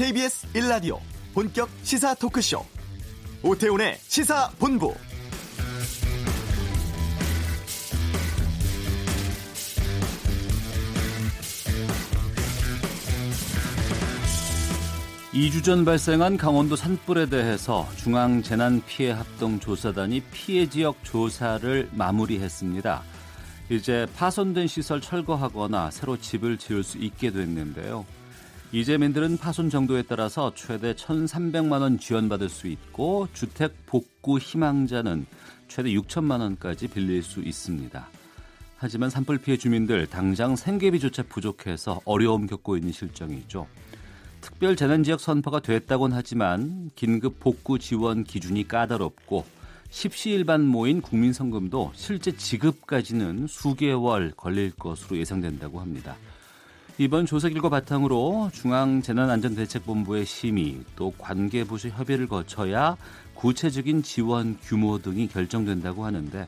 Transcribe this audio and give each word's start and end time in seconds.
KBS 0.00 0.48
1라디오 0.54 0.98
본격 1.34 1.68
시사 1.82 2.14
토크쇼 2.14 2.64
오태훈의 3.42 3.98
시사본부 3.98 4.94
(2주) 15.34 15.62
전 15.62 15.84
발생한 15.84 16.38
강원도 16.38 16.76
산불에 16.76 17.26
대해서 17.26 17.86
중앙재난피해합동조사단이 17.98 20.22
피해 20.32 20.66
지역 20.66 21.04
조사를 21.04 21.90
마무리했습니다. 21.92 23.02
이제 23.68 24.06
파손된 24.16 24.66
시설 24.66 25.02
철거하거나 25.02 25.90
새로 25.90 26.16
집을 26.16 26.56
지을 26.56 26.84
수 26.84 26.96
있게 26.96 27.32
됐는데요. 27.32 28.06
이재민들은 28.72 29.38
파손 29.38 29.68
정도에 29.68 30.02
따라서 30.02 30.52
최대 30.54 30.94
1,300만 30.94 31.80
원 31.80 31.98
지원받을 31.98 32.48
수 32.48 32.68
있고 32.68 33.26
주택 33.32 33.74
복구 33.86 34.38
희망자는 34.38 35.26
최대 35.66 35.90
6천만 35.90 36.38
원까지 36.40 36.86
빌릴 36.86 37.24
수 37.24 37.40
있습니다. 37.40 38.08
하지만 38.76 39.10
산불 39.10 39.38
피해 39.38 39.56
주민들 39.56 40.06
당장 40.06 40.54
생계비조차 40.54 41.24
부족해서 41.24 42.00
어려움 42.04 42.46
겪고 42.46 42.76
있는 42.76 42.92
실정이죠. 42.92 43.66
특별 44.40 44.76
재난 44.76 45.02
지역 45.02 45.18
선포가 45.18 45.60
됐다곤 45.60 46.12
하지만 46.12 46.90
긴급 46.94 47.40
복구 47.40 47.80
지원 47.80 48.22
기준이 48.22 48.68
까다롭고 48.68 49.44
십시일반 49.90 50.64
모인 50.64 51.02
국민 51.02 51.32
성금도 51.32 51.90
실제 51.96 52.30
지급까지는 52.30 53.48
수개월 53.48 54.32
걸릴 54.36 54.70
것으로 54.70 55.18
예상된다고 55.18 55.80
합니다. 55.80 56.16
이번 56.98 57.26
조사 57.26 57.48
결과 57.48 57.68
바탕으로 57.68 58.50
중앙재난안전대책본부의 58.52 60.26
심의 60.26 60.80
또 60.96 61.12
관계부서 61.18 61.88
협의를 61.90 62.28
거쳐야 62.28 62.96
구체적인 63.34 64.02
지원 64.02 64.58
규모 64.62 64.98
등이 64.98 65.28
결정된다고 65.28 66.04
하는데 66.04 66.46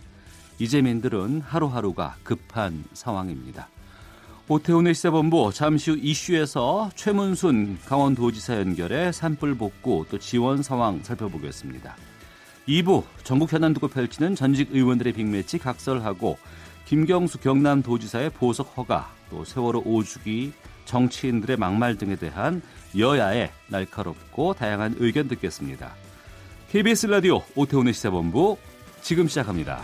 이재민들은 0.59 1.41
하루하루가 1.41 2.17
급한 2.23 2.85
상황입니다. 2.93 3.69
오태훈의 4.49 4.95
시사본부 4.95 5.53
잠시 5.55 5.93
후 5.93 5.97
이슈에서 5.97 6.91
최문순 6.95 7.79
강원도지사 7.87 8.57
연결해 8.57 9.13
산불 9.13 9.55
복구 9.55 10.05
또 10.11 10.19
지원 10.19 10.63
상황 10.63 11.03
살펴보겠습니다. 11.03 11.97
2부 12.69 13.05
전국 13.25 13.53
현안 13.53 13.73
두고 13.73 13.89
펼치는 13.89 14.35
전직 14.35 14.75
의원들의 14.75 15.15
빅매치 15.15 15.59
각설하고 15.59 16.37
김경수 16.85 17.39
경남도지사의 17.39 18.31
보석 18.31 18.77
허가 18.77 19.11
또 19.33 19.45
세월호 19.45 19.83
오주기 19.87 20.53
정치인들의 20.85 21.57
막말 21.57 21.97
등에 21.97 22.17
대한 22.17 22.61
여야의 22.97 23.51
날카롭고 23.69 24.53
다양한 24.53 24.97
의견 24.99 25.27
듣겠습니다. 25.27 25.95
KBS 26.69 27.07
라디오 27.07 27.43
오태훈의 27.57 27.95
시사본부 27.95 28.59
지금 29.01 29.27
시작합니다. 29.27 29.81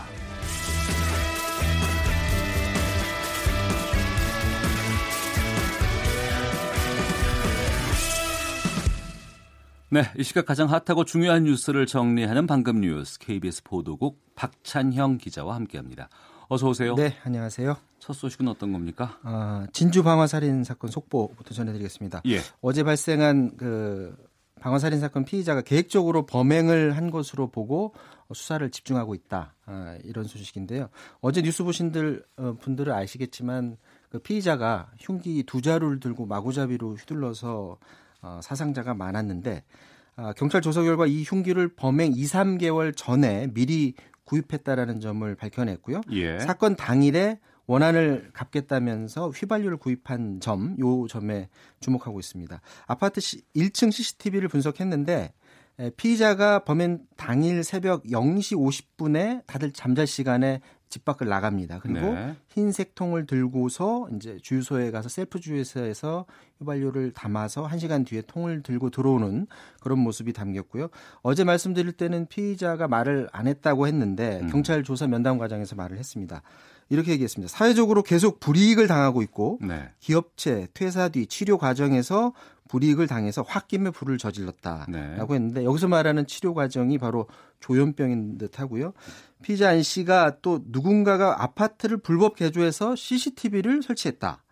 네, 9.91 10.03
이 10.19 10.23
시각 10.23 10.45
가장 10.45 10.69
핫하고 10.69 11.07
중요한 11.07 11.45
뉴스를 11.45 11.87
정리하는 11.87 12.47
방금 12.47 12.83
뉴스 12.83 13.19
KBS 13.19 13.63
보도국 13.63 14.21
박찬형 14.35 15.17
기자와 15.17 15.55
함께합니다. 15.55 16.11
어서 16.49 16.69
오세요. 16.69 16.95
네, 16.95 17.17
안녕하세요. 17.25 17.88
첫 17.99 18.13
소식은 18.13 18.49
어떤 18.49 18.73
겁니까? 18.73 19.19
아, 19.23 19.67
진주 19.73 20.03
방화 20.03 20.27
살인 20.27 20.65
사건 20.65 20.91
속보부터 20.91 21.55
전해드리겠습니다. 21.55 22.23
예. 22.27 22.41
어제 22.61 22.83
발생한 22.83 23.57
그 23.57 24.17
방화 24.61 24.79
살인 24.79 25.01
사건 25.01 25.25
피의자가 25.25 25.63
계획적으로 25.63 26.27
범행을 26.27 26.97
한 26.97 27.11
것으로 27.11 27.51
보고 27.51 27.95
수사를 28.33 28.69
집중하고 28.71 29.15
있다. 29.15 29.55
아, 29.67 29.99
이런 30.05 30.25
소식인데요. 30.25 30.89
어제 31.21 31.43
뉴스 31.43 31.65
보신들 31.65 32.25
어, 32.37 32.57
분들은 32.61 32.93
아시겠지만 32.93 33.77
그 34.11 34.19
피의자가 34.19 34.91
흉기 34.99 35.43
두 35.45 35.63
자루를 35.63 36.01
들고 36.01 36.27
마구잡이로 36.27 36.95
휘둘러서 36.95 37.79
어, 38.21 38.41
사상자가 38.43 38.95
많았는데 38.95 39.65
어, 40.17 40.33
경찰 40.37 40.61
조사 40.61 40.83
결과 40.83 41.07
이 41.07 41.23
흉기를 41.23 41.69
범행 41.75 42.13
2, 42.17 42.25
3개월 42.25 42.97
전에 42.97 43.49
미리 43.53 43.95
구입했다라는 44.25 45.01
점을 45.01 45.35
밝혀냈고요. 45.35 46.03
예. 46.13 46.39
사건 46.41 46.77
당일에 46.77 47.39
원한을 47.69 48.31
갚겠다면서 48.33 49.29
휘발유를 49.29 49.77
구입한 49.77 50.41
점, 50.41 50.75
요 50.81 51.07
점에 51.07 51.49
주목하고 51.81 52.19
있습니다. 52.19 52.61
아파트 52.87 53.21
1층 53.21 53.93
CCTV를 53.93 54.49
분석했는데 54.49 55.33
피의자가 55.97 56.65
범행 56.65 57.03
당일 57.17 57.63
새벽 57.63 58.03
0시 58.05 58.57
50분에 58.57 59.47
다들 59.47 59.71
잠잘 59.71 60.09
시간에 60.09 60.61
집 60.89 61.05
밖을 61.05 61.29
나갑니다. 61.29 61.81
그리고 61.81 62.01
네. 62.01 62.35
흰색 62.49 62.95
통을 62.95 63.27
들고서 63.27 64.09
이제 64.17 64.39
주유소에 64.43 64.91
가서 64.91 65.11
셀프 65.11 65.39
주유소에서 65.39 66.25
휘발유를 66.59 67.13
담아서 67.13 67.69
1시간 67.69 68.07
뒤에 68.07 68.23
통을 68.23 68.63
들고 68.63 68.89
들어오는 68.89 69.47
그런 69.81 69.99
모습이 69.99 70.33
담겼고요. 70.33 70.89
어제 71.21 71.45
말씀드릴 71.45 71.93
때는 71.93 72.27
피의자가 72.27 72.89
말을 72.89 73.29
안 73.33 73.47
했다고 73.47 73.87
했는데 73.87 74.41
음. 74.41 74.49
경찰 74.49 74.83
조사 74.83 75.07
면담 75.07 75.37
과정에서 75.37 75.77
말을 75.77 75.99
했습니다. 75.99 76.43
이렇게 76.91 77.13
얘기했습니다. 77.13 77.51
사회적으로 77.51 78.03
계속 78.03 78.41
불이익을 78.41 78.87
당하고 78.87 79.23
있고 79.23 79.59
네. 79.61 79.91
기업체 80.01 80.69
퇴사 80.75 81.11
뒤 81.11 81.27
치료 81.27 81.59
과정에서 81.59 82.33
불이익을 82.69 83.07
당해서 83.07 83.43
홧김에 83.43 83.91
불을 83.91 84.19
저질렀다라고 84.19 84.91
네. 84.93 85.17
했는데 85.19 85.65
여기서 85.65 85.89
말하는 85.89 86.27
치료 86.27 86.55
과정이 86.55 86.99
바로 86.99 87.27
조현병인 87.61 88.39
듯하고요. 88.39 88.93
피자 89.43 89.71
안 89.71 89.83
씨가 89.83 90.39
또 90.43 90.61
누군가가 90.67 91.43
아파트를 91.43 91.99
불법 91.99 92.37
개조해서 92.37 92.95
CCTV를 92.97 93.83
설치했다. 93.83 94.43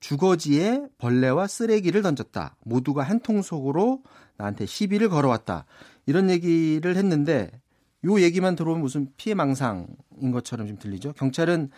주거지에 0.00 0.82
벌레와 0.98 1.46
쓰레기를 1.46 2.02
던졌다. 2.02 2.56
모두가 2.64 3.02
한 3.02 3.20
통 3.20 3.42
속으로 3.42 4.02
나한테 4.36 4.66
시비를 4.66 5.08
걸어왔다. 5.08 5.64
이런 6.04 6.30
얘기를 6.30 6.96
했는데 6.96 7.50
요 8.06 8.20
얘기만 8.20 8.56
들어오면 8.56 8.82
무슨 8.82 9.08
피해 9.16 9.34
망상인 9.34 10.30
것처럼 10.32 10.66
좀 10.66 10.78
들리죠. 10.78 11.12
경찰은 11.12 11.70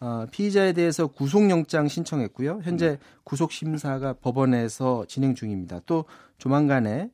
어, 0.00 0.26
피의자에 0.30 0.74
대해서 0.74 1.06
구속영장 1.06 1.88
신청했고요. 1.88 2.60
현재 2.62 2.98
구속 3.24 3.50
심사가 3.50 4.12
법원에서 4.12 5.06
진행 5.06 5.34
중입니다. 5.34 5.80
또 5.86 6.04
조만간에 6.36 7.10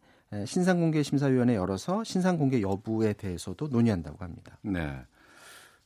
신상공개 0.47 1.03
심사위원회 1.03 1.55
열어서 1.55 2.03
신상공개 2.05 2.63
여부에 2.63 3.13
대해서도 3.13 3.69
논의한다고 3.69 4.25
합니다. 4.25 4.59
네. 4.63 4.97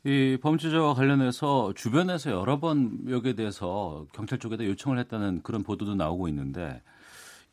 이 0.05 0.39
범죄자와 0.41 0.95
관련해서 0.95 1.73
주변에서 1.75 2.31
여러 2.31 2.61
번 2.61 3.01
여기에 3.09 3.35
대해서 3.35 4.07
경찰 4.13 4.39
쪽에다 4.39 4.65
요청을 4.65 5.01
했다는 5.01 5.43
그런 5.43 5.65
보도도 5.65 5.97
나오고 5.97 6.29
있는데 6.29 6.81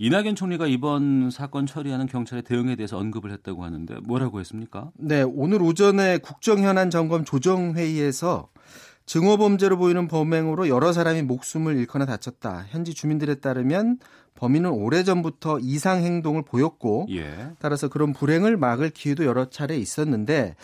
이낙연 0.03 0.35
총리가 0.35 0.67
이번 0.67 1.29
사건 1.31 1.65
처리하는 1.65 2.07
경찰의 2.07 2.43
대응에 2.43 2.75
대해서 2.75 2.97
언급을 2.97 3.31
했다고 3.31 3.63
하는데 3.63 3.95
뭐라고 4.03 4.41
했습니까? 4.41 4.91
네, 4.97 5.21
오늘 5.21 5.61
오전에 5.61 6.17
국정현안 6.17 6.89
점검 6.89 7.23
조정회의에서 7.23 8.49
증오범죄로 9.05 9.77
보이는 9.77 10.09
범행으로 10.09 10.67
여러 10.67 10.91
사람이 10.91 11.21
목숨을 11.21 11.77
잃거나 11.77 12.05
다쳤다. 12.05 12.65
현지 12.67 12.93
주민들에 12.93 13.35
따르면 13.35 13.99
범인은 14.35 14.71
오래전부터 14.71 15.59
이상 15.61 16.03
행동을 16.03 16.43
보였고 16.43 17.07
예. 17.11 17.51
따라서 17.59 17.87
그런 17.87 18.11
불행을 18.11 18.57
막을 18.57 18.89
기회도 18.89 19.23
여러 19.23 19.49
차례 19.49 19.77
있었는데 19.77 20.57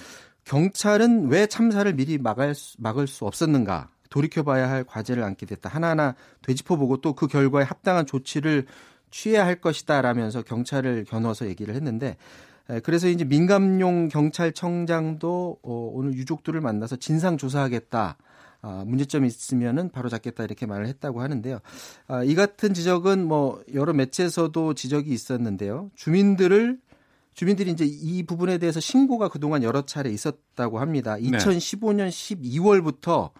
경찰은 0.43 1.29
왜 1.29 1.47
참사를 1.47 1.89
미리 1.93 2.17
막을 2.17 2.55
수, 2.55 2.75
막을 2.77 3.07
수 3.07 3.23
없었는가? 3.23 3.87
돌이켜봐야 4.09 4.69
할 4.69 4.83
과제를 4.83 5.23
안게 5.23 5.45
됐다. 5.45 5.69
하나하나 5.69 6.15
되짚어보고 6.41 6.97
또 6.97 7.13
그 7.13 7.27
결과에 7.27 7.63
합당한 7.63 8.05
조치를 8.05 8.65
취해야 9.11 9.45
할 9.45 9.55
것이다 9.61 10.01
라면서 10.01 10.41
경찰을 10.41 11.05
겨눠서 11.05 11.47
얘기를 11.47 11.75
했는데 11.75 12.17
그래서 12.83 13.07
이제 13.07 13.25
민감용 13.25 14.09
경찰청장도 14.09 15.59
어, 15.63 15.91
오늘 15.93 16.13
유족들을 16.13 16.61
만나서 16.61 16.97
진상 16.97 17.37
조사하겠다. 17.37 18.17
아, 18.61 18.83
문제점이 18.85 19.27
있으면은 19.27 19.89
바로 19.89 20.09
잡겠다 20.09 20.43
이렇게 20.43 20.65
말을 20.65 20.85
했다고 20.87 21.21
하는데요. 21.21 21.59
아, 22.07 22.23
이 22.23 22.35
같은 22.35 22.73
지적은 22.73 23.25
뭐 23.25 23.63
여러 23.73 23.93
매체에서도 23.93 24.73
지적이 24.73 25.11
있었는데요. 25.11 25.89
주민들을 25.95 26.77
주민들이 27.33 27.71
이제 27.71 27.85
이 27.87 28.23
부분에 28.23 28.57
대해서 28.57 28.81
신고가 28.81 29.29
그동안 29.29 29.63
여러 29.63 29.85
차례 29.85 30.09
있었다고 30.09 30.79
합니다. 30.79 31.15
2015년 31.15 32.09
12월부터 32.09 33.31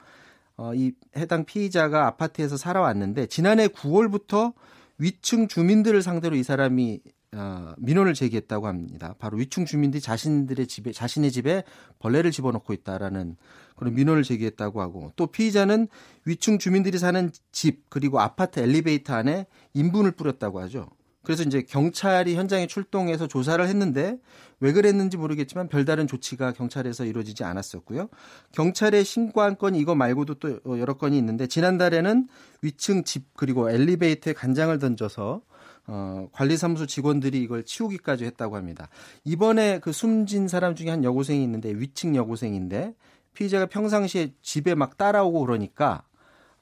어, 0.55 0.73
이 0.73 0.93
해당 1.17 1.43
피의자가 1.43 2.07
아파트에서 2.07 2.55
살아왔는데 2.55 3.27
지난해 3.27 3.67
9월부터 3.67 4.53
위층 4.99 5.47
주민들을 5.47 6.01
상대로 6.01 6.35
이 6.35 6.43
사람이 6.43 7.01
어, 7.35 7.73
민원을 7.77 8.15
제기했다고 8.15 8.67
합니다. 8.67 9.15
바로 9.19 9.37
위층 9.37 9.65
주민들이 9.65 10.01
자신들의 10.01 10.67
집에 10.67 10.91
자신의 10.91 11.31
집에 11.31 11.63
벌레를 11.99 12.31
집어넣고 12.31 12.73
있다라는 12.73 13.37
그런 13.75 13.93
민원을 13.93 14.23
제기했다고 14.23 14.81
하고 14.81 15.11
또 15.15 15.27
피의자는 15.27 15.87
위층 16.25 16.57
주민들이 16.57 16.97
사는 16.97 17.31
집 17.51 17.89
그리고 17.89 18.19
아파트 18.19 18.59
엘리베이터 18.59 19.13
안에 19.13 19.45
인분을 19.73 20.11
뿌렸다고 20.11 20.59
하죠. 20.61 20.89
그래서 21.23 21.43
이제 21.43 21.61
경찰이 21.61 22.35
현장에 22.35 22.65
출동해서 22.65 23.27
조사를 23.27 23.65
했는데 23.67 24.17
왜 24.59 24.73
그랬는지 24.73 25.17
모르겠지만 25.17 25.69
별다른 25.69 26.07
조치가 26.07 26.51
경찰에서 26.53 27.05
이루어지지 27.05 27.43
않았었고요. 27.43 28.09
경찰에 28.51 29.03
신고한 29.03 29.57
건이 29.57 29.79
이거 29.79 29.95
말고도 29.95 30.35
또 30.35 30.79
여러 30.79 30.95
건이 30.95 31.17
있는데 31.17 31.47
지난달에는 31.47 32.27
위층 32.61 33.03
집 33.03 33.35
그리고 33.35 33.69
엘리베이터에 33.69 34.33
간장을 34.33 34.77
던져서 34.79 35.41
어, 35.87 36.29
관리사무소 36.33 36.85
직원들이 36.85 37.41
이걸 37.41 37.63
치우기까지 37.63 38.25
했다고 38.25 38.55
합니다. 38.55 38.89
이번에 39.23 39.79
그 39.79 39.91
숨진 39.91 40.47
사람 40.47 40.75
중에 40.75 40.89
한 40.89 41.03
여고생이 41.03 41.41
있는데 41.43 41.71
위층 41.71 42.15
여고생인데 42.15 42.93
피의자가 43.33 43.65
평상시에 43.67 44.33
집에 44.41 44.75
막 44.75 44.97
따라오고 44.97 45.39
그러니까 45.39 46.03
아, 46.03 46.08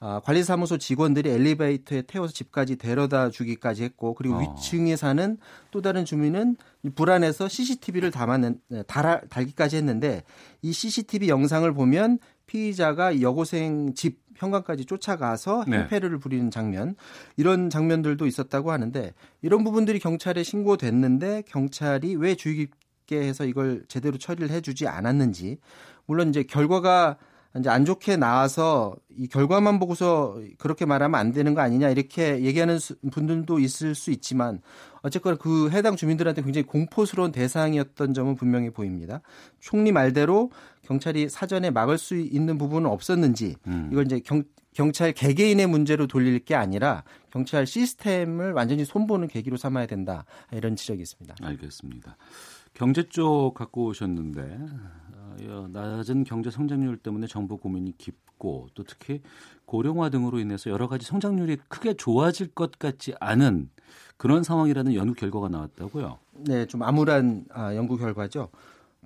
관리사무소 0.00 0.78
직원들이 0.78 1.28
엘리베이터에 1.30 2.02
태워서 2.02 2.32
집까지 2.32 2.76
데려다 2.76 3.30
주기까지 3.30 3.82
했고 3.82 4.14
그리고 4.14 4.36
어. 4.36 4.54
위층에 4.56 4.94
사는 4.96 5.38
또 5.70 5.82
다른 5.82 6.04
주민은 6.04 6.56
불안해서 6.94 7.48
CCTV를 7.48 8.10
담았는 8.10 8.60
네, 8.68 8.82
달아, 8.84 9.20
달기까지 9.28 9.76
했는데 9.76 10.22
이 10.62 10.72
CCTV 10.72 11.28
영상을 11.28 11.70
보면 11.72 12.18
피의자가 12.46 13.20
여고생 13.20 13.94
집 13.94 14.20
현관까지 14.36 14.84
쫓아가서 14.84 15.64
네. 15.66 15.78
행패를 15.78 16.12
네. 16.12 16.16
부리는 16.18 16.50
장면 16.50 16.94
이런 17.36 17.70
장면들도 17.70 18.24
있었다고 18.26 18.70
하는데 18.70 19.12
이런 19.42 19.64
부분들이 19.64 19.98
경찰에 19.98 20.44
신고됐는데 20.44 21.42
경찰이 21.48 22.14
왜 22.14 22.36
주의 22.36 22.56
깊게 22.56 23.20
해서 23.20 23.44
이걸 23.44 23.84
제대로 23.88 24.16
처리를 24.16 24.50
해주지 24.50 24.86
않았는지 24.86 25.58
물론 26.06 26.28
이제 26.28 26.44
결과가 26.44 27.16
이제 27.56 27.70
안 27.70 27.84
좋게 27.84 28.16
나와서 28.16 28.94
이 29.16 29.26
결과만 29.26 29.78
보고서 29.78 30.38
그렇게 30.58 30.84
말하면 30.84 31.18
안 31.18 31.32
되는 31.32 31.54
거 31.54 31.60
아니냐 31.60 31.88
이렇게 31.88 32.42
얘기하는 32.42 32.78
분들도 33.10 33.58
있을 33.58 33.94
수 33.94 34.10
있지만 34.10 34.60
어쨌거나 35.02 35.36
그 35.36 35.70
해당 35.70 35.96
주민들한테 35.96 36.42
굉장히 36.42 36.66
공포스러운 36.66 37.32
대상이었던 37.32 38.14
점은 38.14 38.34
분명히 38.34 38.70
보입니다. 38.70 39.22
총리 39.60 39.92
말대로 39.92 40.50
경찰이 40.82 41.28
사전에 41.28 41.70
막을 41.70 41.98
수 41.98 42.16
있는 42.16 42.58
부분은 42.58 42.88
없었는지 42.90 43.56
음. 43.66 43.88
이걸 43.92 44.04
이제 44.04 44.20
경, 44.20 44.42
경찰 44.74 45.12
개개인의 45.12 45.66
문제로 45.66 46.06
돌릴 46.06 46.38
게 46.44 46.54
아니라 46.54 47.02
경찰 47.30 47.66
시스템을 47.66 48.52
완전히 48.52 48.84
손보는 48.84 49.28
계기로 49.28 49.56
삼아야 49.56 49.86
된다 49.86 50.24
이런 50.52 50.76
지적이 50.76 51.02
있습니다. 51.02 51.34
알겠습니다. 51.42 52.16
경제 52.74 53.08
쪽 53.08 53.54
갖고 53.54 53.86
오셨는데 53.86 54.58
낮은 55.46 56.24
경제 56.24 56.50
성장률 56.50 56.98
때문에 56.98 57.26
정부 57.26 57.56
고민이 57.56 57.96
깊고 57.98 58.68
또 58.74 58.84
특히 58.84 59.22
고령화 59.66 60.08
등으로 60.10 60.38
인해서 60.38 60.70
여러 60.70 60.88
가지 60.88 61.06
성장률이 61.06 61.58
크게 61.68 61.94
좋아질 61.94 62.48
것 62.48 62.78
같지 62.78 63.14
않은 63.20 63.70
그런 64.16 64.42
상황이라는 64.42 64.94
연구 64.94 65.14
결과가 65.14 65.48
나왔다고요. 65.48 66.18
네, 66.46 66.66
좀 66.66 66.82
암울한 66.82 67.46
아, 67.52 67.74
연구 67.74 67.96
결과죠. 67.96 68.48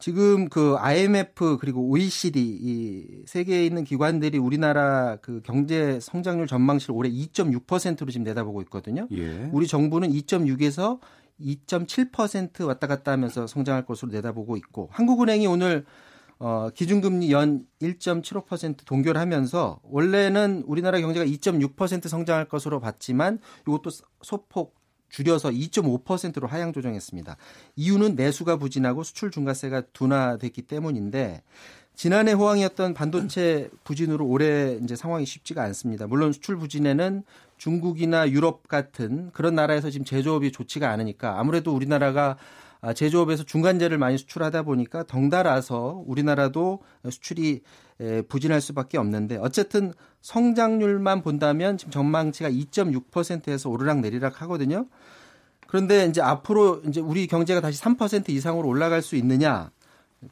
지금 0.01 0.49
그 0.49 0.77
IMF 0.79 1.59
그리고 1.61 1.89
OECD 1.89 2.41
이 2.41 3.23
세계에 3.27 3.65
있는 3.65 3.85
기관들이 3.85 4.39
우리나라 4.39 5.17
그 5.21 5.41
경제 5.45 6.01
성장률 6.01 6.47
전망치를 6.47 6.95
올해 6.95 7.11
2.6%로 7.11 8.11
지금 8.11 8.25
내다보고 8.25 8.63
있거든요. 8.63 9.07
예. 9.13 9.49
우리 9.53 9.67
정부는 9.67 10.11
2.6에서 10.11 10.99
2.7% 11.41 12.67
왔다 12.67 12.87
갔다 12.87 13.13
하면서 13.13 13.47
성장할 13.47 13.85
것으로 13.85 14.11
내다보고 14.13 14.57
있고 14.57 14.89
한국은행이 14.93 15.47
오늘 15.47 15.85
어, 16.45 16.71
기준금리 16.75 17.31
연 17.31 17.65
1.75% 17.81 18.85
동결하면서 18.85 19.79
원래는 19.85 20.65
우리나라 20.67 20.99
경제가 20.99 21.25
2.6% 21.25 22.09
성장할 22.09 22.47
것으로 22.47 22.81
봤지만 22.81 23.39
이것도 23.69 23.91
소폭 24.23 24.75
줄여서 25.09 25.51
2.5%로 25.51 26.49
하향 26.49 26.73
조정했습니다. 26.73 27.37
이유는 27.77 28.17
내수가 28.17 28.57
부진하고 28.57 29.05
수출 29.05 29.31
중과세가 29.31 29.83
둔화됐기 29.93 30.63
때문인데 30.63 31.45
지난해 31.95 32.33
호황이었던 32.33 32.93
반도체 32.93 33.71
부진으로 33.85 34.27
올해 34.27 34.81
이제 34.83 34.97
상황이 34.97 35.25
쉽지가 35.25 35.63
않습니다. 35.63 36.09
물론 36.09 36.33
수출 36.33 36.57
부진에는 36.57 37.23
중국이나 37.57 38.29
유럽 38.29 38.67
같은 38.67 39.31
그런 39.33 39.55
나라에서 39.55 39.91
지금 39.91 40.05
제조업이 40.05 40.51
좋지가 40.51 40.91
않으니까 40.91 41.39
아무래도 41.39 41.73
우리나라가 41.73 42.31
아, 42.31 42.37
제조업에서 42.95 43.45
중간재를 43.45 43.97
많이 43.97 44.19
수출하다 44.19 44.63
보니까 44.63 45.05
덩달아서 45.05 46.03
우리나라도 46.05 46.81
수출이 47.09 47.61
부진할 48.29 48.61
수밖에 48.61 48.99
없는데 48.99 49.37
어쨌든 49.37 49.93
성장률만 50.21 51.23
본다면 51.23 51.79
지금 51.79 51.93
전망치가 51.93 52.51
2.6%에서 52.51 53.71
오르락 53.71 54.01
내리락 54.01 54.43
하거든요. 54.43 54.87
그런데 55.69 56.07
이제 56.07 56.21
앞으로 56.21 56.83
이제 56.89 57.01
우리 57.01 57.27
경제가 57.27 57.61
다시 57.61 57.81
3% 57.81 58.29
이상으로 58.31 58.69
올라갈 58.69 59.01
수 59.01 59.17
있느냐 59.17 59.71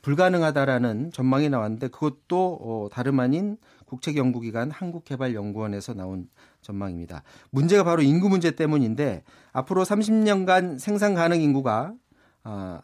불가능하다라는 0.02 1.12
전망이 1.12 1.48
나왔는데 1.48 1.88
그것도 1.88 2.58
어, 2.60 2.88
다름 2.92 3.20
아닌 3.20 3.56
국책연구기관 3.86 4.70
한국개발연구원에서 4.70 5.94
나온 5.94 6.28
전망입니다. 6.62 7.22
문제가 7.50 7.84
바로 7.84 8.02
인구 8.02 8.28
문제 8.28 8.52
때문인데 8.52 9.24
앞으로 9.52 9.84
30년간 9.84 10.78
생산 10.78 11.14
가능 11.14 11.40
인구가 11.40 11.94
아 12.50 12.80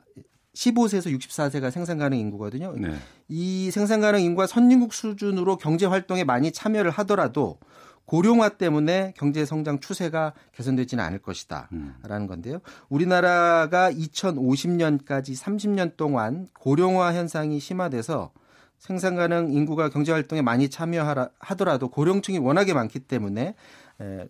15세에서 0.55 1.15
64세가 1.19 1.71
생산 1.71 1.99
가능 1.99 2.19
인구거든요. 2.19 2.73
네. 2.77 2.95
이 3.29 3.71
생산 3.73 4.01
가능 4.01 4.21
인구가 4.21 4.47
선진국 4.47 4.95
수준으로 4.95 5.57
경제 5.57 5.87
활동에 5.87 6.25
많이 6.25 6.53
참여를 6.53 6.91
하더라도 6.93 7.59
고령화 8.07 8.51
때문에 8.51 9.13
경제 9.17 9.45
성장 9.45 9.81
추세가 9.81 10.33
개선되지는 10.53 11.03
않을 11.03 11.19
것이다라는 11.19 11.69
음. 11.73 12.27
건데요. 12.29 12.61
우리나라가 12.89 13.91
2050년까지 13.91 15.37
30년 15.37 15.97
동안 15.97 16.47
고령화 16.55 17.13
현상이 17.15 17.59
심화돼서 17.59 18.31
생산 18.79 19.17
가능 19.17 19.53
인구가 19.53 19.89
경제 19.89 20.13
활동에 20.13 20.43
많이 20.43 20.71
참여하더라도 20.71 21.89
고령층이 21.89 22.39
워낙에 22.39 22.73
많기 22.73 23.01
때문에 23.01 23.57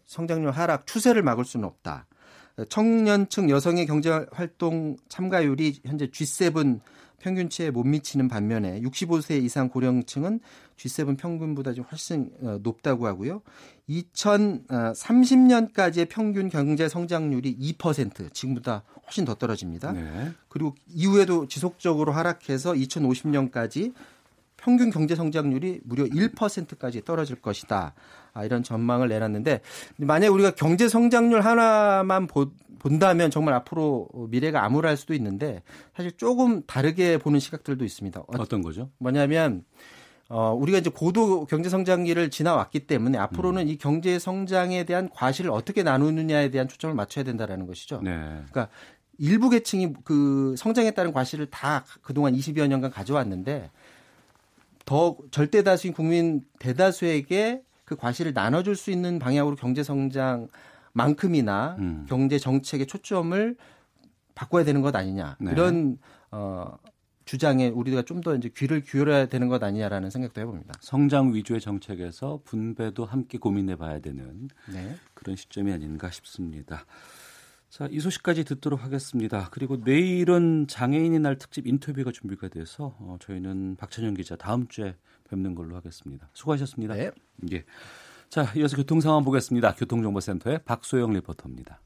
성장률 0.06 0.52
하락 0.52 0.86
추세를 0.86 1.22
막을 1.22 1.44
수는 1.44 1.66
없다. 1.66 2.06
청년층 2.64 3.50
여성의 3.50 3.86
경제 3.86 4.26
활동 4.32 4.96
참가율이 5.08 5.80
현재 5.84 6.06
G7 6.06 6.80
평균치에 7.18 7.70
못 7.70 7.84
미치는 7.84 8.28
반면에 8.28 8.80
65세 8.82 9.42
이상 9.42 9.68
고령층은 9.68 10.40
G7 10.76 11.18
평균보다 11.18 11.72
좀 11.72 11.84
훨씬 11.90 12.30
어, 12.42 12.58
높다고 12.62 13.06
하고요. 13.06 13.42
2030년까지의 13.88 16.08
평균 16.08 16.48
경제 16.48 16.88
성장률이 16.88 17.56
2% 17.78 18.32
지금보다 18.32 18.84
훨씬 19.06 19.24
더 19.24 19.34
떨어집니다. 19.34 19.92
네. 19.92 20.32
그리고 20.48 20.74
이후에도 20.88 21.48
지속적으로 21.48 22.12
하락해서 22.12 22.74
2050년까지 22.74 23.92
평균 24.66 24.90
경제 24.90 25.14
성장률이 25.14 25.82
무려 25.84 26.02
1%까지 26.06 27.04
떨어질 27.04 27.36
것이다. 27.36 27.94
아, 28.32 28.44
이런 28.44 28.64
전망을 28.64 29.06
내놨는데 29.08 29.60
만약 29.98 30.32
우리가 30.32 30.50
경제 30.56 30.88
성장률 30.88 31.42
하나만 31.42 32.26
보, 32.26 32.50
본다면 32.80 33.30
정말 33.30 33.54
앞으로 33.54 34.08
미래가 34.28 34.64
암울할 34.64 34.96
수도 34.96 35.14
있는데 35.14 35.62
사실 35.94 36.10
조금 36.16 36.62
다르게 36.66 37.16
보는 37.16 37.38
시각들도 37.38 37.84
있습니다. 37.84 38.24
어떤 38.26 38.60
거죠? 38.60 38.90
뭐냐면 38.98 39.62
어, 40.28 40.52
우리가 40.52 40.78
이제 40.78 40.90
고도 40.90 41.46
경제 41.46 41.68
성장기를 41.68 42.30
지나왔기 42.30 42.88
때문에 42.88 43.18
앞으로는 43.18 43.62
음. 43.62 43.68
이 43.68 43.78
경제 43.78 44.18
성장에 44.18 44.82
대한 44.82 45.08
과실을 45.10 45.52
어떻게 45.52 45.84
나누느냐에 45.84 46.50
대한 46.50 46.66
초점을 46.66 46.92
맞춰야 46.96 47.24
된다라는 47.24 47.68
것이죠. 47.68 48.00
네. 48.02 48.10
그러니까 48.50 48.68
일부 49.18 49.48
계층이 49.48 49.94
그 50.02 50.56
성장에 50.58 50.90
따른 50.90 51.12
과실을 51.12 51.46
다 51.46 51.84
그동안 52.02 52.34
20여 52.34 52.66
년간 52.66 52.90
가져왔는데 52.90 53.70
더 54.86 55.16
절대 55.30 55.62
다수인 55.62 55.92
국민 55.92 56.42
대다수에게 56.58 57.62
그 57.84 57.96
과실을 57.96 58.32
나눠줄 58.32 58.76
수 58.76 58.90
있는 58.90 59.18
방향으로 59.18 59.56
경제 59.56 59.82
성장만큼이나 59.82 61.76
음. 61.78 62.06
경제 62.08 62.38
정책의 62.38 62.86
초점을 62.86 63.56
바꿔야 64.34 64.64
되는 64.64 64.80
것 64.80 64.94
아니냐 64.96 65.36
네. 65.40 65.50
이런 65.52 65.98
어, 66.30 66.78
주장에 67.24 67.68
우리가 67.68 68.02
좀 68.02 68.20
더 68.22 68.34
이제 68.36 68.48
귀를 68.56 68.80
기울여야 68.80 69.26
되는 69.26 69.48
것 69.48 69.62
아니냐라는 69.62 70.10
생각도 70.10 70.40
해봅니다. 70.40 70.74
성장 70.80 71.34
위주의 71.34 71.60
정책에서 71.60 72.40
분배도 72.44 73.04
함께 73.04 73.38
고민해봐야 73.38 73.98
되는 74.00 74.48
네. 74.72 74.96
그런 75.14 75.36
시점이 75.36 75.72
아닌가 75.72 76.10
싶습니다. 76.10 76.86
자, 77.68 77.88
이 77.90 78.00
소식까지 78.00 78.44
듣도록 78.44 78.84
하겠습니다. 78.84 79.48
그리고 79.50 79.76
내일은 79.76 80.66
장애인의 80.68 81.20
날 81.20 81.36
특집 81.36 81.66
인터뷰가 81.66 82.12
준비가 82.12 82.48
돼서 82.48 82.96
어, 83.00 83.16
저희는 83.20 83.76
박찬영 83.76 84.14
기자 84.14 84.36
다음 84.36 84.66
주에 84.68 84.96
뵙는 85.28 85.54
걸로 85.54 85.76
하겠습니다. 85.76 86.28
수고하셨습니다. 86.32 86.94
네. 86.94 87.10
예. 87.52 87.64
자, 88.28 88.52
이어서 88.56 88.76
교통 88.76 89.00
상황 89.00 89.24
보겠습니다. 89.24 89.74
교통정보센터의 89.74 90.60
박소영 90.64 91.12
리포터입니다. 91.12 91.80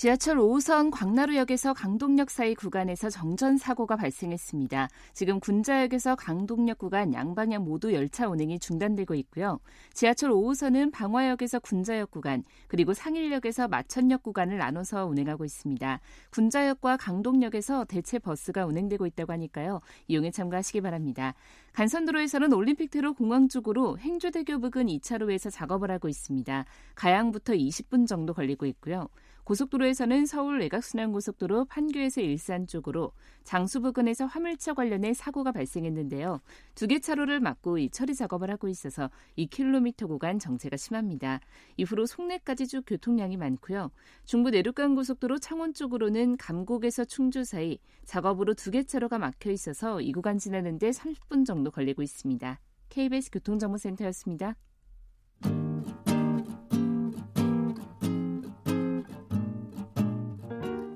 지하철 0.00 0.38
5호선 0.38 0.90
광나루역에서 0.90 1.74
강동역 1.74 2.30
사이 2.30 2.54
구간에서 2.54 3.10
정전 3.10 3.58
사고가 3.58 3.96
발생했습니다. 3.96 4.88
지금 5.12 5.40
군자역에서 5.40 6.16
강동역 6.16 6.78
구간 6.78 7.12
양방향 7.12 7.64
모두 7.64 7.92
열차 7.92 8.26
운행이 8.26 8.60
중단되고 8.60 9.14
있고요. 9.16 9.60
지하철 9.92 10.30
5호선은 10.30 10.90
방화역에서 10.90 11.58
군자역 11.58 12.12
구간 12.12 12.44
그리고 12.66 12.94
상일역에서 12.94 13.68
마천역 13.68 14.22
구간을 14.22 14.56
나눠서 14.56 15.04
운행하고 15.04 15.44
있습니다. 15.44 16.00
군자역과 16.30 16.96
강동역에서 16.96 17.84
대체 17.84 18.18
버스가 18.18 18.64
운행되고 18.64 19.04
있다고 19.04 19.34
하니까요. 19.34 19.80
이용에 20.08 20.30
참가하시기 20.30 20.80
바랍니다. 20.80 21.34
간선도로에서는 21.74 22.54
올림픽대로 22.54 23.12
공항 23.12 23.48
쪽으로 23.48 23.98
행주대교 23.98 24.60
부근 24.60 24.86
2차로에서 24.86 25.50
작업을 25.52 25.90
하고 25.90 26.08
있습니다. 26.08 26.64
가양부터 26.94 27.52
20분 27.52 28.06
정도 28.06 28.32
걸리고 28.32 28.64
있고요. 28.64 29.06
고속도로에서는 29.50 30.26
서울 30.26 30.60
외곽순환고속도로 30.60 31.64
판교에서 31.64 32.20
일산 32.20 32.68
쪽으로 32.68 33.10
장수 33.42 33.80
부근에서 33.80 34.26
화물차 34.26 34.74
관련해 34.74 35.12
사고가 35.12 35.50
발생했는데요. 35.50 36.40
두 36.76 36.86
개 36.86 37.00
차로를 37.00 37.40
막고 37.40 37.78
이 37.78 37.90
처리 37.90 38.14
작업을 38.14 38.48
하고 38.48 38.68
있어서 38.68 39.10
2km 39.36 40.06
구간 40.06 40.38
정체가 40.38 40.76
심합니다. 40.76 41.40
이후로 41.78 42.06
송내까지 42.06 42.68
쭉 42.68 42.84
교통량이 42.86 43.36
많고요. 43.38 43.90
중부 44.24 44.50
내륙간 44.50 44.94
고속도로 44.94 45.40
창원 45.40 45.74
쪽으로는 45.74 46.36
감곡에서 46.36 47.04
충주 47.04 47.42
사이 47.42 47.78
작업으로 48.04 48.54
두 48.54 48.70
개 48.70 48.84
차로가 48.84 49.18
막혀 49.18 49.50
있어서 49.50 50.00
이 50.00 50.12
구간 50.12 50.38
지나는데 50.38 50.90
30분 50.90 51.44
정도 51.44 51.72
걸리고 51.72 52.02
있습니다. 52.02 52.60
KBS 52.88 53.32
교통정보센터였습니다. 53.32 54.54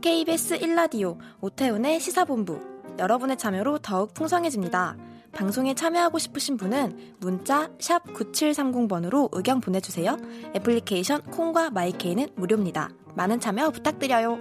KBS 0.04 0.58
1라디오 0.58 1.16
오태훈의 1.40 1.98
시사본부 1.98 2.60
여러분의 2.98 3.38
참여로 3.38 3.78
더욱 3.78 4.12
풍성해집니다. 4.12 4.98
방송에 5.32 5.72
참여하고 5.72 6.18
싶으신 6.18 6.58
분은 6.58 7.14
문자 7.20 7.68
9730번으로 7.78 9.30
의견 9.32 9.62
보내주세요. 9.62 10.18
애플리케이션 10.54 11.22
콩과 11.22 11.70
마이케이는 11.70 12.28
무료입니다. 12.36 12.90
많은 13.14 13.40
참여 13.40 13.70
부탁드려요. 13.70 14.36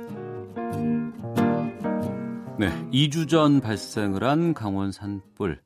네, 2.60 2.68
2주 2.92 3.30
전 3.30 3.62
발생을 3.62 4.22
한 4.26 4.54
강원 4.54 4.92
산불. 4.92 5.62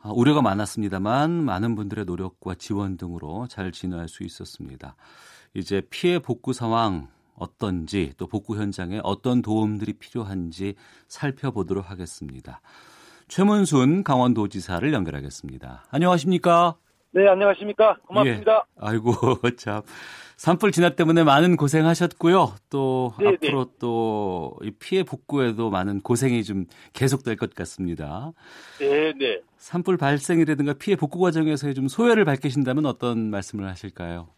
아, 0.00 0.10
우려가 0.14 0.42
많았습니다만 0.42 1.44
많은 1.44 1.74
분들의 1.74 2.04
노력과 2.04 2.54
지원 2.54 2.96
등으로 2.96 3.48
잘 3.48 3.72
진화할 3.72 4.08
수 4.08 4.22
있었습니다. 4.22 4.94
이제 5.54 5.82
피해 5.90 6.20
복구 6.20 6.52
상황 6.52 7.08
어떤지 7.34 8.12
또 8.16 8.26
복구 8.26 8.56
현장에 8.56 9.00
어떤 9.02 9.42
도움들이 9.42 9.94
필요한지 9.94 10.74
살펴보도록 11.08 11.90
하겠습니다. 11.90 12.60
최문순 13.28 14.04
강원도지사를 14.04 14.92
연결하겠습니다. 14.92 15.84
안녕하십니까? 15.90 16.76
네, 17.12 17.28
안녕하십니까? 17.28 17.96
고맙습니다. 18.06 18.66
예. 18.68 18.86
아이고 18.86 19.12
참 19.56 19.82
산불 20.36 20.72
진화 20.72 20.90
때문에 20.90 21.22
많은 21.22 21.56
고생하셨고요. 21.56 22.54
또 22.70 23.14
네네. 23.18 23.36
네. 23.40 23.48
앞으로 23.48 23.70
또 23.78 24.58
피해 24.80 25.04
복구에도 25.04 25.70
많은 25.70 26.00
고생이 26.00 26.42
좀 26.42 26.66
계속될 26.92 27.36
것 27.36 27.54
같습니다. 27.54 28.32
네, 28.80 29.12
네. 29.18 29.40
산불 29.58 29.96
발생이라든가 29.96 30.74
피해 30.74 30.96
복구 30.96 31.20
과정에서의 31.20 31.74
좀 31.74 31.88
소회를 31.88 32.24
밝히신다면 32.24 32.84
어떤 32.86 33.30
말씀을 33.30 33.68
하실까요? 33.68 34.28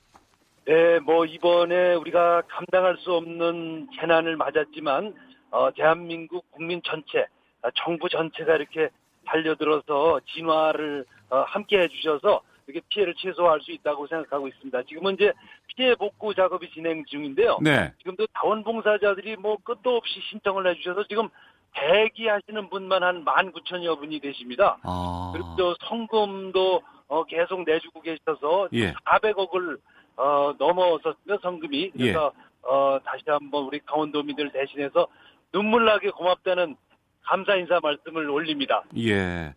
네, 0.67 0.99
뭐 0.99 1.25
이번에 1.25 1.95
우리가 1.95 2.43
감당할 2.49 2.97
수 2.99 3.13
없는 3.15 3.89
재난을 4.01 4.37
맞았지만 4.37 5.15
어, 5.53 5.71
대한민국 5.73 6.51
국민 6.51 6.83
전체, 6.85 7.25
아, 7.63 7.71
정부 7.77 8.09
전체가 8.09 8.57
이렇게 8.57 8.91
달려들어서 9.25 10.21
진화를 10.35 11.05
어, 11.31 11.39
함께 11.47 11.79
해주셔서 11.83 12.43
이렇게 12.67 12.85
피해를 12.89 13.15
최소화할 13.15 13.61
수 13.61 13.71
있다고 13.71 14.09
생각하고 14.09 14.49
있습니다. 14.49 14.83
지금은 14.83 15.15
이제 15.15 15.33
피해 15.69 15.95
복구 15.95 16.35
작업이 16.35 16.69
진행 16.73 17.05
중인데요. 17.05 17.59
네. 17.63 17.93
지금도 17.99 18.27
자원봉사자들이 18.37 19.37
뭐 19.37 19.57
끝도 19.63 19.97
없이 19.97 20.21
신청을 20.31 20.67
해주셔서 20.67 21.05
지금 21.09 21.29
대기하시는 21.75 22.71
분만 22.71 23.05
한 23.05 23.25
19,000여 23.25 24.01
분이 24.01 24.19
되십니다. 24.19 24.79
아. 24.83 25.31
그리고 25.33 25.55
또 25.57 25.77
성금도 25.89 26.83
어, 27.07 27.23
계속 27.25 27.63
내주고 27.65 28.01
계셔서 28.01 28.69
예. 28.73 28.93
400억을 28.95 29.79
어, 30.17 30.55
넘어섰고요, 30.59 31.39
성금이. 31.43 31.91
그래서 31.91 32.33
예. 32.35 32.69
어, 32.69 32.99
다시 33.05 33.23
한번 33.27 33.65
우리 33.65 33.79
강원도민들 33.81 34.51
대신해서 34.51 35.07
눈물 35.53 35.85
나게 35.85 36.11
고맙다는 36.11 36.77
감사 37.23 37.55
인사 37.57 37.79
말씀을 37.83 38.29
올립니다. 38.31 38.83
예. 38.99 39.55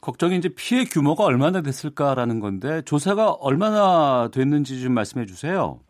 걱정이 0.00 0.36
이제 0.36 0.48
피해 0.56 0.84
규모가 0.84 1.24
얼마나 1.24 1.60
됐을까라는 1.60 2.40
건데 2.40 2.82
조사가 2.82 3.32
얼마나 3.32 4.28
됐는지 4.32 4.80
좀 4.80 4.94
말씀해 4.94 5.26
주세요. 5.26 5.80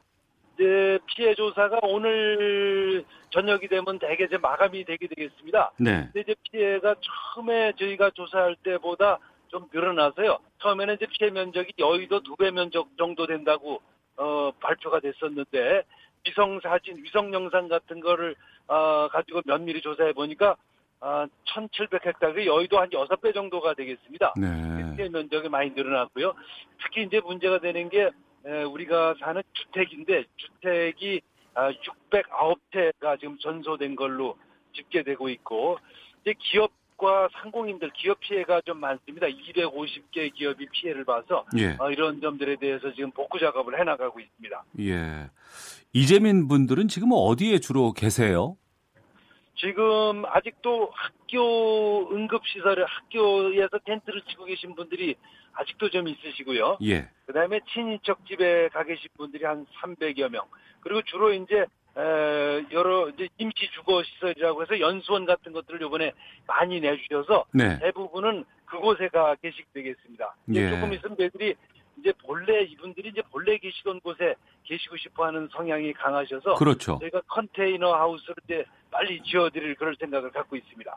이제 0.55 0.99
피해 1.07 1.35
조사가 1.35 1.79
오늘 1.85 3.05
저녁이 3.31 3.69
되면 3.69 3.99
대개 3.99 4.25
이제 4.25 4.37
마감이 4.37 4.85
되게 4.85 5.07
되겠습니다. 5.07 5.73
네. 5.79 6.09
근데 6.13 6.21
이제 6.21 6.35
피해가 6.51 6.97
처음에 7.35 7.73
저희가 7.79 8.11
조사할 8.15 8.57
때보다 8.65 9.19
좀 9.51 9.67
늘어나서요. 9.73 10.39
처음에는 10.63 10.95
이제 10.95 11.07
피해 11.07 11.31
면적이 11.31 11.73
여의도 11.79 12.21
두 12.23 12.37
배 12.37 12.51
면적 12.51 12.89
정도 12.97 13.27
된다고 13.27 13.83
어, 14.17 14.51
발표가 14.61 15.01
됐었는데 15.01 15.83
위성 16.27 16.61
사진, 16.61 16.97
위성 17.03 17.33
영상 17.33 17.69
같은 17.69 18.01
거를 18.01 18.37
어, 18.69 19.09
가지고 19.09 19.43
면밀히 19.45 19.81
조사해 19.81 20.13
보니까 20.13 20.57
어, 21.01 21.25
1,700헥타르 21.47 22.45
여의도 22.47 22.79
한 22.79 22.91
6배 22.91 23.35
정도가 23.35 23.75
되겠습니다. 23.75 24.35
네. 24.37 24.97
피해 24.97 25.09
면적이 25.09 25.49
많이 25.49 25.71
늘어났고요. 25.71 26.35
특히 26.83 27.03
이제 27.05 27.21
문제가 27.21 27.59
되는 27.59 27.89
게 27.89 28.11
에, 28.47 28.63
우리가 28.63 29.15
사는 29.21 29.43
주택인데 29.53 30.25
주택이 30.37 31.21
아, 31.55 31.71
609채가 31.73 33.19
지금 33.19 33.37
전소된 33.39 33.97
걸로 33.97 34.37
집계되고 34.75 35.29
있고 35.31 35.79
이제 36.23 36.35
기업 36.39 36.71
기업과 37.01 37.29
상공인들 37.41 37.91
기업 37.95 38.21
피해가 38.21 38.61
좀 38.61 38.79
많습니다. 38.79 39.27
250개 39.27 40.33
기업이 40.35 40.67
피해를 40.71 41.05
봐서 41.05 41.45
예. 41.57 41.77
어, 41.79 41.91
이런 41.91 42.21
점들에 42.21 42.57
대해서 42.57 42.93
지금 42.93 43.11
복구 43.11 43.41
작업을 43.41 43.81
해나가고 43.81 44.21
있습니다. 44.21 44.65
예. 44.81 45.31
이재민 45.93 46.47
분들은 46.47 46.89
지금 46.89 47.09
어디에 47.13 47.59
주로 47.59 47.93
계세요? 47.93 48.57
지금 49.57 50.25
아직도 50.27 50.91
학교 50.93 52.15
응급시설에 52.15 52.85
학교에서 52.87 53.79
텐트를 53.85 54.23
치고 54.29 54.45
계신 54.45 54.75
분들이 54.75 55.17
아직도 55.53 55.91
좀 55.91 56.07
있으시고요. 56.07 56.79
예. 56.83 57.09
그 57.27 57.33
다음에 57.33 57.61
친인척 57.73 58.25
집에 58.27 58.69
가 58.69 58.85
계신 58.85 59.09
분들이 59.17 59.45
한 59.45 59.67
300여 59.83 60.31
명. 60.31 60.45
그리고 60.81 61.03
주로 61.03 61.33
이제 61.33 61.67
여러 61.97 63.09
이제 63.11 63.29
임시 63.39 63.69
주거 63.73 64.03
시설이라고 64.03 64.63
해서 64.63 64.81
연수원 64.81 65.25
같은 65.27 65.53
것들을 65.53 65.83
이번에 65.83 66.13
많이 66.47 66.81
내주셔서 66.81 67.45
네. 67.53 67.79
대부분은 67.79 68.45
그곳에 68.65 69.09
가 69.09 69.35
계식되겠습니다. 69.43 70.37
예. 70.55 70.71
조금 70.71 70.93
있으면 70.93 71.17
애들이 71.19 71.55
이제 71.99 72.13
본래 72.25 72.63
이분들이 72.63 73.11
이제 73.11 73.21
본래 73.31 73.59
계시던 73.59 74.01
곳에 74.01 74.35
계시고 74.65 74.97
싶어하는 74.97 75.49
성향이 75.53 75.93
강하셔서 75.93 76.55
그렇죠. 76.55 76.99
저희가 77.01 77.21
컨테이너 77.29 77.95
하우스를 77.95 78.37
이제 78.45 78.65
빨리 78.91 79.21
지어드릴 79.23 79.75
그럴 79.75 79.95
생각을 79.97 80.31
갖고 80.31 80.57
있습니다. 80.57 80.97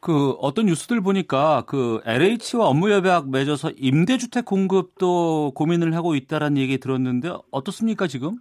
그 0.00 0.30
어떤 0.40 0.66
뉴스들 0.66 1.00
보니까 1.00 1.62
그 1.66 2.00
LH와 2.04 2.66
업무 2.66 2.90
협약 2.90 3.30
맺어서 3.30 3.70
임대주택 3.76 4.44
공급도 4.44 5.52
고민을 5.54 5.94
하고 5.94 6.14
있다라는 6.14 6.58
얘기 6.58 6.78
들었는데 6.78 7.30
어떻습니까 7.50 8.06
지금? 8.06 8.38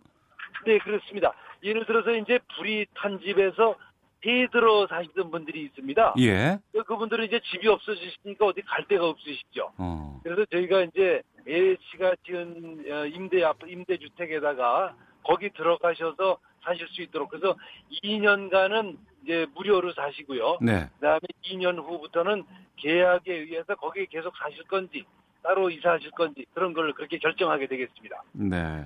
네 0.66 0.78
그렇습니다. 0.80 1.34
예를 1.64 1.86
들어서 1.86 2.12
이제 2.12 2.40
불이 2.56 2.88
탄 2.96 3.20
집에서 3.20 3.76
해 4.26 4.48
들어 4.52 4.86
사시던 4.88 5.32
분들이 5.32 5.64
있습니다. 5.64 6.16
예. 6.20 6.60
그분들은 6.86 7.26
이제 7.26 7.40
집이 7.52 7.68
없어지시니까 7.68 8.46
어디 8.46 8.62
갈 8.62 8.88
데가 8.88 9.08
없으시죠. 9.08 9.72
어. 9.78 10.20
그래서 10.24 10.46
저희가 10.46 10.82
이제 10.84 11.24
A씨가 11.48 12.16
지은 12.26 12.86
어, 12.92 13.06
임대 13.08 13.42
임대 13.68 13.98
주택에다가 13.98 14.96
거기 15.24 15.50
들어가셔서 15.50 16.38
사실 16.64 16.88
수 16.90 17.02
있도록 17.02 17.30
그래서 17.30 17.56
2년간은 18.04 18.98
이제 19.24 19.48
무료로 19.56 19.94
사시고요. 19.94 20.60
네. 20.62 20.88
그다음에 20.96 21.22
2년 21.44 21.78
후부터는 21.78 22.44
계약에 22.78 23.34
의해서 23.34 23.76
거기에 23.76 24.06
계속 24.06 24.36
사실 24.38 24.64
건지 24.66 25.04
따로 25.44 25.70
이사하실 25.70 26.12
건지 26.12 26.46
그런 26.54 26.74
걸 26.74 26.94
그렇게 26.94 27.18
결정하게 27.18 27.68
되겠습니다. 27.68 28.24
네. 28.34 28.86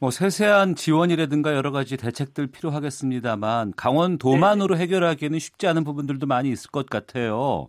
뭐 0.00 0.10
세세한 0.10 0.74
지원이라든가 0.74 1.54
여러 1.54 1.70
가지 1.70 1.96
대책들 1.96 2.48
필요하겠습니다만 2.48 3.72
강원도만으로 3.76 4.74
네. 4.74 4.82
해결하기에는 4.82 5.38
쉽지 5.38 5.66
않은 5.68 5.84
부분들도 5.84 6.26
많이 6.26 6.50
있을 6.50 6.70
것 6.70 6.86
같아요. 6.86 7.68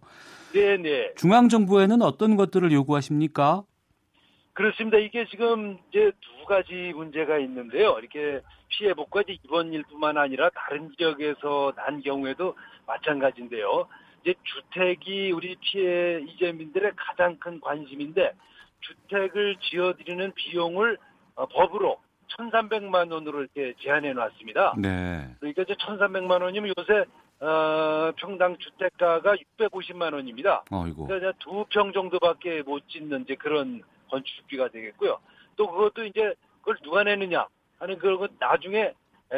네, 0.54 0.78
네. 0.78 1.14
중앙 1.16 1.50
정부에는 1.50 2.02
어떤 2.02 2.36
것들을 2.36 2.72
요구하십니까? 2.72 3.64
그렇습니다. 4.54 4.98
이게 4.98 5.26
지금 5.30 5.78
이제 5.90 6.12
두 6.22 6.46
가지 6.46 6.94
문제가 6.96 7.38
있는데요. 7.40 7.98
이렇게 8.00 8.42
피해 8.70 8.94
복구가 8.94 9.24
이번 9.28 9.74
일뿐만 9.74 10.18
아니라 10.18 10.50
다른 10.56 10.92
지역에서 10.98 11.74
난 11.76 12.02
경우에도 12.02 12.56
마찬가지인데요. 12.88 13.88
이제 14.26 14.34
주택이 14.44 15.32
우리 15.32 15.56
피해 15.62 16.20
이재민들의 16.20 16.94
가장 16.96 17.38
큰 17.38 17.62
관심인데 17.62 18.34
주택을 18.82 19.56
지어드리는 19.62 20.32
비용을 20.34 20.98
어, 21.36 21.46
법으로 21.46 22.00
1,300만 22.38 23.12
원으로 23.12 23.42
이렇게 23.42 23.74
제한해 23.80 24.14
놨습니다. 24.14 24.74
네. 24.78 25.30
그러니까 25.40 25.62
이제 25.62 25.76
1,300만 25.76 26.42
원이면 26.42 26.74
요새 26.76 27.06
어, 27.40 28.12
평당 28.18 28.58
주택가가 28.58 29.36
650만 29.60 30.14
원입니다. 30.14 30.64
어이고. 30.72 31.06
그러니까 31.06 31.34
두 31.40 31.66
평 31.70 31.92
정도밖에 31.94 32.64
못 32.64 32.88
짓는 32.90 33.22
이제 33.24 33.36
그런 33.36 33.84
건축비가 34.10 34.70
되겠고요. 34.70 35.20
또 35.56 35.70
그것도 35.70 36.06
이제 36.06 36.34
그걸 36.62 36.78
누가 36.82 37.04
내느냐 37.04 37.46
하는 37.78 38.00
그런 38.00 38.28
나중에 38.40 38.92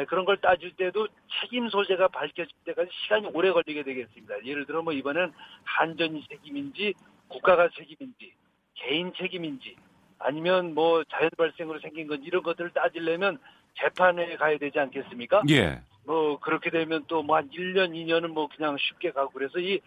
그런 0.08 0.24
걸 0.24 0.36
따질 0.36 0.76
때도 0.76 1.08
책임 1.40 1.68
소재가 1.68 2.08
밝혀질 2.08 2.48
때까지 2.64 2.90
시간이 3.02 3.28
오래 3.32 3.50
걸리게 3.50 3.82
되겠습니다. 3.82 4.44
예를 4.44 4.66
들어 4.66 4.82
뭐 4.82 4.92
이번엔 4.92 5.32
한전이 5.64 6.24
책임인지 6.28 6.94
국가가 7.28 7.68
책임인지 7.70 8.32
개인 8.74 9.12
책임인지 9.14 9.76
아니면 10.18 10.74
뭐 10.74 11.02
자연 11.04 11.30
발생으로 11.36 11.80
생긴 11.80 12.06
건 12.06 12.22
이런 12.22 12.42
것들을 12.42 12.70
따지려면 12.70 13.38
재판에 13.80 14.36
가야 14.36 14.58
되지 14.58 14.78
않겠습니까? 14.78 15.42
예. 15.50 15.80
뭐 16.04 16.38
그렇게 16.40 16.70
되면 16.70 17.04
또 17.06 17.22
뭐 17.22 17.36
한 17.36 17.48
1년, 17.50 17.90
2년은 17.92 18.28
뭐 18.28 18.48
그냥 18.48 18.76
쉽게 18.78 19.10
가고 19.12 19.30
그래서 19.30 19.58
이 19.58 19.80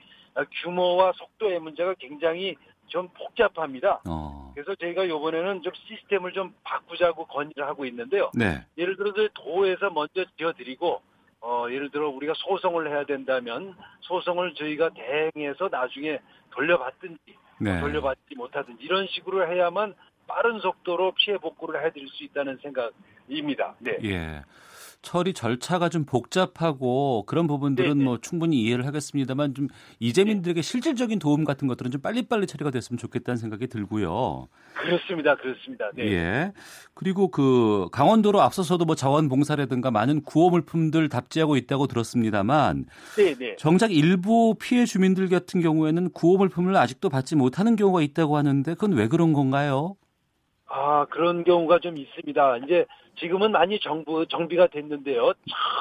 규모와 0.64 1.12
속도의 1.16 1.60
문제가 1.60 1.94
굉장히 1.96 2.56
좀 2.92 3.08
복잡합니다. 3.18 4.02
어. 4.08 4.52
그래서 4.54 4.76
저희가 4.76 5.06
이번에는 5.06 5.64
좀 5.64 5.74
시스템을 5.74 6.34
좀 6.34 6.54
바꾸자고 6.64 7.26
건의를 7.26 7.66
하고 7.66 7.86
있는데요. 7.86 8.30
네. 8.36 8.64
예를 8.78 8.98
들어서 8.98 9.28
도에서 9.34 9.90
먼저 9.90 10.26
지어드리고 10.38 11.02
어, 11.40 11.66
예를 11.72 11.90
들어 11.90 12.10
우리가 12.10 12.34
소송을 12.36 12.90
해야 12.90 13.04
된다면 13.06 13.76
소송을 14.02 14.54
저희가 14.54 14.90
대행해서 14.90 15.70
나중에 15.72 16.20
돌려받든지 16.52 17.36
네. 17.62 17.80
돌려받지 17.80 18.36
못하든지 18.36 18.84
이런 18.84 19.08
식으로 19.08 19.48
해야만 19.48 19.96
빠른 20.28 20.60
속도로 20.60 21.14
피해 21.14 21.38
복구를 21.38 21.84
해드릴 21.86 22.08
수 22.10 22.24
있다는 22.26 22.60
생각입니다. 22.62 23.76
네. 23.80 23.98
예. 24.04 24.42
처리 25.02 25.34
절차가 25.34 25.90
좀 25.90 26.06
복잡하고 26.06 27.26
그런 27.26 27.48
부분들은 27.48 27.90
네네. 27.90 28.04
뭐 28.04 28.18
충분히 28.20 28.62
이해를 28.62 28.86
하겠습니다만 28.86 29.56
좀 29.56 29.68
이재민들에게 30.00 30.62
실질적인 30.62 31.20
도움 31.20 31.44
같은 31.44 31.68
것들은 31.68 31.92
좀 31.92 32.02
빨리빨리 32.02 32.46
처리가 32.46 32.70
됐으면 32.72 32.98
좋겠다는 32.98 33.38
생각이 33.38 33.68
들고요. 33.68 34.48
그렇습니다. 34.76 35.36
그렇습니다. 35.36 35.90
네. 35.96 36.12
예. 36.12 36.54
그리고 36.94 37.30
그 37.30 37.88
강원도로 37.92 38.42
앞서서도 38.42 38.86
뭐 38.86 38.96
자원봉사라든가 38.96 39.90
많은 39.90 40.22
구호 40.22 40.52
물품들 40.52 41.10
답지하고 41.10 41.58
있다고 41.58 41.88
들었습니다만 41.88 42.86
네네. 43.16 43.56
정작 43.58 43.92
일부 43.92 44.56
피해 44.60 44.86
주민들 44.86 45.30
같은 45.30 45.62
경우에는 45.62 46.12
구호 46.12 46.38
물품을 46.38 46.76
아직도 46.76 47.10
받지 47.10 47.36
못하는 47.36 47.76
경우가 47.76 48.02
있다고 48.02 48.38
하는데 48.38 48.74
그건 48.76 48.94
왜 48.94 49.08
그런 49.08 49.34
건가요? 49.34 49.96
아, 50.68 51.06
그런 51.10 51.44
경우가 51.44 51.80
좀 51.80 51.98
있습니다. 51.98 52.58
이제 52.60 52.86
지금은 53.18 53.52
많이 53.52 53.80
정부, 53.80 54.26
정비가 54.26 54.68
됐는데요. 54.68 55.34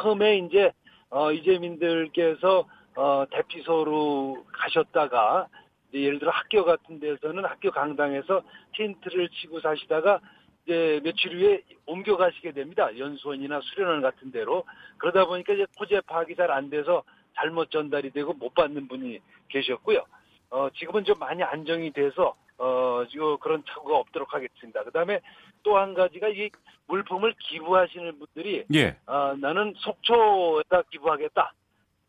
처음에 0.02 0.38
이제, 0.38 0.72
어, 1.10 1.32
이재민들께서, 1.32 2.66
어, 2.96 3.24
대피소로 3.30 4.44
가셨다가, 4.52 5.48
예를 5.92 6.18
들어 6.18 6.30
학교 6.30 6.64
같은 6.64 7.00
데서는 7.00 7.44
학교 7.44 7.70
강당에서 7.70 8.42
텐트를 8.76 9.28
치고 9.30 9.60
사시다가, 9.60 10.20
이제 10.64 11.00
며칠 11.02 11.34
후에 11.36 11.62
옮겨가시게 11.86 12.52
됩니다. 12.52 12.96
연수원이나 12.96 13.60
수련원 13.62 14.02
같은 14.02 14.30
데로. 14.30 14.64
그러다 14.98 15.24
보니까 15.26 15.54
이제 15.54 15.66
토제 15.78 16.00
파악이 16.02 16.36
잘 16.36 16.50
안 16.50 16.70
돼서 16.70 17.02
잘못 17.34 17.70
전달이 17.70 18.10
되고 18.10 18.32
못 18.34 18.54
받는 18.54 18.86
분이 18.88 19.18
계셨고요. 19.48 20.04
어, 20.50 20.68
지금은 20.74 21.04
좀 21.04 21.18
많이 21.18 21.42
안정이 21.42 21.92
돼서 21.92 22.34
어, 22.58 23.04
요 23.16 23.38
그런 23.38 23.64
착오가 23.66 23.96
없도록 23.96 24.34
하겠습니다. 24.34 24.84
그 24.84 24.90
다음에 24.90 25.20
또 25.62 25.76
한 25.78 25.94
가지가 25.94 26.28
이 26.28 26.50
물품을 26.86 27.34
기부하시는 27.38 28.18
분들이, 28.18 28.64
예. 28.74 28.96
어, 29.06 29.34
나는 29.38 29.74
속초에다 29.78 30.82
기부하겠다. 30.90 31.52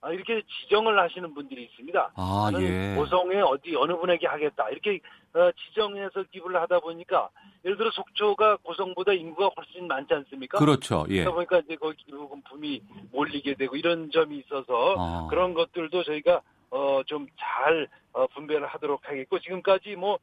아, 0.04 0.12
이렇게 0.12 0.42
지정을 0.64 1.00
하시는 1.00 1.32
분들이 1.36 1.64
있습니다. 1.66 2.14
아, 2.16 2.52
예. 2.60 2.96
고성에 2.96 3.40
어디 3.42 3.76
어느 3.76 3.96
분에게 3.96 4.26
하겠다. 4.26 4.68
이렇게 4.70 5.00
어, 5.36 5.52
지정해서 5.52 6.24
기부를 6.32 6.60
하다 6.62 6.80
보니까 6.80 7.30
예를 7.64 7.78
들어 7.78 7.92
속초가 7.92 8.58
고성보다 8.64 9.14
인구가 9.14 9.52
훨씬 9.56 9.88
많지 9.88 10.12
않습니까? 10.16 10.58
그렇죠. 10.58 11.06
예. 11.10 11.20
그러다 11.20 11.36
보니까 11.36 11.60
이제 11.60 11.76
거기 11.76 12.04
기부금품이 12.04 12.82
몰리게 13.12 13.54
되고 13.54 13.76
이런 13.76 14.10
점이 14.10 14.40
있어서 14.40 14.96
아. 14.98 15.28
그런 15.30 15.54
것들도 15.54 16.04
저희가 16.04 16.42
어, 16.72 17.02
좀 17.06 17.28
잘, 17.38 17.88
어, 18.14 18.26
분배를 18.28 18.66
하도록 18.66 19.00
하겠고, 19.04 19.40
지금까지 19.40 19.98
뭐, 19.98 20.18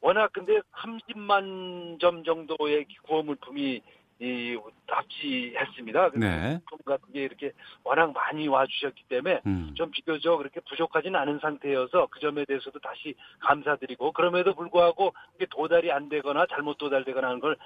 워낙 0.00 0.30
근데 0.32 0.60
30만 0.76 2.00
점 2.00 2.24
정도의 2.24 2.86
구호 3.06 3.22
물품이 3.22 3.82
이 4.20 4.58
납치했습니다. 4.88 6.10
네. 6.16 6.50
물품 6.50 6.78
같은 6.84 7.12
게 7.12 7.22
이렇게 7.22 7.52
워낙 7.84 8.12
많이 8.12 8.48
와주셨기 8.48 9.04
때문에 9.08 9.42
음. 9.46 9.70
좀 9.74 9.92
비교적 9.92 10.38
그렇게 10.38 10.58
부족하지는 10.68 11.18
않은 11.20 11.38
상태여서 11.40 12.08
그 12.10 12.18
점에 12.18 12.44
대해서도 12.44 12.80
다시 12.80 13.14
감사드리고 13.38 14.10
그럼에도 14.12 14.56
불구하고 14.56 15.14
이게 15.36 15.46
도달이 15.48 15.92
안 15.92 16.08
되거나 16.08 16.46
잘못 16.50 16.78
도달되거나 16.78 17.28
하는 17.28 17.38
걸 17.40 17.56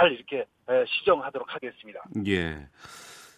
잘 0.00 0.12
이렇게 0.12 0.46
시정하도록 0.86 1.54
하겠습니다. 1.54 2.00
예. 2.26 2.66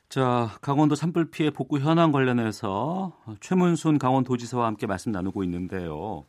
자, 0.08 0.50
강원도 0.60 0.94
산불 0.94 1.30
피해 1.30 1.50
복구 1.50 1.78
현황 1.78 2.12
관련해서 2.12 3.16
최문순 3.40 3.98
강원도지사와 3.98 4.66
함께 4.66 4.86
말씀 4.86 5.10
나누고 5.10 5.42
있는데요. 5.44 6.24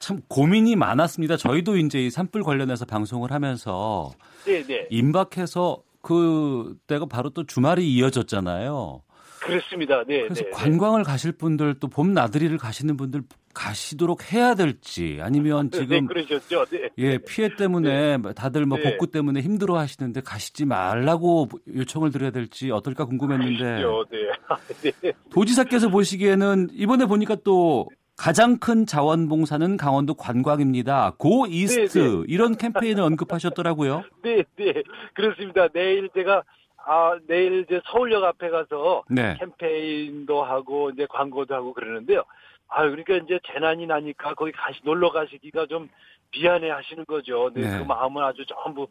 참 0.00 0.20
고민이 0.28 0.74
많았습니다. 0.76 1.36
저희도 1.36 1.76
이제 1.76 2.00
이 2.00 2.10
산불 2.10 2.42
관련해서 2.42 2.86
방송을 2.86 3.30
하면서 3.30 4.10
네네. 4.44 4.66
네. 4.66 4.86
임박해서 4.90 5.82
그 6.02 6.74
때가 6.86 7.04
바로 7.06 7.30
또 7.30 7.44
주말이 7.44 7.92
이어졌잖아요. 7.94 9.02
그렇습니다. 9.40 10.02
네. 10.06 10.22
그래서 10.22 10.42
네, 10.42 10.50
네. 10.50 10.50
관광을 10.50 11.02
네. 11.02 11.04
가실 11.04 11.32
분들 11.32 11.74
또 11.80 11.88
봄 11.88 12.14
나들이를 12.14 12.56
가시는 12.58 12.96
분들 12.96 13.22
가시도록 13.52 14.32
해야 14.32 14.54
될지 14.54 15.18
아니면 15.20 15.70
네, 15.70 15.80
지금 15.80 16.00
네, 16.00 16.06
그러셨죠. 16.06 16.64
네. 16.66 16.88
예 16.98 17.18
피해 17.18 17.54
때문에 17.56 18.18
다들 18.36 18.64
뭐 18.64 18.78
복구 18.78 19.08
때문에 19.10 19.40
힘들어 19.40 19.78
하시는데 19.78 20.20
가시지 20.20 20.64
말라고 20.66 21.48
요청을 21.74 22.10
드려야 22.10 22.30
될지 22.30 22.70
어떨까 22.70 23.04
궁금했는데 23.06 23.82
네. 25.02 25.12
도지사께서 25.30 25.88
보시기에는 25.88 26.68
이번에 26.72 27.06
보니까 27.06 27.36
또 27.42 27.88
가장 28.20 28.58
큰 28.58 28.84
자원봉사는 28.84 29.78
강원도 29.78 30.12
관광입니다. 30.12 31.14
고 31.16 31.46
이스트 31.48 32.22
이런 32.28 32.54
캠페인을 32.54 33.02
언급하셨더라고요. 33.02 34.04
네, 34.22 34.44
네 34.56 34.82
그렇습니다. 35.14 35.68
내일 35.68 36.10
제가 36.10 36.42
아, 36.84 37.18
내일 37.26 37.62
이제 37.62 37.80
서울역 37.86 38.22
앞에 38.22 38.50
가서 38.50 39.04
네. 39.08 39.36
캠페인도 39.38 40.44
하고 40.44 40.90
이제 40.90 41.06
광고도 41.08 41.54
하고 41.54 41.72
그러는데요. 41.72 42.24
아, 42.68 42.82
그러니까 42.82 43.16
이제 43.16 43.40
재난이 43.54 43.86
나니까 43.86 44.34
거기 44.34 44.52
가시 44.52 44.80
놀러 44.84 45.12
가시기가 45.12 45.64
좀 45.64 45.88
미안해 46.30 46.68
하시는 46.68 47.06
거죠. 47.06 47.50
네, 47.54 47.62
네. 47.62 47.78
그 47.78 47.84
마음을 47.84 48.22
아주 48.22 48.44
전부 48.44 48.86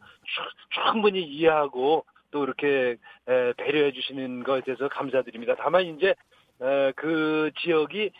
충분히 0.70 1.22
이해하고 1.22 2.04
또 2.32 2.42
이렇게 2.42 2.96
에, 3.28 3.52
배려해 3.56 3.92
주시는 3.92 4.42
것에 4.42 4.62
대해서 4.62 4.88
감사드립니다. 4.88 5.54
다만 5.56 5.84
이제 5.84 6.16
에, 6.60 6.92
그 6.96 7.52
지역이 7.60 8.10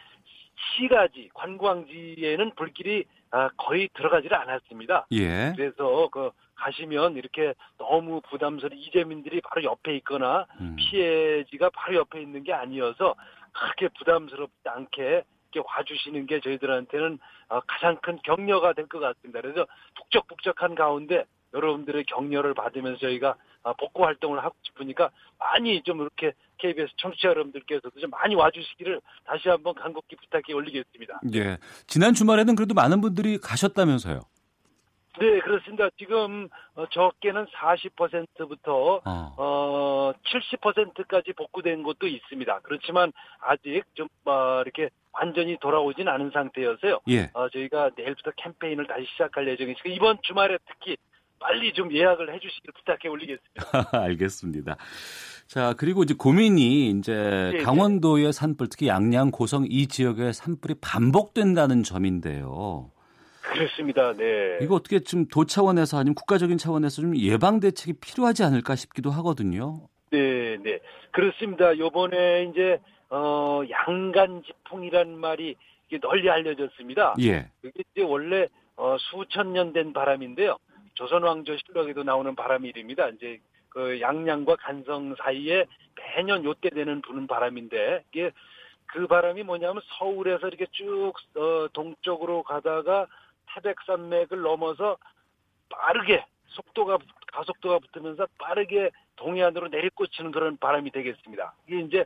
시가지 0.77 1.31
관광지에는 1.35 2.55
불길이 2.55 3.05
아, 3.31 3.49
거의 3.57 3.89
들어가지를 3.95 4.37
않았습니다. 4.37 5.07
예. 5.13 5.53
그래서 5.57 6.09
그 6.11 6.31
가시면 6.57 7.17
이렇게 7.17 7.55
너무 7.79 8.21
부담스러운 8.29 8.79
이재민들이 8.79 9.41
바로 9.41 9.63
옆에 9.65 9.97
있거나 9.97 10.47
음. 10.61 10.77
피해지가 10.77 11.71
바로 11.71 11.97
옆에 11.99 12.21
있는 12.21 12.43
게 12.43 12.53
아니어서 12.53 13.15
그렇게 13.53 13.89
부담스럽지 13.97 14.53
않게 14.65 15.23
이렇게 15.53 15.69
와주시는 15.69 16.27
게 16.27 16.41
저희들한테는 16.41 17.19
어, 17.49 17.61
가장 17.67 17.97
큰 18.03 18.19
격려가 18.23 18.73
될 18.73 18.87
것 18.89 19.01
같습니다. 19.01 19.41
그래서 19.41 19.67
북적북적한 19.97 20.75
가운데 20.75 21.25
여러분들의 21.55 22.05
격려를 22.05 22.55
받으면서 22.55 22.99
저희가 23.01 23.37
어, 23.63 23.73
복구 23.75 24.05
활동을 24.05 24.43
하고 24.43 24.55
싶으니까 24.63 25.11
많이 25.39 25.83
좀 25.83 26.01
이렇게 26.01 26.33
KBS 26.61 26.93
청취자 26.97 27.29
여러분들께서도 27.29 27.99
좀 27.99 28.11
많이 28.11 28.35
와주시기를 28.35 29.01
다시 29.25 29.49
한번 29.49 29.75
간곡히 29.75 30.17
부탁해 30.17 30.53
올리겠습니다. 30.53 31.21
예. 31.35 31.59
지난 31.87 32.15
주말에는 32.15 32.55
그래도 32.55 32.75
많은 32.75 33.01
분들이 33.01 33.39
가셨다면서요? 33.39 34.21
네, 35.19 35.41
그렇습니다. 35.41 35.89
지금 35.99 36.49
어, 36.75 36.87
적게는 36.89 37.47
40%부터 37.47 39.03
어. 39.05 39.35
어 39.37 40.13
70%까지 40.25 41.33
복구된 41.33 41.83
곳도 41.83 42.07
있습니다. 42.07 42.61
그렇지만 42.63 43.13
아직 43.41 43.83
좀 43.95 44.09
어, 44.25 44.63
이렇게 44.63 44.89
완전히 45.13 45.59
돌아오진 45.61 46.09
않은 46.09 46.31
상태여서요. 46.33 47.01
예. 47.09 47.31
어, 47.35 47.49
저희가 47.49 47.91
내일부터 47.97 48.31
캠페인을 48.37 48.87
다시 48.87 49.07
시작할 49.13 49.49
예정이니까 49.49 49.83
이번 49.87 50.19
주말에 50.23 50.59
특히 50.67 50.97
빨리 51.41 51.73
좀 51.73 51.93
예약을 51.93 52.33
해주시길 52.35 52.73
부탁해 52.73 53.09
올리겠습니다. 53.09 53.65
알겠습니다. 54.05 54.77
자 55.51 55.75
그리고 55.77 56.05
이제 56.05 56.15
고민이 56.17 56.91
이제 56.91 57.13
네, 57.13 57.51
네. 57.51 57.59
강원도의 57.59 58.33
산불 58.33 58.69
특히 58.69 58.87
양양 58.87 59.33
고성 59.33 59.67
이 59.69 59.89
지역의 59.89 60.33
산불이 60.33 60.75
반복된다는 60.81 61.83
점인데요. 61.83 62.93
그렇습니다. 63.43 64.13
네. 64.17 64.59
이거 64.63 64.77
어떻게 64.77 65.01
좀 65.01 65.27
도 65.29 65.45
차원에서 65.47 65.99
아니면 65.99 66.15
국가적인 66.15 66.57
차원에서 66.57 67.03
좀 67.03 67.17
예방 67.17 67.59
대책이 67.59 67.95
필요하지 67.99 68.45
않을까 68.45 68.77
싶기도 68.77 69.11
하거든요. 69.11 69.89
네, 70.13 70.57
네. 70.63 70.79
그렇습니다. 71.11 71.77
요번에 71.77 72.45
이제 72.45 72.79
어 73.09 73.63
양간 73.69 74.45
지풍이란 74.47 75.19
말이 75.19 75.57
이게 75.89 75.99
널리 75.99 76.31
알려졌습니다. 76.31 77.17
예. 77.23 77.51
이게 77.65 77.83
이제 77.93 78.05
원래 78.05 78.47
어 78.77 78.97
수천 79.01 79.53
년 79.53 79.73
된 79.73 79.93
바람인데요. 79.93 80.59
조선 80.95 81.25
왕조 81.25 81.57
실록에도 81.57 82.05
나오는 82.05 82.37
바람 82.37 82.65
이름입니다. 82.67 83.09
이제 83.09 83.41
그 83.71 84.01
양양과 84.01 84.57
간성 84.57 85.15
사이에 85.17 85.67
매년 85.97 86.45
요때 86.45 86.71
되는 86.71 87.01
부는 87.03 87.27
바람인데 87.27 88.05
이게 88.13 88.31
그 88.87 89.07
바람이 89.07 89.43
뭐냐면 89.45 89.81
서울에서 89.99 90.49
이렇게 90.49 90.67
쭉 90.73 91.13
어, 91.37 91.69
동쪽으로 91.73 92.43
가다가 92.43 93.07
태백산맥을 93.55 94.43
넘어서 94.43 94.97
빠르게 95.69 96.25
속도가 96.49 96.99
가속도가 97.33 97.79
붙으면서 97.79 98.27
빠르게 98.39 98.91
동해안으로 99.17 99.69
내리꽂히는 99.69 100.33
그런 100.33 100.57
바람이 100.57 100.91
되겠습니다. 100.91 101.55
이게 101.69 101.81
이제 101.81 102.05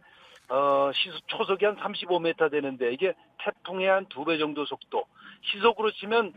어, 0.51 0.91
시속 0.93 1.27
초속이 1.29 1.65
한 1.65 1.77
35m 1.77 2.51
되는데 2.51 2.93
이게 2.93 3.15
태풍의 3.39 3.89
한 3.89 4.07
두 4.11 4.25
배 4.25 4.37
정도 4.37 4.67
속도. 4.67 5.07
시속으로 5.43 5.91
치면 5.93 6.29
어, 6.29 6.33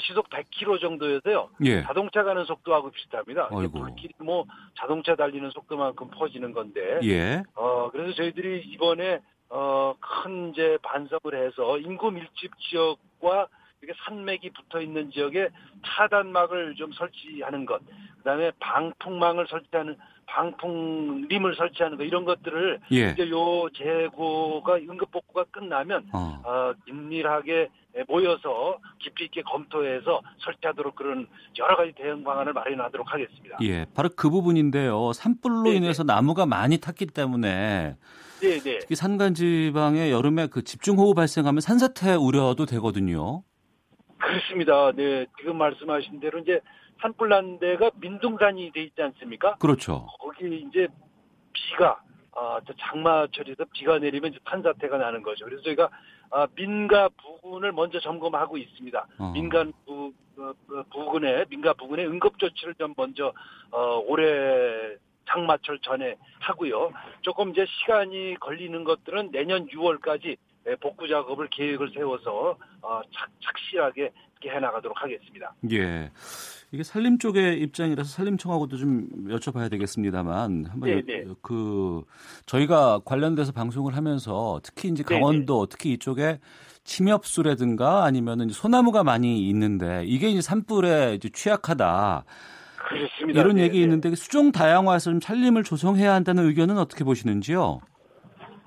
시속 0.00 0.28
100km 0.30 0.80
정도여서요. 0.80 1.50
예. 1.64 1.82
자동차 1.82 2.22
가는 2.22 2.44
속도하고 2.44 2.90
비슷합니다. 2.90 3.48
불길이 3.68 4.14
뭐 4.18 4.44
자동차 4.78 5.14
달리는 5.16 5.50
속도만큼 5.50 6.08
퍼지는 6.10 6.52
건데. 6.52 7.00
예. 7.04 7.42
어, 7.54 7.90
그래서 7.90 8.14
저희들이 8.14 8.62
이번에 8.66 9.20
어, 9.50 9.94
큰 10.00 10.50
이제 10.50 10.78
반성을 10.82 11.20
해서 11.34 11.78
인구 11.78 12.10
밀집 12.10 12.50
지역과 12.58 13.48
이렇게 13.82 13.98
산맥이 14.04 14.50
붙어 14.50 14.80
있는 14.80 15.10
지역에 15.10 15.48
차단막을 15.84 16.76
좀 16.76 16.92
설치하는 16.92 17.66
것, 17.66 17.82
그다음에 18.18 18.52
방풍망을 18.60 19.46
설치하는 19.48 19.96
방풍림을 20.32 21.54
설치하는 21.56 21.98
것 21.98 22.04
이런 22.04 22.24
것들을 22.24 22.80
예. 22.92 23.10
이제 23.10 23.28
요 23.28 23.68
재고가 23.76 24.76
응급 24.76 25.10
복구가 25.10 25.44
끝나면 25.50 26.06
어. 26.12 26.40
어, 26.44 26.72
긴밀하게 26.86 27.68
모여서 28.08 28.78
깊이 28.98 29.24
있게 29.24 29.42
검토해서 29.42 30.22
설치하도록 30.38 30.94
그런 30.96 31.26
여러 31.58 31.76
가지 31.76 31.92
대응 31.92 32.24
방안을 32.24 32.54
마련하도록 32.54 33.12
하겠습니다. 33.12 33.58
예, 33.62 33.84
바로 33.94 34.08
그 34.16 34.30
부분인데요. 34.30 35.12
산불로 35.12 35.64
네네. 35.64 35.76
인해서 35.76 36.02
나무가 36.02 36.46
많이 36.46 36.78
탔기 36.78 37.06
때문에 37.06 37.96
네네. 38.40 38.78
특히 38.80 38.94
산간 38.94 39.34
지방에 39.34 40.10
여름에 40.10 40.46
그 40.46 40.64
집중호우 40.64 41.12
발생하면 41.12 41.60
산사태 41.60 42.14
우려도 42.14 42.64
되거든요. 42.64 43.42
그렇습니다. 44.16 44.92
네, 44.92 45.26
지금 45.38 45.58
말씀하신 45.58 46.20
대로 46.20 46.38
이제 46.38 46.60
산불 47.02 47.28
난 47.28 47.58
데가 47.58 47.90
민둥산이 47.96 48.70
돼 48.70 48.84
있지 48.84 49.02
않습니까? 49.02 49.56
그렇죠. 49.56 50.06
거기 50.20 50.64
이제 50.68 50.86
비가 51.52 52.00
아, 52.34 52.60
장마철에서 52.78 53.64
비가 53.72 53.98
내리면 53.98 54.30
이제 54.30 54.40
산사태가 54.48 54.96
나는 54.96 55.22
거죠. 55.22 55.44
그래서 55.44 55.62
저희가 55.64 55.90
아, 56.30 56.46
민가 56.54 57.08
부근을 57.10 57.72
먼저 57.72 58.00
점검하고 58.00 58.56
있습니다. 58.56 59.06
어. 59.18 59.32
민간 59.34 59.72
부, 59.84 60.12
어, 60.38 60.52
어, 60.70 60.82
부근에 60.90 61.44
민가 61.50 61.74
부근에 61.74 62.06
응급 62.06 62.38
조치를 62.38 62.74
좀 62.76 62.94
먼저 62.96 63.32
어, 63.70 64.02
올해 64.06 64.96
장마철 65.28 65.78
전에 65.80 66.16
하고요. 66.40 66.92
조금 67.20 67.50
이제 67.50 67.66
시간이 67.66 68.36
걸리는 68.40 68.84
것들은 68.84 69.30
내년 69.32 69.66
6월까지 69.68 70.36
복구 70.80 71.08
작업을 71.08 71.48
계획을 71.50 71.92
세워서 71.94 72.56
어, 72.82 73.00
착, 73.12 73.30
착실하게 73.42 74.12
해나가도록 74.44 75.00
하겠습니다. 75.00 75.54
예. 75.70 76.10
이게 76.72 76.82
산림 76.82 77.18
쪽의 77.18 77.60
입장이라서 77.60 78.08
산림청하고도 78.08 78.76
좀 78.78 79.06
여쭤봐야 79.28 79.70
되겠습니다만 79.70 80.64
한번 80.66 80.88
네, 80.88 80.96
여, 80.96 81.02
네. 81.04 81.24
그 81.42 82.02
저희가 82.46 83.00
관련돼서 83.04 83.52
방송을 83.52 83.94
하면서 83.94 84.58
특히 84.62 84.88
이제 84.88 85.04
네, 85.04 85.14
강원도 85.14 85.66
네네. 85.66 85.68
특히 85.70 85.92
이쪽에 85.92 86.40
침엽수라든가 86.84 88.04
아니면은 88.04 88.48
소나무가 88.48 89.04
많이 89.04 89.46
있는데 89.48 90.04
이게 90.06 90.28
이제 90.28 90.40
산불에 90.40 91.14
이제 91.14 91.28
취약하다. 91.28 92.24
그렇습니다. 92.88 93.40
이런 93.40 93.58
얘기 93.58 93.74
네네. 93.74 93.84
있는데 93.84 94.14
수종 94.14 94.50
다양화해서 94.50 95.10
좀 95.10 95.20
산림을 95.20 95.64
조성해야 95.64 96.12
한다는 96.12 96.46
의견은 96.46 96.78
어떻게 96.78 97.04
보시는지요? 97.04 97.80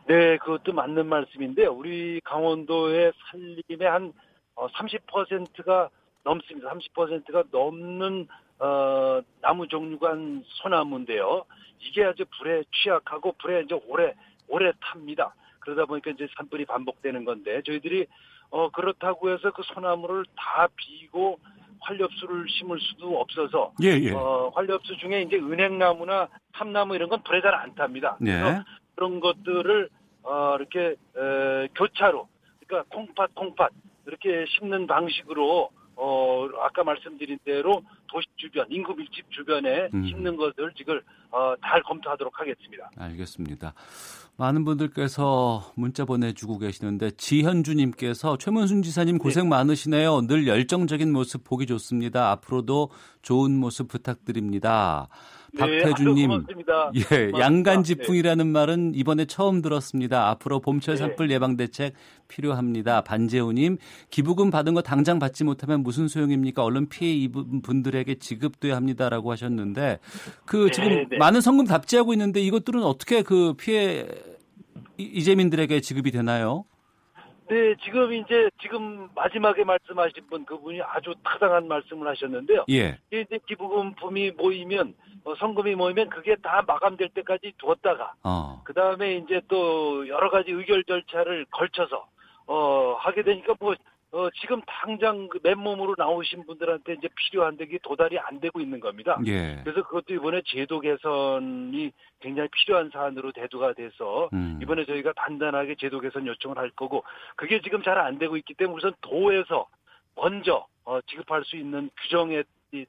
네, 0.07 0.37
그것도 0.37 0.73
맞는 0.73 1.07
말씀인데요. 1.07 1.71
우리 1.73 2.21
강원도의 2.23 3.11
산림의 3.31 3.89
한 3.89 4.13
30%가 4.55 5.83
어, 5.83 5.89
넘습니다. 6.23 6.71
30%가 6.71 7.43
넘는 7.51 8.27
어, 8.59 9.21
나무 9.41 9.67
종류가 9.67 10.11
한 10.11 10.43
소나무인데요. 10.45 11.43
이게 11.79 12.03
아주 12.05 12.23
불에 12.37 12.63
취약하고 12.71 13.33
불에 13.41 13.61
이제 13.63 13.79
오래 13.87 14.13
오래 14.47 14.71
탑니다. 14.79 15.33
그러다 15.59 15.85
보니까 15.85 16.11
이제 16.11 16.27
산불이 16.37 16.65
반복되는 16.65 17.25
건데 17.25 17.61
저희들이 17.65 18.05
어 18.51 18.69
그렇다고 18.69 19.31
해서 19.31 19.51
그 19.51 19.63
소나무를 19.63 20.23
다 20.35 20.67
비고 20.75 21.39
활엽수를 21.81 22.45
심을 22.47 22.79
수도 22.79 23.19
없어서 23.19 23.73
예, 23.83 23.89
예. 23.99 24.11
어 24.11 24.51
활엽수 24.53 24.97
중에 24.97 25.23
이제 25.23 25.37
은행나무나 25.37 26.27
참나무 26.55 26.95
이런 26.95 27.09
건 27.09 27.21
불에 27.23 27.41
잘 27.41 27.55
안 27.55 27.73
탑니다. 27.73 28.17
예. 28.25 28.61
그런 28.95 29.19
것들을 29.19 29.89
어 30.23 30.55
이렇게 30.57 30.95
에, 31.15 31.67
교차로 31.75 32.27
그러니까 32.65 32.95
콩팥 32.95 33.35
콩팥 33.35 33.71
이렇게 34.07 34.45
심는 34.47 34.87
방식으로 34.87 35.69
어, 35.97 36.49
아까 36.61 36.83
말씀드린 36.83 37.39
대로 37.45 37.81
도시 38.07 38.27
주변, 38.35 38.65
인구 38.69 38.93
밀집 38.95 39.31
주변에 39.31 39.89
음. 39.93 40.05
심는 40.07 40.35
것을 40.35 40.73
지금 40.75 40.99
어, 41.35 41.53
잘 41.61 41.83
검토하도록 41.83 42.39
하겠습니다. 42.39 42.89
알겠습니다. 42.97 43.73
많은 44.37 44.63
분들께서 44.63 45.71
문자 45.75 46.05
보내주고 46.05 46.59
계시는데 46.59 47.11
지현주님께서 47.11 48.37
최문순 48.37 48.83
지사님 48.83 49.17
고생 49.17 49.43
네. 49.43 49.49
많으시네요. 49.49 50.27
늘 50.27 50.47
열정적인 50.47 51.11
모습 51.11 51.43
보기 51.43 51.65
좋습니다. 51.65 52.31
앞으로도 52.31 52.89
좋은 53.21 53.51
모습 53.57 53.89
부탁드립니다. 53.89 55.09
네, 55.53 55.59
박태준님, 55.59 56.45
예, 56.95 57.31
양간지풍이라는 57.39 58.45
네. 58.45 58.51
말은 58.51 58.93
이번에 58.93 59.23
처음 59.23 59.61
들었습니다. 59.61 60.27
앞으로 60.29 60.59
봄철 60.59 60.95
네. 60.95 60.99
산불 60.99 61.31
예방 61.31 61.55
대책 61.55 61.93
필요합니다. 62.27 63.01
반재우님, 63.01 63.77
기부금 64.09 64.51
받은 64.51 64.73
거 64.73 64.81
당장 64.81 65.17
받지 65.17 65.45
못하면 65.45 65.81
무슨 65.81 66.09
소용입니까? 66.09 66.61
얼른 66.61 66.89
피해 66.89 67.13
입은 67.13 67.61
분들에게 67.61 68.15
지급돼야 68.15 68.75
합니다라고 68.75 69.31
하셨는데 69.31 69.99
그 70.45 70.65
네, 70.65 70.71
지금 70.71 70.89
네. 71.09 71.17
많은 71.25 71.41
성금 71.41 71.65
답지하고 71.65 72.13
있는데 72.13 72.39
이것들은 72.39 72.83
어떻게 72.83 73.23
그 73.23 73.53
피해 73.57 74.05
이재민들에게 74.97 75.81
지급이 75.81 76.11
되나요? 76.11 76.65
네, 77.49 77.73
지금 77.83 78.13
이제 78.13 78.49
지금 78.61 79.09
마지막에 79.15 79.63
말씀하신 79.63 80.27
분 80.29 80.45
그분이 80.45 80.81
아주 80.83 81.15
타당한 81.23 81.67
말씀을 81.67 82.07
하셨는데요. 82.09 82.65
예. 82.69 82.99
이제 83.11 83.39
기부금품이 83.47 84.31
모이면 84.31 84.93
어, 85.23 85.33
성금이 85.35 85.73
모이면 85.73 86.09
그게 86.09 86.35
다 86.35 86.63
마감될 86.67 87.09
때까지 87.09 87.53
두었다가 87.57 88.13
어. 88.23 88.61
그 88.63 88.73
다음에 88.73 89.15
이제 89.15 89.41
또 89.47 90.07
여러 90.07 90.29
가지 90.29 90.51
의결 90.51 90.83
절차를 90.83 91.45
걸쳐서 91.49 92.05
어 92.45 92.95
하게 92.99 93.23
되니까 93.23 93.55
뭐 93.59 93.73
어, 94.15 94.29
지금 94.39 94.61
당장 94.65 95.27
그 95.27 95.39
맨몸으로 95.43 95.95
나오신 95.97 96.45
분들한테 96.45 96.93
이제 96.93 97.09
필요한 97.15 97.57
데게 97.57 97.77
도달이 97.83 98.17
안 98.17 98.39
되고 98.39 98.61
있는 98.61 98.79
겁니다. 98.79 99.19
예. 99.25 99.59
그래서 99.61 99.83
그것도 99.83 100.13
이번에 100.13 100.41
제도 100.45 100.79
개선이 100.79 101.91
굉장히 102.21 102.47
필요한 102.53 102.89
사안으로 102.93 103.33
대두가 103.33 103.73
돼서 103.73 104.29
음. 104.31 104.57
이번에 104.61 104.85
저희가 104.85 105.11
단단하게 105.17 105.75
제도 105.75 105.99
개선 105.99 106.25
요청을 106.27 106.57
할 106.57 106.69
거고 106.69 107.03
그게 107.35 107.61
지금 107.61 107.83
잘 107.83 107.95
안 107.97 108.17
되고 108.19 108.37
있기 108.37 108.53
때문에 108.53 108.77
우선 108.77 108.93
도에서 109.01 109.67
먼저 110.15 110.65
어, 110.85 111.01
지급할 111.01 111.43
수 111.43 111.57
있는 111.57 111.89
규정에 112.03 112.43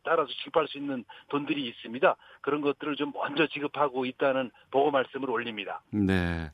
따라서 0.05 0.29
지급할 0.45 0.69
수 0.69 0.79
있는 0.79 1.05
돈들이 1.29 1.67
있습니다. 1.69 2.17
그런 2.41 2.61
것들을 2.61 2.97
좀 2.97 3.13
먼저 3.13 3.47
지급하고 3.47 4.05
있다는 4.05 4.51
보고 4.71 4.91
말씀을 4.91 5.31
올립니다. 5.31 5.81
네. 5.91 6.51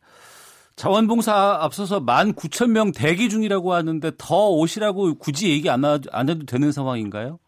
자원봉사 0.76 1.58
앞서서 1.60 2.00
19,000명 2.00 2.92
대기 2.96 3.28
중이라고 3.28 3.72
하는데 3.72 4.10
더 4.18 4.50
오시라고 4.50 5.14
굳이 5.18 5.50
얘기 5.50 5.68
안, 5.70 5.84
하, 5.84 5.98
안 6.10 6.28
해도 6.28 6.44
되는 6.46 6.72
상황인가요? 6.72 7.38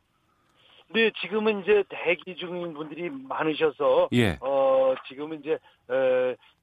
네, 0.94 1.10
지금은 1.20 1.62
이제 1.62 1.82
대기 1.88 2.37
중인 2.37 2.72
분들이 2.72 3.10
많으셔서 3.10 4.08
예. 4.12 4.38
어 4.40 4.94
지금은 5.08 5.40
이제 5.40 5.58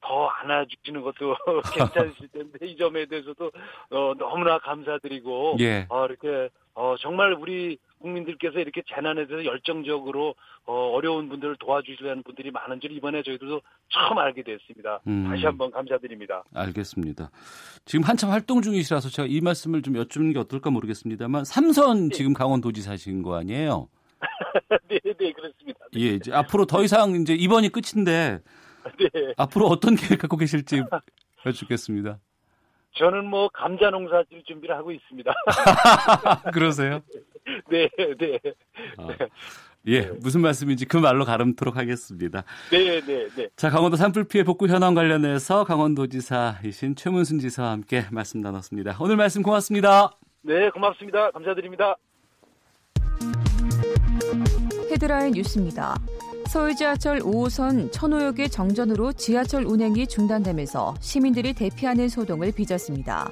더 0.01 0.27
안아주시는 0.27 1.01
것도 1.01 1.35
괜찮으실 1.75 2.27
텐데 2.29 2.65
이 2.65 2.75
점에 2.75 3.05
대해서도 3.05 3.51
어, 3.91 4.13
너무나 4.17 4.57
감사드리고 4.59 5.57
예. 5.59 5.85
어, 5.89 6.05
이렇게 6.05 6.49
어, 6.73 6.95
정말 6.99 7.33
우리 7.33 7.77
국민들께서 7.99 8.59
이렇게 8.59 8.81
재난에 8.93 9.27
대해서 9.27 9.45
열정적으로 9.45 10.35
어, 10.65 10.73
어려운 10.93 11.29
분들을 11.29 11.57
도와주시려는 11.59 12.23
분들이 12.23 12.51
많은 12.51 12.79
줄 12.79 12.91
이번에 12.91 13.23
저희도 13.23 13.61
처음 13.89 14.17
알게 14.17 14.43
됐습니다. 14.43 14.99
음. 15.07 15.27
다시 15.29 15.45
한번 15.45 15.71
감사드립니다. 15.71 16.43
알겠습니다. 16.53 17.29
지금 17.85 18.03
한참 18.03 18.31
활동 18.31 18.61
중이시라서 18.61 19.09
제가 19.09 19.27
이 19.27 19.41
말씀을 19.41 19.81
좀 19.81 19.95
여쭙는 19.97 20.33
게 20.33 20.39
어떨까 20.39 20.69
모르겠습니다만 20.71 21.45
삼선 21.45 22.09
네. 22.09 22.15
지금 22.15 22.33
강원도지사신 22.33 23.21
거 23.21 23.35
아니에요? 23.35 23.87
네, 24.89 24.99
네, 25.03 25.31
그렇습니다. 25.31 25.79
네. 25.93 26.01
예, 26.01 26.07
이제 26.15 26.33
앞으로 26.33 26.65
더 26.65 26.83
이상 26.83 27.15
이제 27.15 27.33
이번이 27.33 27.69
끝인데 27.69 28.39
네. 28.97 29.33
앞으로 29.37 29.67
어떤 29.67 29.95
계획 29.95 30.19
갖고 30.21 30.37
계실지 30.37 30.83
여쭙겠습니다. 31.45 32.19
저는 32.95 33.25
뭐 33.25 33.49
감자 33.53 33.89
농사 33.89 34.23
질 34.29 34.43
준비를 34.43 34.75
하고 34.75 34.91
있습니다. 34.91 35.33
그러세요? 36.53 37.01
네, 37.69 37.89
네. 38.17 38.39
아, 38.97 39.07
예, 39.87 40.01
무슨 40.21 40.41
말씀인지 40.41 40.85
그 40.85 40.97
말로 40.97 41.25
가름토록 41.25 41.75
하겠습니다. 41.75 42.43
네, 42.71 43.01
네, 43.01 43.27
네. 43.35 43.49
자, 43.55 43.69
강원도 43.69 43.97
산불 43.97 44.25
피해 44.25 44.43
복구 44.43 44.67
현황 44.67 44.93
관련해서 44.93 45.63
강원도지사이신 45.63 46.95
최문순 46.95 47.39
지사와 47.39 47.71
함께 47.71 48.03
말씀 48.11 48.41
나눴습니다. 48.41 48.97
오늘 48.99 49.15
말씀 49.15 49.41
고맙습니다. 49.41 50.11
네, 50.43 50.69
고맙습니다. 50.69 51.31
감사드립니다. 51.31 51.95
헤드라인 54.91 55.31
뉴스입니다. 55.31 55.95
서울 56.51 56.75
지하철 56.75 57.19
5호선 57.19 57.93
천호역의 57.93 58.49
정전으로 58.49 59.13
지하철 59.13 59.63
운행이 59.63 60.05
중단되면서 60.07 60.95
시민들이 60.99 61.53
대피하는 61.53 62.09
소동을 62.09 62.51
빚었습니다. 62.51 63.31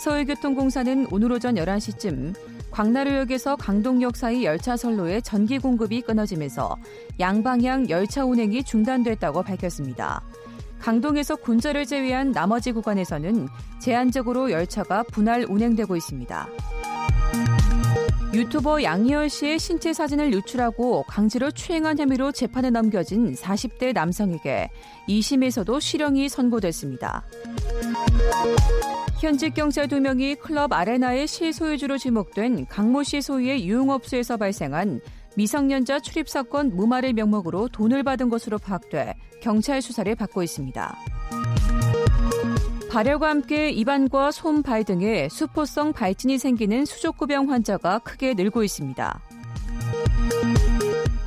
서울교통공사는 0.00 1.06
오늘 1.12 1.30
오전 1.30 1.54
11시쯤 1.54 2.34
광나루역에서 2.72 3.54
강동역 3.54 4.16
사이 4.16 4.44
열차 4.44 4.76
선로에 4.76 5.20
전기 5.20 5.60
공급이 5.60 6.00
끊어지면서 6.00 6.76
양방향 7.20 7.88
열차 7.88 8.24
운행이 8.24 8.64
중단됐다고 8.64 9.44
밝혔습니다. 9.44 10.24
강동에서 10.80 11.36
군자를 11.36 11.86
제외한 11.86 12.32
나머지 12.32 12.72
구간에서는 12.72 13.46
제한적으로 13.78 14.50
열차가 14.50 15.04
분할 15.04 15.46
운행되고 15.48 15.94
있습니다. 15.94 16.48
유튜버 18.32 18.82
양희열 18.82 19.30
씨의 19.30 19.58
신체 19.58 19.92
사진을 19.92 20.32
유출하고 20.32 21.04
강제로 21.04 21.50
추행한 21.50 21.98
혐의로 21.98 22.32
재판에 22.32 22.70
넘겨진 22.70 23.34
40대 23.34 23.92
남성에게 23.92 24.70
2심에서도 25.08 25.80
실형이 25.80 26.28
선고됐습니다. 26.28 27.24
현직 29.20 29.54
경찰 29.54 29.88
2명이 29.88 30.38
클럽 30.38 30.72
아레나의 30.72 31.26
실소유주로 31.26 31.96
지목된 31.96 32.66
강모 32.66 33.02
씨 33.02 33.22
소유의 33.22 33.66
유흥업소에서 33.66 34.36
발생한 34.36 35.00
미성년자 35.36 36.00
출입 36.00 36.28
사건 36.28 36.74
무마를 36.74 37.12
명목으로 37.14 37.68
돈을 37.68 38.02
받은 38.02 38.28
것으로 38.28 38.58
파악돼 38.58 39.14
경찰 39.40 39.80
수사를 39.80 40.14
받고 40.14 40.42
있습니다. 40.42 40.96
발열과 42.96 43.28
함께 43.28 43.68
입안과 43.68 44.30
손, 44.30 44.62
발 44.62 44.82
등에 44.82 45.28
수포성 45.28 45.92
발진이 45.92 46.38
생기는 46.38 46.86
수족구병 46.86 47.50
환자가 47.50 47.98
크게 47.98 48.32
늘고 48.32 48.62
있습니다. 48.62 49.20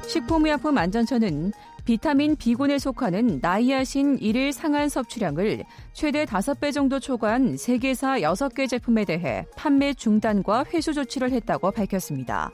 식품의약품 0.08 0.76
안전처는 0.80 1.52
비타민 1.86 2.36
B군에 2.36 2.80
속하는 2.80 3.38
나이아신 3.40 4.18
1일 4.18 4.52
상한 4.52 4.90
섭취량을 4.90 5.64
최대 5.94 6.26
5배 6.26 6.74
정도 6.74 7.00
초과한 7.00 7.56
세계사 7.56 8.22
6개 8.22 8.68
제품에 8.68 9.06
대해 9.06 9.46
판매 9.56 9.94
중단과 9.94 10.66
회수 10.74 10.96
조치를 10.96 11.32
했다고 11.34 11.70
밝혔습니다. 11.70 12.50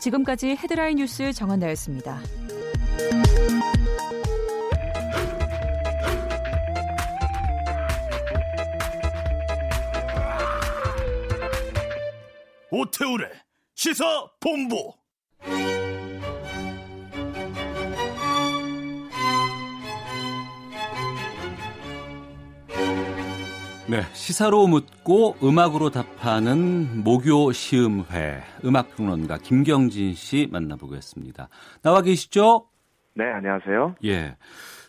지금까지 0.00 0.56
헤드라인 0.56 0.96
뉴스 0.96 1.32
정한나였습니다. 1.32 2.18
오태우래 12.70 13.30
시사 13.74 14.04
본부. 14.40 14.92
네, 23.88 24.02
시사로 24.14 24.66
묻고 24.66 25.36
음악으로 25.44 25.90
답하는 25.90 27.04
목요 27.04 27.52
시음회 27.52 28.42
음악 28.64 28.96
평론가 28.96 29.38
김경진 29.38 30.14
씨 30.14 30.48
만나보겠습니다. 30.50 31.48
나와 31.82 32.02
계시죠? 32.02 32.68
네, 33.14 33.24
안녕하세요. 33.26 33.94
예. 34.04 34.36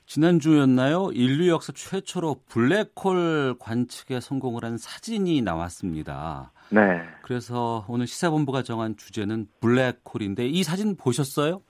지난주였나요? 0.08 1.12
인류 1.14 1.50
역사 1.50 1.74
최초로 1.74 2.42
블랙홀 2.50 3.58
관측에 3.60 4.20
성공을 4.20 4.64
한 4.64 4.78
사진이 4.78 5.42
나왔습니다. 5.44 6.54
네. 6.70 7.02
그래서 7.22 7.86
오늘 7.88 8.08
시사본부가 8.08 8.62
정한 8.62 8.96
주제는 8.98 9.48
블랙홀인데 9.62 10.48
이 10.48 10.64
사진 10.64 10.96
보셨어요? 10.96 11.62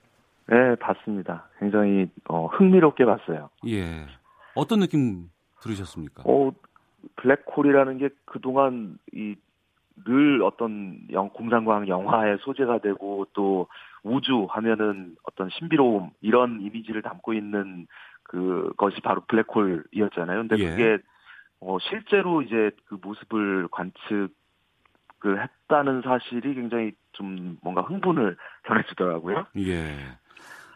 네, 0.47 0.75
봤습니다. 0.75 1.47
굉장히 1.60 2.10
어, 2.29 2.47
흥미롭게 2.47 3.05
봤어요. 3.05 3.49
예. 3.67 4.07
어떤 4.55 4.79
느낌 4.79 5.29
들으셨습니까? 5.62 6.23
어, 6.25 6.51
블랙홀이라는 7.17 7.97
게 7.97 8.10
그동안 8.25 8.97
이 9.13 9.36
늘 10.05 10.43
어떤 10.43 10.99
영, 11.12 11.29
공상과학 11.29 11.88
영화의 11.88 12.38
소재가 12.41 12.79
되고 12.79 13.25
또 13.33 13.67
우주 14.03 14.47
하면은 14.49 15.15
어떤 15.23 15.49
신비로움 15.49 16.12
이런 16.21 16.62
이미지를 16.62 17.01
담고 17.01 17.33
있는 17.33 17.88
그것이 18.23 19.01
바로 19.01 19.21
블랙홀이었잖아요. 19.27 20.47
근데 20.47 20.57
예. 20.60 20.69
그게 20.69 20.97
어 21.60 21.77
실제로 21.79 22.43
이제 22.43 22.69
그 22.86 22.97
모습을 23.01 23.67
관측 23.71 24.29
을 25.28 25.44
했다는 25.44 26.02
사실이 26.04 26.56
굉장히 26.56 26.94
좀 27.13 27.58
뭔가 27.62 27.82
흥분을 27.82 28.38
전해주더라고요. 28.68 29.46
예. 29.58 29.96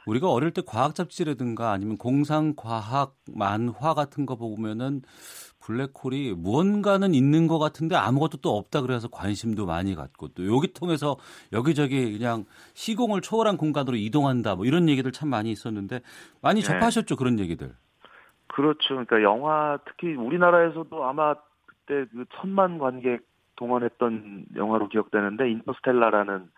우리가 0.05 0.29
어릴 0.29 0.51
때 0.51 0.61
과학 0.65 0.95
잡지라든가 0.95 1.71
아니면 1.71 1.97
공상 1.97 2.53
과학 2.55 3.13
만화 3.33 3.93
같은 3.93 4.25
거 4.25 4.35
보면은 4.35 5.01
블랙홀이 5.63 6.33
무언가는 6.37 7.13
있는 7.13 7.47
것 7.47 7.59
같은데 7.59 7.95
아무것도 7.95 8.37
또 8.41 8.57
없다 8.57 8.81
그래서 8.81 9.07
관심도 9.09 9.65
많이 9.67 9.93
갖고 9.93 10.27
또 10.29 10.47
여기 10.47 10.73
통해서 10.73 11.17
여기저기 11.53 12.17
그냥 12.17 12.45
시공을 12.73 13.21
초월한 13.21 13.57
공간으로 13.57 13.95
이동한다 13.95 14.55
뭐 14.55 14.65
이런 14.65 14.89
얘기들 14.89 15.11
참 15.11 15.29
많이 15.29 15.51
있었는데 15.51 16.01
많이 16.41 16.61
네. 16.61 16.65
접하셨죠 16.65 17.15
그런 17.15 17.39
얘기들. 17.39 17.71
그렇죠. 18.47 18.89
그러니까 18.89 19.21
영화 19.21 19.79
특히 19.85 20.13
우리나라에서도 20.15 21.05
아마 21.05 21.35
그때 21.65 22.05
그 22.11 22.25
천만 22.39 22.79
관객 22.79 23.21
동원했던 23.61 24.45
영화로 24.55 24.89
기억되는데 24.89 25.51
Interstellar라는 25.51 26.49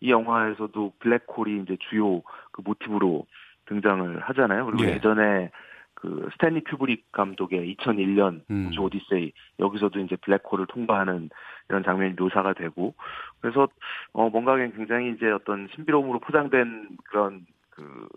이 0.00 0.10
영화에서도 0.10 0.92
블랙홀이 1.00 1.62
이제 1.62 1.76
주요 1.90 2.22
그 2.52 2.62
모티브로 2.64 3.26
등장을 3.66 4.20
하잖아요. 4.20 4.66
그리고 4.66 4.84
예. 4.84 4.94
예전에 4.94 5.50
그 5.94 6.28
스탠리 6.32 6.62
큐브릭 6.62 7.10
감독의 7.10 7.74
2001년 7.76 8.42
음. 8.50 8.68
우주 8.68 8.80
오디세이 8.82 9.32
여기서도 9.58 9.98
이제 10.00 10.16
블랙홀을 10.16 10.66
통과하는 10.68 11.30
이런 11.68 11.82
장면이 11.82 12.14
묘사가 12.16 12.52
되고 12.52 12.94
그래서 13.40 13.66
어 14.12 14.28
뭔가 14.28 14.56
굉장히 14.56 15.10
이제 15.10 15.30
어떤 15.30 15.68
신비로움으로 15.74 16.20
포장된 16.20 16.98
그런 17.04 17.46
그 17.70 18.08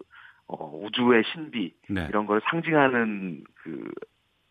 어, 0.48 0.80
우주의 0.84 1.24
신비 1.34 1.74
네. 1.90 2.06
이런 2.10 2.26
걸 2.26 2.42
상징하는 2.50 3.44
그 3.56 3.92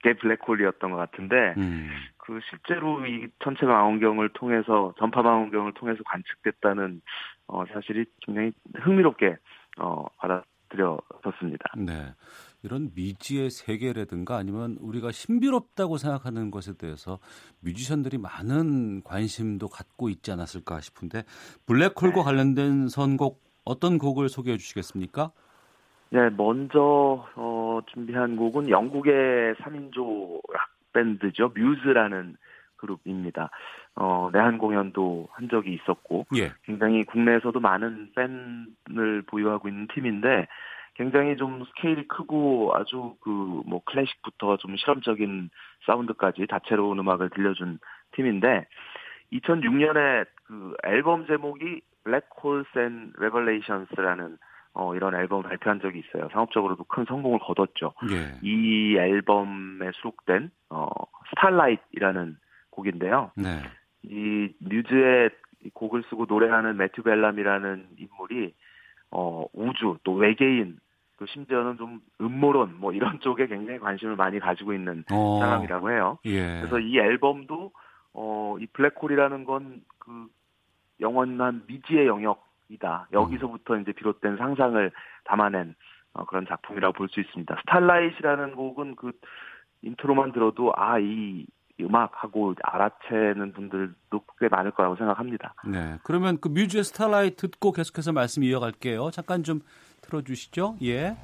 게 0.07 0.15
블랙홀이었던 0.15 0.91
것 0.91 0.97
같은데 0.97 1.55
음. 1.57 1.91
그 2.17 2.39
실제로 2.49 3.05
이 3.07 3.27
천체 3.43 3.67
망원경을 3.67 4.31
통해서 4.35 4.95
전파 4.99 5.23
망원경을 5.23 5.75
통해서 5.75 6.03
관측됐다는 6.05 7.01
어 7.49 7.65
사실이 7.73 8.05
굉장히 8.25 8.53
흥미롭게 8.75 9.37
어 9.79 10.07
받아들여졌습니다. 10.19 11.65
네. 11.79 12.15
이런 12.63 12.91
미지의 12.95 13.51
세계라든가 13.51 14.37
아니면 14.37 14.77
우리가 14.81 15.13
신비롭다고 15.13 15.99
생각하는 15.99 16.51
것에 16.51 16.77
대해서 16.77 17.19
뮤지션들이 17.61 18.19
많은 18.19 19.03
관심도 19.03 19.69
갖고 19.69 20.09
있지 20.09 20.33
않았을까 20.33 20.81
싶은데 20.81 21.25
블랙홀과 21.67 22.17
네. 22.17 22.23
관련된 22.23 22.89
선곡 22.89 23.43
어떤 23.65 23.99
곡을 23.99 24.29
소개해 24.29 24.57
주시겠습니까? 24.57 25.33
네, 26.11 26.31
먼저 26.37 27.27
어, 27.35 27.81
준비한 27.93 28.37
곡은 28.37 28.71
영국의 28.71 29.55
3인조 29.57 30.41
락 30.53 30.69
밴드죠. 30.93 31.53
뮤즈라는 31.55 32.37
그룹입니다. 32.77 33.51
어, 33.97 34.31
내한 34.33 34.59
공연도 34.59 35.29
한 35.33 35.49
적이 35.49 35.75
있었고 35.75 36.27
예. 36.37 36.53
굉장히 36.65 37.05
국내에서도 37.05 37.59
많은 37.59 38.13
팬을 38.15 39.23
보유하고 39.27 39.69
있는 39.69 39.89
팀인데 39.95 40.47
굉장히 40.95 41.37
좀 41.37 41.65
스케일이 41.65 42.07
크고 42.07 42.73
아주 42.75 43.17
그 43.21 43.57
뭐 43.67 43.83
클래식부터 43.85 44.57
좀 44.59 44.77
실험적인 44.77 45.51
사운드까지 45.85 46.47
다채로운 46.47 46.99
음악을 46.99 47.31
들려준 47.31 47.79
팀인데 48.13 48.67
2006년에 49.33 50.27
그 50.45 50.75
앨범 50.85 51.27
제목이 51.27 51.81
Black 52.05 52.42
Holes 52.42 52.79
and 52.79 53.13
Revelations라는 53.19 54.39
어, 54.79 54.95
이런 54.95 55.15
앨범을 55.15 55.45
발표한 55.45 55.81
적이 55.81 56.01
있어요. 56.01 56.29
상업적으로도 56.33 56.85
큰 56.85 57.05
성공을 57.07 57.39
거뒀죠. 57.41 57.95
예. 58.11 58.39
이 58.43 58.97
앨범에 58.97 59.91
수록된 59.95 60.51
어, 60.69 60.87
Starlight이라는 61.31 62.37
곡인데요. 62.71 63.31
네. 63.37 63.63
이 64.03 64.53
뮤즈의 64.59 65.31
곡을 65.73 66.05
쓰고 66.11 66.27
노래하는 66.29 66.77
매튜 66.77 67.03
벨라미라는 67.03 67.89
인물이 67.97 68.55
어, 69.11 69.47
우주 69.55 69.97
또 70.05 70.13
외계인 70.13 70.79
또 71.19 71.25
심지어는 71.27 71.79
좀 71.79 72.01
음모론 72.21 72.77
뭐 72.79 72.93
이런 72.93 73.19
쪽에 73.21 73.47
굉장히 73.47 73.79
관심을 73.79 74.17
많이 74.17 74.39
가지고 74.39 74.75
있는 74.75 75.05
어. 75.11 75.39
사람이라고 75.41 75.91
해요. 75.91 76.19
예. 76.27 76.59
그래서 76.61 76.79
이 76.79 76.99
앨범도 76.99 77.73
어, 78.13 78.57
이 78.61 78.67
블랙홀이라는 78.67 79.45
건 79.45 79.81
그 80.07 80.29
영원한 81.01 81.65
미지의 81.67 82.07
영역 82.07 82.46
이다. 82.69 83.09
여기서부터 83.13 83.75
음. 83.75 83.83
이제 83.83 83.93
비롯된 83.93 84.37
상상을 84.37 84.91
담아낸 85.25 85.75
어, 86.13 86.25
그런 86.25 86.47
작품이라고 86.47 86.95
볼 86.95 87.09
수 87.09 87.21
있습니다. 87.21 87.57
Starlight라는 87.61 88.55
곡은 88.57 88.97
그 88.97 89.13
intro만 89.83 90.33
들어도 90.33 90.73
아, 90.75 90.99
이 90.99 91.47
음악하고 91.81 92.55
알아채는 92.63 93.53
분들도 93.53 94.23
꽤 94.41 94.49
많을 94.49 94.71
거라고 94.71 94.97
생각합니다. 94.97 95.55
네. 95.67 95.99
그러면 96.05 96.39
그 96.41 96.49
뮤즈의 96.49 96.85
Starlight 96.85 97.51
듣고 97.51 97.73
계속해서 97.73 98.13
말씀 98.13 98.43
이어갈게요. 98.43 99.11
잠깐 99.11 99.43
좀 99.43 99.61
틀어주시죠. 100.01 100.77
예. 100.83 101.17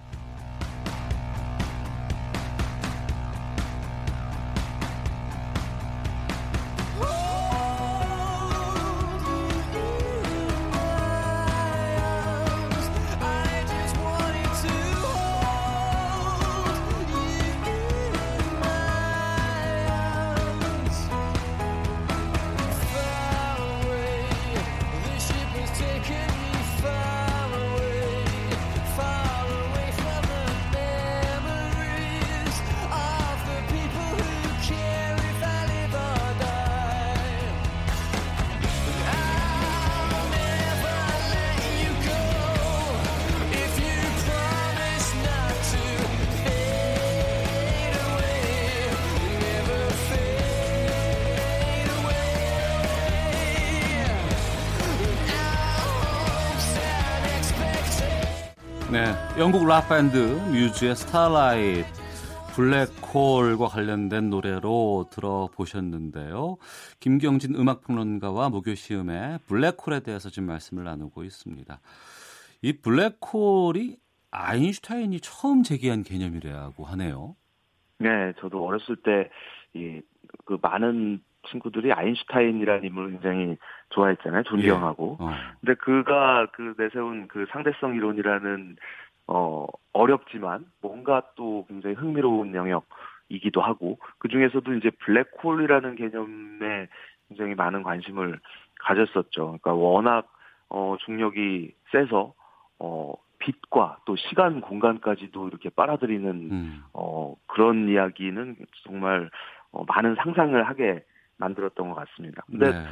영국 59.43 59.67
락밴드 59.67 60.17
뮤즈의 60.53 60.95
Starlight 60.95 62.01
블랙홀과 62.55 63.67
관련된 63.67 64.31
노래로 64.31 65.07
들어보셨는데요. 65.11 66.59
김경진 67.01 67.57
음악평론가와 67.57 68.51
목요시음의 68.51 69.41
블랙홀에 69.49 70.05
대해서 70.05 70.31
지금 70.31 70.47
말씀을 70.47 70.85
나누고 70.85 71.25
있습니다. 71.25 71.81
이 72.63 72.73
블랙홀이 72.73 73.97
아인슈타인이 74.31 75.19
처음 75.19 75.65
제기한 75.65 76.05
개념이라고 76.05 76.85
하네요. 76.85 77.35
네, 77.99 78.33
저도 78.39 78.65
어렸을 78.65 78.95
때, 78.95 79.29
이, 79.75 80.01
그 80.45 80.57
많은 80.63 81.21
친구들이 81.51 81.93
아인슈타인이라는 81.93 82.85
인물을 82.85 83.11
굉장히 83.11 83.57
좋아했잖아요. 83.89 84.45
존경하고. 84.45 85.19
예. 85.21 85.25
어. 85.25 85.31
근데 85.61 85.75
그가 85.75 86.47
그 86.53 86.75
내세운 86.79 87.27
그 87.27 87.45
상대성 87.51 87.97
이론이라는 87.97 88.77
어 89.27 89.67
어렵지만 89.93 90.67
뭔가 90.81 91.23
또 91.37 91.65
굉장히 91.69 91.95
흥미로운 91.97 92.55
영역이기도 92.55 93.61
하고 93.61 93.99
그 94.19 94.29
중에서도 94.29 94.75
이제 94.75 94.91
블랙홀이라는 94.91 95.97
개념에 95.97 96.89
굉장히 97.29 97.55
많은 97.55 97.83
관심을 97.83 98.41
가졌었죠. 98.81 99.59
그러니까 99.61 99.75
워낙 99.75 100.33
어 100.69 100.97
중력이 101.05 101.75
세서 101.91 102.35
어 102.79 103.15
빛과 103.39 103.99
또 104.05 104.17
시간 104.17 104.61
공간까지도 104.61 105.49
이렇게 105.49 105.69
빨아들이는 105.71 106.31
음. 106.31 106.85
어 106.93 107.35
그런 107.47 107.89
이야기는 107.89 108.57
정말 108.85 109.31
어, 109.73 109.85
많은 109.85 110.15
상상을 110.17 110.63
하게 110.69 111.05
만들었던 111.39 111.89
것 111.89 111.95
같습니다. 111.95 112.43
근데 112.47 112.71
네. 112.71 112.85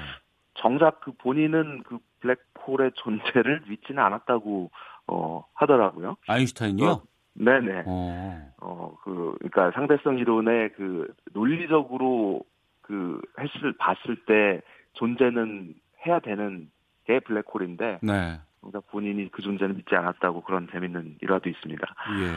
정작 0.54 1.00
그 1.00 1.12
본인은 1.12 1.84
그 1.84 1.98
블랙홀의 2.20 2.92
존재를 2.94 3.62
믿지는 3.68 4.02
않았다고 4.02 4.70
어 5.06 5.44
하더라고요. 5.54 6.16
아인슈타인이요? 6.26 6.86
어, 6.88 7.02
네네. 7.34 7.84
어. 7.86 8.52
어, 8.60 8.96
그, 9.02 9.34
그니까 9.40 9.70
상대성 9.72 10.18
이론의 10.18 10.72
그 10.74 11.12
논리적으로 11.32 12.42
그 12.82 13.20
했을, 13.38 13.72
봤을 13.78 14.16
때 14.26 14.60
존재는 14.94 15.74
해야 16.06 16.20
되는 16.20 16.70
게 17.06 17.20
블랙홀인데. 17.20 18.00
네. 18.02 18.40
그러니까 18.60 18.80
본인이 18.90 19.30
그 19.30 19.42
존재는 19.42 19.76
믿지 19.76 19.94
않았다고 19.94 20.42
그런 20.42 20.68
재밌는 20.70 21.16
일화도 21.22 21.48
있습니다. 21.48 21.82
예. 22.20 22.36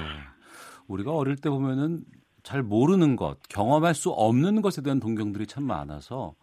우리가 0.88 1.12
어릴 1.12 1.36
때 1.36 1.50
보면은 1.50 2.04
잘 2.44 2.62
모르는 2.62 3.16
것, 3.16 3.38
경험할 3.50 3.94
수 3.94 4.10
없는 4.10 4.62
것에 4.62 4.82
대한 4.82 5.00
동경들이 5.00 5.48
참 5.48 5.64
많아서 5.66 6.36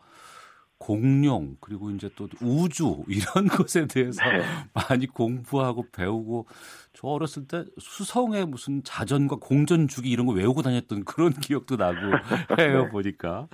공룡 0.80 1.56
그리고 1.60 1.90
이제 1.90 2.08
또 2.16 2.26
우주 2.40 3.04
이런 3.06 3.46
것에 3.46 3.86
대해서 3.86 4.24
네. 4.24 4.42
많이 4.72 5.06
공부하고 5.06 5.86
배우고 5.92 6.46
저 6.94 7.06
어렸을 7.06 7.46
때 7.46 7.64
수성의 7.78 8.46
무슨 8.46 8.82
자전과 8.82 9.36
공전 9.40 9.86
주기 9.86 10.10
이런 10.10 10.26
거 10.26 10.32
외우고 10.32 10.62
다녔던 10.62 11.04
그런 11.04 11.32
기억도 11.38 11.76
나고 11.76 12.00
해요 12.58 12.84
네. 12.84 12.88
보니까 12.88 13.46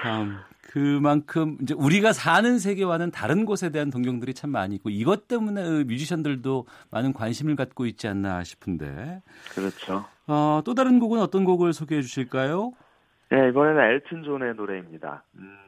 참 0.00 0.38
그만큼 0.62 1.58
이제 1.62 1.74
우리가 1.74 2.12
사는 2.12 2.58
세계와는 2.58 3.10
다른 3.10 3.44
곳에 3.44 3.70
대한 3.70 3.90
동경들이 3.90 4.32
참 4.32 4.50
많이 4.50 4.76
있고 4.76 4.88
이것 4.88 5.26
때문에 5.26 5.62
그 5.64 5.84
뮤지션들도 5.88 6.66
많은 6.90 7.12
관심을 7.12 7.56
갖고 7.56 7.86
있지 7.86 8.06
않나 8.06 8.44
싶은데 8.44 9.20
그렇죠. 9.54 10.04
어, 10.28 10.60
또 10.64 10.74
다른 10.74 11.00
곡은 11.00 11.18
어떤 11.20 11.44
곡을 11.44 11.72
소개해 11.72 12.02
주실까요? 12.02 12.72
네, 13.30 13.48
이번에는 13.48 13.82
엘튼 13.82 14.22
존의 14.22 14.54
노래입니다. 14.54 15.24
음, 15.36 15.65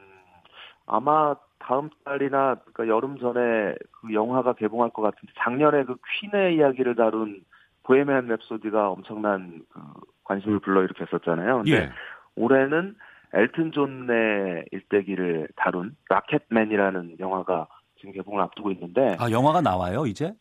아마 0.89 1.35
다음 1.59 1.89
달이나 2.03 2.55
그러니까 2.55 2.87
여름 2.87 3.19
전에 3.19 3.75
그 3.91 4.13
영화가 4.13 4.53
개봉할 4.53 4.89
것 4.89 5.03
같은데 5.03 5.31
작년에 5.37 5.83
그 5.83 5.95
퀸의 6.19 6.55
이야기를 6.55 6.95
다룬 6.95 7.41
보헤미안 7.83 8.27
랩소디가 8.27 8.91
엄청난 8.91 9.61
그 9.69 9.79
관심을 10.23 10.59
불러일으켰었잖아요. 10.59 11.57
근데 11.57 11.71
예. 11.71 11.89
올해는 12.35 12.95
엘튼 13.33 13.71
존의 13.71 14.65
일대기를 14.71 15.49
다룬 15.55 15.95
라켓맨이라는 16.09 17.17
영화가 17.19 17.67
지금 17.97 18.13
개봉을 18.13 18.41
앞두고 18.41 18.71
있는데 18.71 19.15
아 19.19 19.29
영화가 19.29 19.61
나와요 19.61 20.05
이제? 20.05 20.33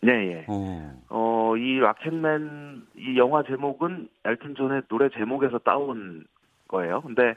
네, 0.00 0.12
예. 0.12 0.44
어. 0.48 0.92
어, 1.10 1.56
이 1.56 1.78
Rocket 1.78 2.50
Man 2.50 2.86
이 2.96 3.16
영화 3.16 3.44
제목은 3.44 4.08
엘튼 4.24 4.56
존의 4.56 4.82
노래 4.88 5.08
제목에서 5.10 5.58
따온 5.58 6.24
거예요. 6.66 7.02
근데 7.02 7.34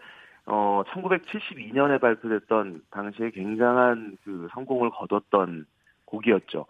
어 0.48 0.84
1972년에 0.88 2.00
발표됐던 2.00 2.82
당시에 2.92 3.32
굉장한 3.32 4.18
그 4.24 4.48
성공을 4.54 4.92
거뒀던 4.92 5.66
곡이었죠. 6.06 6.66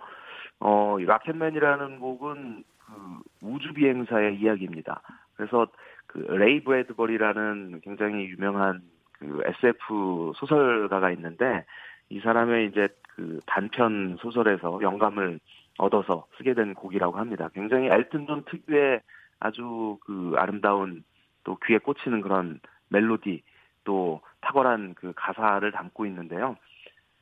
어, 0.59 0.97
Rocket 0.99 1.37
Man이라는 1.37 1.99
곡은 1.99 2.63
그 2.85 3.21
우주 3.41 3.73
비행사의 3.73 4.37
이야기입니다. 4.37 5.01
그래서 5.35 5.67
그 6.07 6.19
레이 6.19 6.63
브래드버리라는 6.63 7.81
굉장히 7.83 8.25
유명한 8.29 8.81
그 9.13 9.41
SF 9.45 10.33
소설가가 10.35 11.11
있는데 11.11 11.65
이 12.09 12.19
사람의 12.19 12.67
이제 12.67 12.87
그 13.15 13.39
단편 13.45 14.17
소설에서 14.19 14.79
영감을 14.81 15.39
얻어서 15.77 16.25
쓰게 16.37 16.53
된 16.53 16.73
곡이라고 16.73 17.17
합니다. 17.17 17.49
굉장히 17.53 17.87
엘튼 17.87 18.27
존 18.27 18.43
특유의 18.45 19.01
아주 19.39 19.97
그 20.05 20.33
아름다운 20.37 21.03
또 21.43 21.57
귀에 21.65 21.77
꽂히는 21.77 22.21
그런 22.21 22.59
멜로디 22.89 23.43
또 23.85 24.21
탁월한 24.41 24.95
그 24.95 25.13
가사를 25.15 25.71
담고 25.71 26.05
있는데요. 26.07 26.57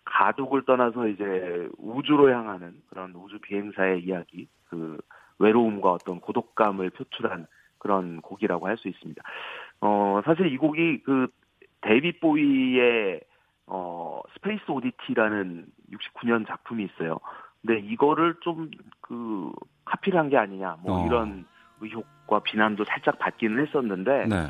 가족을 0.05 0.65
떠나서 0.65 1.07
이제 1.07 1.69
우주로 1.77 2.31
향하는 2.33 2.81
그런 2.89 3.13
우주 3.15 3.39
비행사의 3.39 4.03
이야기, 4.03 4.47
그 4.69 4.97
외로움과 5.39 5.91
어떤 5.93 6.19
고독감을 6.19 6.89
표출한 6.91 7.45
그런 7.77 8.21
곡이라고 8.21 8.67
할 8.67 8.77
수 8.77 8.87
있습니다. 8.87 9.21
어, 9.81 10.21
사실 10.25 10.47
이 10.51 10.57
곡이 10.57 11.03
그 11.03 11.27
데이비드 11.81 12.19
보위의 12.19 13.21
어, 13.67 14.21
스페이스 14.33 14.63
오디티라는 14.69 15.65
69년 15.93 16.47
작품이 16.47 16.85
있어요. 16.85 17.19
근데 17.61 17.79
이거를 17.79 18.35
좀 18.41 18.71
그 19.01 19.51
카피를 19.85 20.17
한 20.19 20.29
게 20.29 20.37
아니냐, 20.37 20.77
뭐 20.81 21.01
어. 21.01 21.05
이런 21.05 21.45
의혹과 21.81 22.39
비난도 22.39 22.85
살짝 22.85 23.19
받기는 23.19 23.65
했었는데 23.67 24.27
네. 24.27 24.47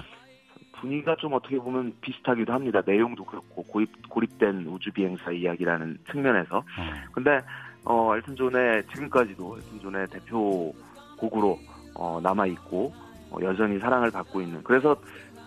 분위기가 0.73 1.15
좀 1.17 1.33
어떻게 1.33 1.57
보면 1.57 1.93
비슷하기도 2.01 2.51
합니다. 2.51 2.81
내용도 2.85 3.23
그렇고 3.25 3.63
고립 3.63 4.09
고립된 4.09 4.65
우주 4.67 4.91
비행사 4.91 5.31
이야기라는 5.31 5.97
측면에서. 6.11 6.57
어. 6.57 6.63
근데 7.11 7.39
어 7.85 8.15
엘튼 8.15 8.35
존의 8.35 8.83
지금까지도 8.87 9.57
엘튼 9.57 9.79
존의 9.79 10.07
대표 10.07 10.73
곡으로 11.17 11.57
어 11.95 12.19
남아 12.21 12.47
있고 12.47 12.93
어, 13.31 13.37
여전히 13.41 13.79
사랑을 13.79 14.11
받고 14.11 14.41
있는. 14.41 14.63
그래서 14.63 14.95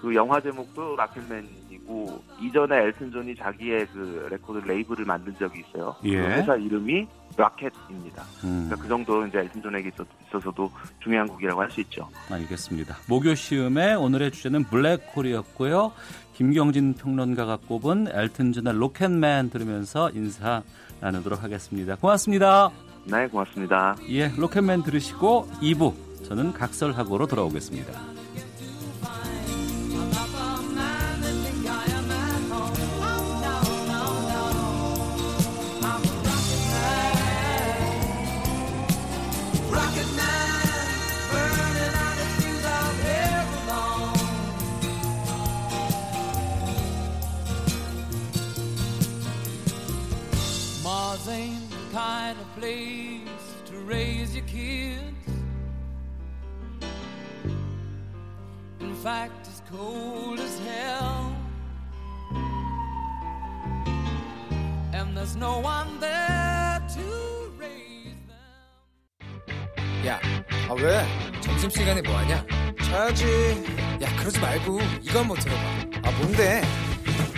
그 0.00 0.14
영화 0.14 0.40
제목도 0.40 0.96
라켓맨 0.96 1.46
이고 1.86 2.20
이전에 2.40 2.86
엘튼 2.86 3.10
존이 3.12 3.36
자기의 3.36 3.86
그 3.92 4.26
레코드 4.30 4.58
레이블을 4.66 5.04
만든 5.04 5.34
적이 5.38 5.60
있어요. 5.68 5.94
예. 6.04 6.16
그 6.16 6.22
회사 6.26 6.56
이름이 6.56 7.06
라켓입니다. 7.36 8.22
음. 8.44 8.64
그러니까 8.66 8.76
그 8.76 8.88
정도 8.88 9.26
이제 9.26 9.38
엘튼 9.38 9.62
존에게 9.62 9.90
있어서도 10.26 10.70
중요한 11.00 11.28
곡이라고 11.28 11.60
할 11.60 11.70
수 11.70 11.80
있죠. 11.82 12.08
알겠습니다. 12.30 12.96
목요 13.08 13.34
시음의 13.34 13.94
오늘의 13.96 14.32
주제는 14.32 14.64
블랙홀이었고요. 14.64 15.92
김경진 16.34 16.94
평론가가 16.94 17.58
꼽은 17.68 18.08
엘튼 18.12 18.52
존의 18.52 18.74
로켓맨 18.74 19.50
들으면서 19.50 20.10
인사 20.10 20.62
나누도록 21.00 21.42
하겠습니다. 21.42 21.94
고맙습니다. 21.96 22.70
네, 23.04 23.26
고맙습니다. 23.28 23.96
예, 24.08 24.28
로켓맨 24.36 24.82
들으시고 24.82 25.48
2부 25.62 25.94
저는 26.24 26.52
각설하고로 26.52 27.26
돌아오겠습니다. 27.28 28.15
Fact 59.06 59.46
is 59.46 59.62
cold 59.70 60.40
as 60.40 60.58
hell. 60.66 61.32
And 64.92 65.16
there's 65.16 65.36
no 65.36 65.60
one 65.60 66.00
there 66.00 66.82
to 66.96 67.06
raise 67.56 68.18
them. 68.26 70.06
야, 70.08 70.18
아 70.68 70.74
왜? 70.74 71.06
점심시간에 71.40 72.02
뭐하냐? 72.02 72.44
자야지. 72.82 73.62
야, 74.02 74.16
그러지 74.18 74.40
말고 74.40 74.80
이거 75.00 75.20
한번 75.20 75.38
들어봐. 75.38 75.62
아, 76.02 76.10
뭔데? 76.18 76.62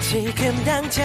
지금 0.01 0.64
당장 0.64 1.05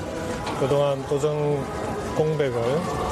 그동안 0.61 1.03
도정 1.07 1.65
공백을 2.15 2.61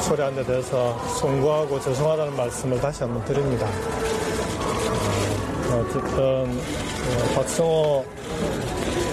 초래한 0.05 0.35
데 0.35 0.45
대해서 0.45 0.95
송구하고 1.19 1.79
죄송하다는 1.79 2.35
말씀을 2.35 2.79
다시 2.79 3.01
한번 3.01 3.25
드립니다. 3.25 3.67
어쨌든 5.71 6.19
어, 6.19 7.33
박성호 7.33 8.05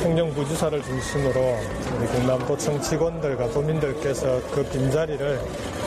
행정부지사를 0.03 0.83
중심으로 0.83 1.59
우리 1.99 2.07
경남도청 2.09 2.83
직원들과 2.83 3.53
도민들께서 3.53 4.43
그 4.51 4.63
빈자리를 4.65 5.41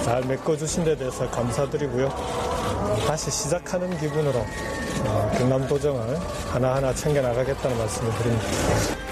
잘 0.04 0.24
메꿔주신 0.24 0.86
데 0.86 0.98
대해서 0.98 1.30
감사드리고요. 1.30 2.10
다시 3.06 3.30
시작하는 3.30 3.96
기분으로 4.00 4.40
어, 5.06 5.32
경남도정을 5.38 6.18
하나하나 6.52 6.96
챙겨나가겠다는 6.96 7.78
말씀을 7.78 8.12
드립니다. 8.16 9.09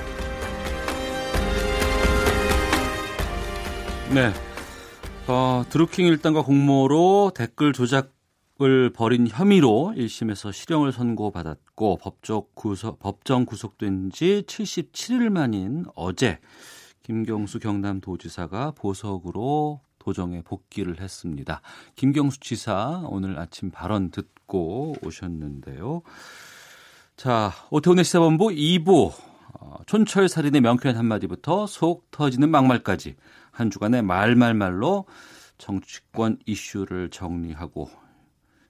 네. 4.13 4.31
어, 5.27 5.63
드루킹 5.69 6.07
일당과 6.07 6.41
공모로 6.43 7.31
댓글 7.35 7.73
조작 7.73 8.17
을 8.59 8.91
벌인 8.91 9.27
혐의로 9.27 9.93
1심에서 9.95 10.51
실형을 10.51 10.91
선고받았고 10.91 11.97
법적 11.97 12.55
구속, 12.55 12.97
법정 12.97 13.45
구속된 13.45 14.09
지 14.09 14.43
77일 14.47 15.29
만인 15.29 15.85
어제 15.93 16.39
김경수 17.03 17.59
경남도지사가 17.59 18.71
보석으로 18.71 19.81
도정에 19.99 20.41
복귀를 20.41 21.01
했습니다. 21.01 21.61
김경수 21.95 22.39
지사 22.39 23.03
오늘 23.05 23.37
아침 23.37 23.69
발언 23.69 24.09
듣고 24.09 24.95
오셨는데요. 25.03 26.01
자, 27.15 27.51
오태훈의 27.69 28.05
시사본부 28.05 28.47
2부 28.47 29.11
어, 29.59 29.75
촌철살인의 29.85 30.61
명쾌한 30.61 30.97
한마디부터 30.97 31.67
속 31.67 32.09
터지는 32.09 32.49
막말까지 32.49 33.15
한 33.57 33.71
주간의 33.71 34.03
말말말로 34.03 35.05
정치권 35.57 36.37
이슈를 36.45 37.09
정리하고 37.09 37.89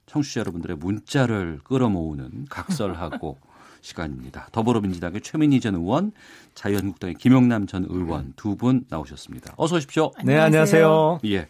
청취자 0.06 0.40
여러분들의 0.40 0.78
문자를 0.78 1.60
끌어모으는 1.62 2.46
각설하고 2.48 3.36
시간입니다. 3.82 4.48
더불어민주당의 4.52 5.20
최민희 5.20 5.60
전 5.60 5.74
의원, 5.74 6.12
자유한국당의 6.54 7.16
김영남 7.16 7.66
전 7.66 7.84
의원 7.88 8.32
두 8.36 8.56
분 8.56 8.86
나오셨습니다. 8.88 9.52
어서 9.58 9.76
오십시오. 9.76 10.10
네, 10.24 10.38
안녕하세요. 10.38 11.20
예. 11.26 11.48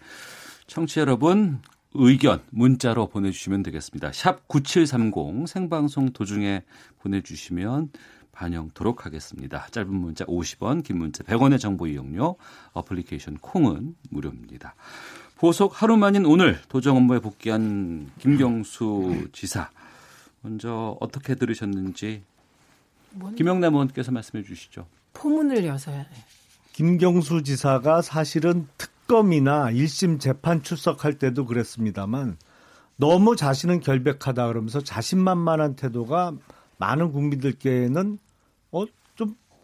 청취자 0.66 1.02
여러분, 1.02 1.60
의견 1.94 2.42
문자로 2.50 3.06
보내주시면 3.06 3.62
되겠습니다. 3.62 4.10
샵 4.12 4.48
9730 4.48 5.46
생방송 5.48 6.10
도중에 6.10 6.64
보내주시면 6.98 7.90
반영토록 8.38 9.04
하겠습니다. 9.04 9.66
짧은 9.72 9.92
문자 9.92 10.24
50원, 10.26 10.84
긴 10.84 10.98
문자 10.98 11.24
100원의 11.24 11.58
정보 11.58 11.88
이용료, 11.88 12.36
어플리케이션 12.72 13.38
콩은 13.38 13.96
무료입니다. 14.10 14.76
보석 15.36 15.82
하루 15.82 15.96
만인 15.96 16.24
오늘 16.24 16.60
도정 16.68 16.96
업무에 16.96 17.18
복귀한 17.18 18.10
김경수 18.18 19.28
지사. 19.32 19.70
먼저 20.40 20.96
어떻게 21.00 21.34
들으셨는지 21.34 22.22
김영남 23.36 23.74
의원께서 23.74 24.12
말씀해 24.12 24.44
주시죠. 24.44 24.86
포문을 25.14 25.64
여서야. 25.64 26.06
김경수 26.72 27.42
지사가 27.42 28.02
사실은 28.02 28.68
특검이나 28.78 29.72
1심 29.72 30.20
재판 30.20 30.62
출석할 30.62 31.18
때도 31.18 31.44
그랬습니다만 31.44 32.36
너무 32.94 33.34
자신은 33.34 33.80
결백하다 33.80 34.46
그러면서 34.46 34.80
자신만만한 34.80 35.74
태도가 35.74 36.34
많은 36.76 37.10
국민들께는 37.10 38.18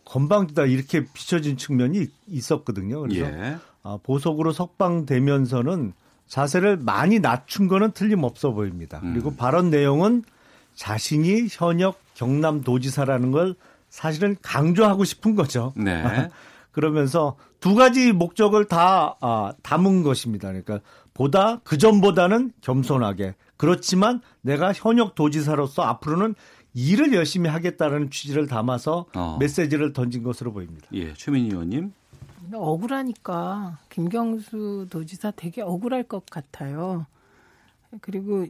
건방지다 0.05 0.67
이렇게 0.67 1.05
비춰진 1.13 1.57
측면이 1.57 2.07
있었거든요. 2.29 3.01
그래서 3.01 3.27
예. 3.27 3.57
어, 3.83 3.99
보석으로 4.03 4.53
석방되면서는 4.53 5.93
자세를 6.27 6.79
많이 6.79 7.21
낮춘 7.21 7.69
거는 7.69 7.93
틀림없어 7.93 8.53
보입니다. 8.53 9.01
음. 9.03 9.13
그리고 9.13 9.35
발언 9.35 9.71
내용은 9.71 10.25
자신이 10.75 11.49
현역 11.51 11.99
경남도지사라는 12.15 13.31
걸 13.31 13.55
사실은 13.91 14.37
강조하고 14.43 15.05
싶은 15.05 15.35
거죠. 15.37 15.73
네. 15.77 16.03
그러면서 16.73 17.37
두 17.61 17.75
가지 17.75 18.13
목적을 18.13 18.65
다 18.65 19.17
아, 19.21 19.53
담은 19.63 20.03
것입니다. 20.03 20.49
그러니까 20.49 20.81
보다 21.15 21.61
그 21.63 21.79
전보다는 21.79 22.53
겸손하게 22.61 23.37
그렇지만 23.57 24.21
내가 24.41 24.73
현역 24.73 25.15
도지사로서 25.15 25.83
앞으로는 25.83 26.35
일을 26.75 27.13
열심히 27.15 27.49
하겠다는 27.49 28.11
취지를 28.11 28.47
담아서 28.47 29.07
어. 29.15 29.37
메시지를 29.39 29.93
던진 29.93 30.23
것으로 30.23 30.53
보입니다. 30.53 30.89
예, 30.93 31.15
최민희 31.15 31.51
의원님. 31.51 31.93
억울하니까 32.53 33.79
김경수 33.89 34.89
도지사 34.91 35.33
되게 35.33 35.63
억울할 35.63 36.03
것 36.03 36.27
같아요. 36.27 37.07
그리고 38.01 38.47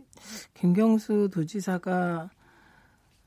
김경수 0.55 1.31
도지사가 1.33 2.31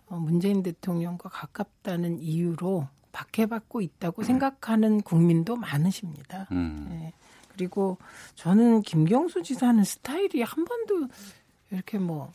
어, 0.07 0.15
문재인 0.17 0.63
대통령과 0.63 1.29
가깝다는 1.29 2.19
이유로 2.19 2.87
박해받고 3.11 3.81
있다고 3.81 4.23
생각하는 4.23 5.01
국민도 5.01 5.55
많으십니다. 5.55 6.47
음. 6.51 6.87
네. 6.89 7.13
그리고 7.49 7.97
저는 8.35 8.83
김경수 8.83 9.41
지사는 9.41 9.83
스타일이 9.83 10.43
한 10.43 10.65
번도 10.65 11.07
이렇게 11.71 11.97
뭐, 11.97 12.31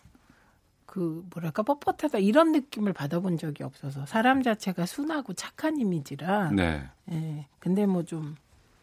그, 0.92 1.24
뭐랄까, 1.32 1.62
뻣뻣하다 1.62 2.22
이런 2.22 2.52
느낌을 2.52 2.92
받아본 2.92 3.38
적이 3.38 3.64
없어서 3.64 4.04
사람 4.04 4.42
자체가 4.42 4.84
순하고 4.84 5.32
착한 5.32 5.78
이미지라. 5.78 6.50
네. 6.50 6.86
예. 7.10 7.46
근데 7.60 7.86
뭐 7.86 8.02
좀, 8.02 8.36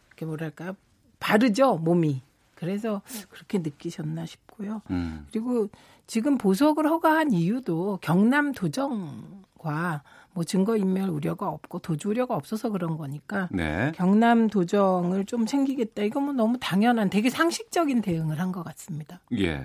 이렇게 0.07 0.25
뭐랄까, 0.25 0.73
바르죠, 1.19 1.77
몸이. 1.77 2.23
그래서 2.55 3.03
그렇게 3.29 3.59
느끼셨나 3.59 4.25
싶고요. 4.25 4.81
음. 4.89 5.27
그리고 5.31 5.69
지금 6.07 6.39
보석을 6.39 6.89
허가한 6.89 7.31
이유도 7.31 7.99
경남 8.01 8.53
도정과 8.53 10.01
뭐 10.33 10.43
증거 10.43 10.77
인멸 10.77 11.09
우려가 11.09 11.47
없고 11.49 11.79
도주 11.79 12.09
우려가 12.09 12.35
없어서 12.35 12.69
그런 12.69 12.97
거니까 12.97 13.49
네. 13.51 13.91
경남 13.95 14.47
도정을 14.47 15.25
좀 15.25 15.45
챙기겠다. 15.45 16.03
이거 16.03 16.19
뭐 16.19 16.33
너무 16.33 16.57
당연한 16.59 17.09
되게 17.09 17.29
상식적인 17.29 18.01
대응을 18.01 18.39
한 18.39 18.51
것 18.51 18.63
같습니다. 18.63 19.19
예. 19.37 19.63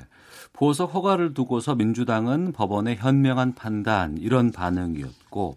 보석 0.53 0.95
허가를 0.95 1.33
두고서 1.35 1.75
민주당은 1.75 2.53
법원의 2.53 2.97
현명한 2.97 3.55
판단 3.55 4.17
이런 4.19 4.53
반응이었고 4.53 5.57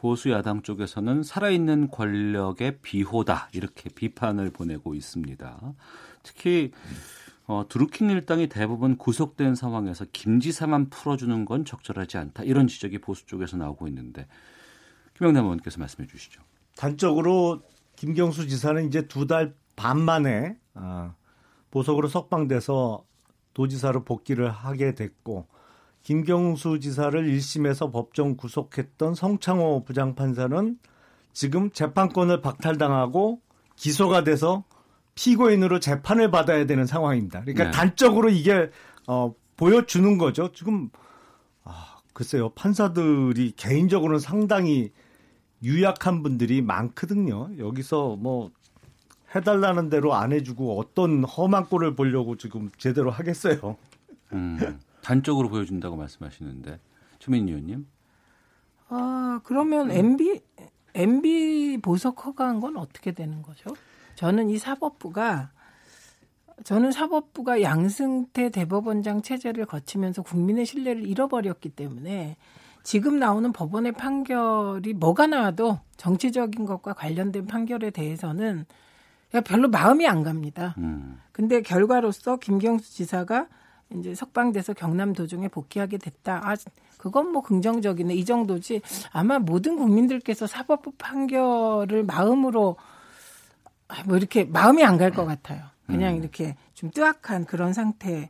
보수 0.00 0.30
야당 0.30 0.62
쪽에서는 0.62 1.22
살아있는 1.22 1.90
권력의 1.90 2.78
비호다 2.80 3.48
이렇게 3.52 3.90
비판을 3.90 4.50
보내고 4.50 4.94
있습니다. 4.94 5.60
특히 6.22 6.70
어, 7.50 7.66
드루킹 7.68 8.10
일당이 8.10 8.48
대부분 8.48 8.96
구속된 8.96 9.54
상황에서 9.54 10.06
김 10.12 10.40
지사만 10.40 10.88
풀어주는 10.90 11.44
건 11.44 11.64
적절하지 11.64 12.16
않다 12.18 12.44
이런 12.44 12.68
지적이 12.68 12.98
보수 12.98 13.26
쪽에서 13.26 13.56
나오고 13.56 13.88
있는데 13.88 14.26
김영남 15.16 15.44
의원께서 15.44 15.80
말씀해 15.80 16.06
주시죠. 16.06 16.40
단적으로 16.76 17.62
김경수 17.96 18.46
지사는 18.48 18.86
이제 18.86 19.06
두 19.08 19.26
달 19.26 19.54
반 19.80 19.98
만에 19.98 20.58
어, 20.74 21.14
보석으로 21.70 22.08
석방돼서 22.08 23.02
도지사로 23.54 24.04
복귀를 24.04 24.50
하게 24.50 24.94
됐고 24.94 25.46
김경수 26.02 26.80
지사를 26.80 27.18
1심에서 27.18 27.90
법정 27.90 28.36
구속했던 28.36 29.14
성창호 29.14 29.84
부장판사는 29.84 30.78
지금 31.32 31.70
재판권을 31.70 32.42
박탈당하고 32.42 33.40
기소가 33.76 34.22
돼서 34.22 34.64
피고인으로 35.14 35.80
재판을 35.80 36.30
받아야 36.30 36.66
되는 36.66 36.86
상황입니다. 36.86 37.40
그러니까 37.42 37.64
네. 37.64 37.70
단적으로 37.70 38.30
이게 38.30 38.70
어, 39.06 39.34
보여주는 39.56 40.18
거죠. 40.18 40.52
지금 40.52 40.90
아, 41.64 41.98
글쎄요 42.12 42.50
판사들이 42.50 43.52
개인적으로는 43.56 44.18
상당히 44.18 44.92
유약한 45.62 46.22
분들이 46.22 46.62
많거든요. 46.62 47.50
여기서 47.58 48.16
뭐 48.16 48.50
해달라는 49.34 49.90
대로 49.90 50.14
안 50.14 50.32
해주고 50.32 50.78
어떤 50.78 51.24
험한 51.24 51.66
꼴을 51.66 51.94
보려고 51.94 52.36
지금 52.36 52.70
제대로 52.78 53.10
하겠어요. 53.10 53.76
음, 54.32 54.78
단적으로 55.02 55.48
보여준다고 55.48 55.96
말씀하시는데 55.96 56.80
최민희 57.18 57.52
의원님. 57.52 57.86
아 58.88 59.40
그러면 59.44 59.90
MB 59.90 60.40
MB 60.94 61.78
보석 61.82 62.24
허가한 62.26 62.60
건 62.60 62.76
어떻게 62.76 63.12
되는 63.12 63.42
거죠? 63.42 63.70
저는 64.20 64.50
이 64.50 64.58
사법부가 64.58 65.50
저는 66.62 66.92
사법부가 66.92 67.62
양승태 67.62 68.50
대법원장 68.50 69.22
체제를 69.22 69.64
거치면서 69.64 70.20
국민의 70.20 70.66
신뢰를 70.66 71.06
잃어버렸기 71.06 71.70
때문에 71.70 72.36
지금 72.82 73.18
나오는 73.18 73.50
법원의 73.50 73.92
판결이 73.92 74.92
뭐가 74.92 75.26
나와도 75.26 75.78
정치적인 75.96 76.66
것과 76.66 76.92
관련된 76.92 77.46
판결에 77.46 77.88
대해서는 77.88 78.66
별로 79.46 79.70
마음이 79.70 80.06
안 80.06 80.22
갑니다. 80.22 80.74
음. 80.76 81.18
근데 81.32 81.62
결과로서 81.62 82.36
김경수 82.36 82.92
지사가 82.92 83.48
이제 83.94 84.14
석방돼서 84.14 84.74
경남 84.74 85.14
도중에 85.14 85.48
복귀하게 85.48 85.96
됐다. 85.96 86.42
아, 86.44 86.56
그건 86.98 87.32
뭐 87.32 87.40
긍정적이네. 87.40 88.14
이 88.14 88.26
정도지. 88.26 88.82
아마 89.12 89.38
모든 89.38 89.76
국민들께서 89.76 90.46
사법부 90.46 90.92
판결을 90.98 92.04
마음으로 92.04 92.76
아, 92.78 92.99
뭐 94.06 94.16
이렇게 94.16 94.44
마음이 94.44 94.84
안 94.84 94.96
갈 94.98 95.10
것 95.12 95.24
같아요. 95.26 95.64
그냥 95.86 96.14
음. 96.14 96.20
이렇게 96.20 96.56
좀 96.74 96.90
뜨악한 96.90 97.46
그런 97.46 97.72
상태인 97.72 98.28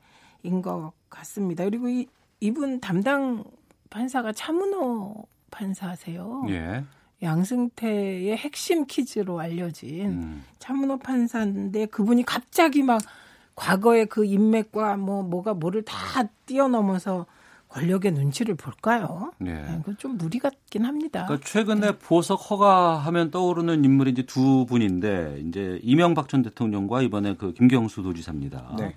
것 0.63 0.93
같습니다. 1.11 1.65
그리고 1.65 1.89
이, 1.89 2.07
이분 2.41 2.81
담당 2.81 3.45
판사가 3.91 4.33
차문호 4.33 5.27
판사세요. 5.51 6.45
예. 6.49 6.85
양승태의 7.23 8.37
핵심 8.37 8.87
퀴즈로 8.87 9.41
알려진 9.41 10.07
음. 10.07 10.45
차문호 10.59 10.99
판사인데 10.99 11.87
그분이 11.87 12.25
갑자기 12.25 12.83
막 12.83 13.01
과거의 13.57 14.07
그 14.07 14.25
인맥과 14.25 14.97
뭐 14.97 15.23
뭐가 15.23 15.53
뭐를 15.55 15.83
다 15.83 16.23
뛰어넘어서 16.47 17.27
권력의 17.71 18.13
눈치를 18.13 18.57
볼까요? 18.57 19.31
네. 19.39 19.53
네 19.53 19.79
그건 19.79 19.97
좀 19.97 20.19
무리 20.19 20.39
같긴 20.39 20.85
합니다. 20.85 21.25
그러니까 21.27 21.49
최근에 21.49 21.93
네. 21.93 21.99
보석 21.99 22.51
허가하면 22.51 23.31
떠오르는 23.31 23.85
인물이 23.85 24.11
이제 24.11 24.23
두 24.23 24.67
분인데 24.67 25.43
이제 25.47 25.79
이명박 25.83 26.29
전 26.29 26.43
대통령과 26.43 27.03
이번에 27.03 27.37
그 27.37 27.53
김경수 27.53 28.03
도지사입니다. 28.03 28.77
네. 28.79 28.97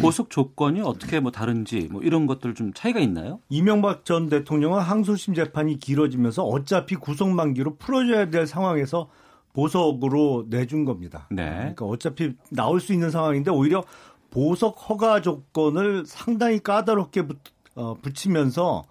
보석 0.00 0.30
조건이 0.30 0.80
어떻게 0.82 1.18
뭐 1.18 1.32
다른지 1.32 1.88
뭐 1.90 2.02
이런 2.02 2.26
것들 2.26 2.54
좀 2.54 2.72
차이가 2.74 3.00
있나요? 3.00 3.40
이명박 3.48 4.04
전 4.04 4.28
대통령은 4.28 4.80
항소심 4.80 5.34
재판이 5.34 5.80
길어지면서 5.80 6.44
어차피 6.44 6.96
구속 6.96 7.30
만기로 7.30 7.76
풀어줘야 7.76 8.30
될 8.30 8.46
상황에서 8.46 9.08
보석으로 9.54 10.46
내준 10.48 10.84
겁니다. 10.84 11.26
네. 11.30 11.48
그러니까 11.48 11.86
어차피 11.86 12.34
나올 12.50 12.80
수 12.80 12.92
있는 12.92 13.10
상황인데 13.10 13.50
오히려 13.50 13.82
보석 14.30 14.76
허가 14.88 15.20
조건을 15.22 16.04
상당히 16.06 16.60
까다롭게 16.60 17.26
어, 17.74 17.94
붙이면서 18.02 18.84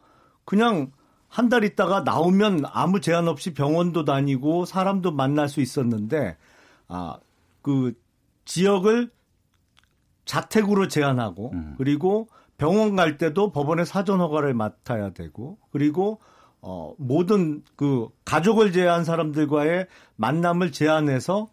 그냥 0.46 0.92
한 1.28 1.48
달 1.50 1.64
있다가 1.64 2.02
나오면 2.02 2.64
아무 2.72 3.02
제한 3.02 3.28
없이 3.28 3.54
병원도 3.54 4.04
다니고 4.04 4.66
사람도 4.66 5.12
만날 5.12 5.48
수 5.48 5.62
있었는데 5.62 6.38
아 6.88 7.18
그 7.62 7.94
지역을 8.46 9.12
자택으로 10.26 10.88
제한하고 10.88 11.52
음. 11.54 11.76
그리고 11.78 12.28
병원 12.58 12.96
갈 12.96 13.18
때도 13.18 13.52
법원의 13.52 13.86
사전 13.86 14.20
허가를 14.22 14.54
맡아야 14.54 15.12
되고 15.12 15.58
그리고 15.72 16.20
어 16.62 16.94
모든 16.98 17.64
그 17.76 18.08
가족을 18.26 18.72
제한 18.72 19.04
사람들과의 19.04 19.88
만남을 20.16 20.72
제한해서 20.72 21.48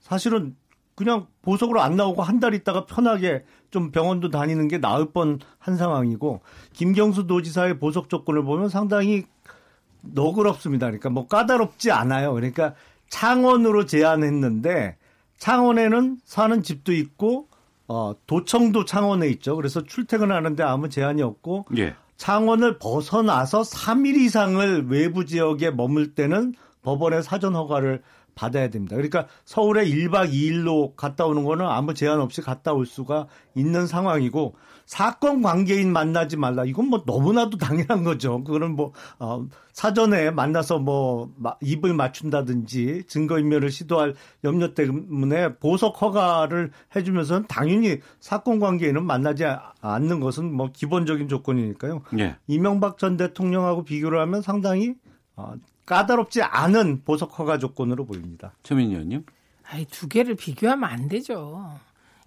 사실은 0.00 0.56
그냥 0.94 1.26
보석으로 1.42 1.80
안 1.80 1.96
나오고 1.96 2.22
한 2.22 2.38
달 2.40 2.54
있다가 2.54 2.86
편하게 2.86 3.44
좀 3.72 3.90
병원도 3.90 4.30
다니는 4.30 4.68
게 4.68 4.78
나을 4.78 5.12
뻔한 5.12 5.76
상황이고 5.76 6.42
김경수 6.74 7.26
도지사의 7.26 7.80
보석 7.80 8.08
조건을 8.08 8.44
보면 8.44 8.68
상당히 8.68 9.24
너그럽습니다. 10.02 10.86
그러니까 10.86 11.10
뭐 11.10 11.26
까다롭지 11.26 11.90
않아요. 11.90 12.32
그러니까 12.34 12.74
창원으로 13.08 13.86
제안했는데 13.86 14.96
창원에는 15.38 16.18
사는 16.24 16.62
집도 16.62 16.92
있고 16.92 17.48
어 17.88 18.14
도청도 18.26 18.84
창원에 18.84 19.26
있죠. 19.28 19.56
그래서 19.56 19.82
출퇴근하는데 19.82 20.62
아무 20.62 20.88
제한이 20.88 21.22
없고 21.22 21.66
예. 21.78 21.94
창원을 22.16 22.78
벗어나서 22.78 23.62
3일 23.62 24.16
이상을 24.16 24.86
외부 24.88 25.24
지역에 25.24 25.70
머물 25.70 26.14
때는 26.14 26.54
법원의 26.82 27.22
사전 27.22 27.54
허가를 27.56 28.02
받아야 28.34 28.68
됩니다. 28.68 28.96
그러니까 28.96 29.26
서울에 29.44 29.84
1박 29.84 30.32
2일로 30.32 30.96
갔다 30.96 31.26
오는 31.26 31.44
거는 31.44 31.66
아무 31.66 31.94
제한 31.94 32.20
없이 32.20 32.40
갔다 32.40 32.72
올 32.72 32.86
수가 32.86 33.26
있는 33.54 33.86
상황이고 33.86 34.54
사건 34.86 35.42
관계인 35.42 35.92
만나지 35.92 36.36
말라. 36.36 36.64
이건 36.64 36.88
뭐 36.88 37.02
너무나도 37.06 37.56
당연한 37.58 38.04
거죠. 38.04 38.42
그거는 38.44 38.74
뭐 38.76 38.92
어, 39.18 39.46
사전에 39.72 40.30
만나서 40.30 40.78
뭐 40.78 41.32
입을 41.60 41.94
맞춘다든지 41.94 43.04
증거인멸을 43.06 43.70
시도할 43.70 44.14
염려 44.44 44.74
때문에 44.74 45.56
보석 45.56 46.02
허가를 46.02 46.72
해주면서는 46.94 47.46
당연히 47.48 48.00
사건 48.20 48.58
관계에는 48.58 49.04
만나지 49.04 49.44
않는 49.80 50.20
것은 50.20 50.52
뭐 50.52 50.70
기본적인 50.72 51.28
조건이니까요. 51.28 52.02
예. 52.18 52.36
이명박 52.46 52.98
전 52.98 53.16
대통령하고 53.16 53.84
비교를 53.84 54.20
하면 54.20 54.42
상당히 54.42 54.94
어, 55.36 55.54
까다롭지 55.86 56.42
않은 56.42 57.02
보석 57.04 57.38
허가 57.38 57.58
조건으로 57.58 58.06
보입니다. 58.06 58.52
최민희 58.62 58.92
의원님. 58.92 59.24
아이, 59.64 59.84
두 59.86 60.08
개를 60.08 60.34
비교하면 60.34 60.88
안 60.88 61.08
되죠. 61.08 61.78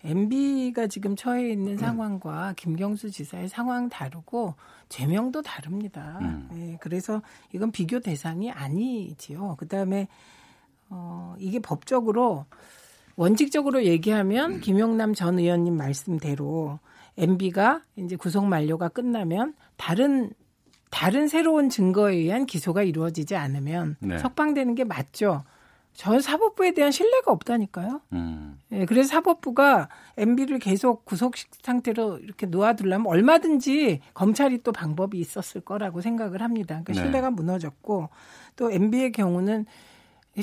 MB가 0.03 0.85
지금 0.87 1.15
처해 1.15 1.49
있는 1.49 1.77
상황과 1.77 2.53
김경수 2.55 3.09
지사의 3.09 3.49
상황 3.49 3.89
다르고 3.89 4.53
죄명도 4.87 5.41
다릅니다. 5.41 6.19
음. 6.21 6.47
네, 6.51 6.77
그래서 6.79 7.23
이건 7.53 7.71
비교 7.71 7.99
대상이 7.99 8.51
아니지요. 8.51 9.55
그다음에 9.57 10.07
어 10.89 11.35
이게 11.39 11.59
법적으로 11.59 12.45
원칙적으로 13.15 13.83
얘기하면 13.85 14.59
김용남 14.59 15.15
전 15.15 15.39
의원님 15.39 15.75
말씀대로 15.75 16.79
MB가 17.17 17.81
이제 17.95 18.15
구속 18.15 18.45
만료가 18.45 18.89
끝나면 18.89 19.55
다른 19.75 20.31
다른 20.89 21.27
새로운 21.27 21.69
증거에 21.69 22.15
의한 22.15 22.45
기소가 22.45 22.83
이루어지지 22.83 23.35
않으면 23.35 23.97
네. 23.99 24.17
석방되는 24.17 24.75
게 24.75 24.83
맞죠. 24.83 25.43
전 25.95 26.19
사법부에 26.19 26.73
대한 26.73 26.91
신뢰가 26.91 27.31
없다니까요. 27.31 28.01
음. 28.11 28.59
예, 28.73 28.85
그래서 28.85 29.07
사법부가 29.07 29.87
MB를 30.17 30.59
계속 30.59 31.05
구속 31.05 31.35
상태로 31.63 32.19
이렇게 32.19 32.45
놓아두려면 32.45 33.07
얼마든지 33.07 34.01
검찰이 34.13 34.61
또 34.63 34.73
방법이 34.73 35.17
있었을 35.17 35.61
거라고 35.61 36.01
생각을 36.01 36.41
합니다. 36.41 36.81
그러니까 36.83 36.93
네. 36.93 36.99
신뢰가 36.99 37.31
무너졌고 37.31 38.09
또 38.57 38.71
MB의 38.71 39.13
경우는 39.13 39.65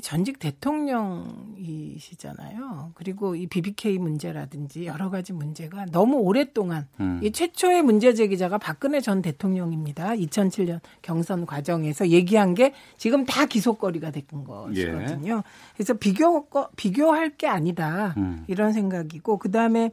전직 0.01 0.39
대통령이시잖아요. 0.39 2.93
그리고 2.95 3.37
이 3.37 3.47
BBK 3.47 3.99
문제라든지 3.99 4.87
여러 4.87 5.11
가지 5.11 5.35
문제가 5.35 5.85
너무 5.87 6.17
오랫동안 6.17 6.89
음. 6.99 7.21
이 7.23 7.31
최초의 7.31 7.83
문제 7.83 8.15
제기자가 8.15 8.57
박근혜 8.57 9.01
전 9.01 9.21
대통령입니다. 9.21 10.15
2007년 10.15 10.81
경선 11.03 11.45
과정에서 11.45 12.09
얘기한 12.09 12.55
게 12.55 12.73
지금 12.97 13.27
다 13.27 13.45
기소거리가 13.45 14.13
된 14.13 14.25
것이거든요. 14.45 15.37
예. 15.37 15.43
그래서 15.75 15.93
비교 15.95 16.47
비교할 16.77 17.37
게 17.37 17.47
아니다 17.47 18.15
음. 18.17 18.45
이런 18.49 18.73
생각이고 18.73 19.37
그 19.37 19.51
다음에 19.51 19.91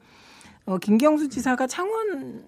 어, 0.66 0.78
김경수 0.78 1.28
지사가 1.28 1.68
창원으로 1.68 2.42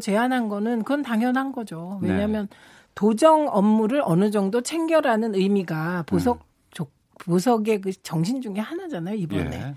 제안한 0.00 0.48
거는 0.48 0.84
그건 0.84 1.02
당연한 1.02 1.52
거죠. 1.52 1.98
왜냐하면 2.00 2.48
네. 2.48 2.56
도정 2.94 3.48
업무를 3.48 4.00
어느 4.02 4.30
정도 4.30 4.62
챙겨라는 4.62 5.34
의미가 5.34 6.04
보석 6.06 6.38
음. 6.38 6.45
보석의 7.20 7.80
그 7.80 7.92
정신 8.02 8.40
중에 8.40 8.58
하나잖아요 8.58 9.14
이번에. 9.16 9.56
예. 9.56 9.74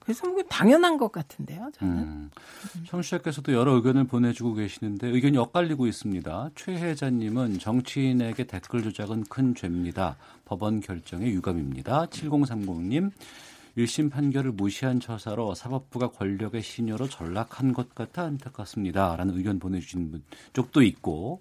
그래서 0.00 0.26
뭐 0.26 0.42
당연한 0.48 0.96
것 0.96 1.12
같은데요, 1.12 1.70
저는. 1.74 1.98
음. 1.98 2.30
청취자께서도 2.86 3.52
여러 3.52 3.74
의견을 3.74 4.04
보내주고 4.04 4.54
계시는데 4.54 5.08
의견이 5.08 5.38
엇갈리고 5.38 5.86
있습니다. 5.86 6.50
최혜자님은 6.56 7.58
정치인에게 7.58 8.44
댓글 8.44 8.82
조작은 8.82 9.24
큰 9.24 9.54
죄입니다. 9.54 10.16
법원 10.46 10.80
결정에 10.80 11.26
유감입니다. 11.26 12.06
7030님 12.06 13.12
1심 13.76 14.10
판결을 14.10 14.52
무시한 14.52 14.98
처사로 15.00 15.54
사법부가 15.54 16.10
권력의 16.10 16.62
신여로 16.62 17.08
전락한 17.08 17.72
것 17.72 17.94
같아 17.94 18.22
안타깝습니다. 18.22 19.16
라는 19.16 19.36
의견 19.36 19.58
보내주신 19.58 20.10
분 20.10 20.22
쪽도 20.52 20.82
있고 20.82 21.40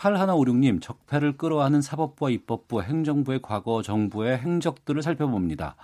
8156님 0.00 0.80
적폐를 0.80 1.36
끌어안은 1.36 1.82
사법부와 1.82 2.30
입법부, 2.30 2.82
행정부의 2.82 3.40
과거 3.42 3.82
정부의 3.82 4.38
행적들을 4.38 5.02
살펴봅니다. 5.02 5.76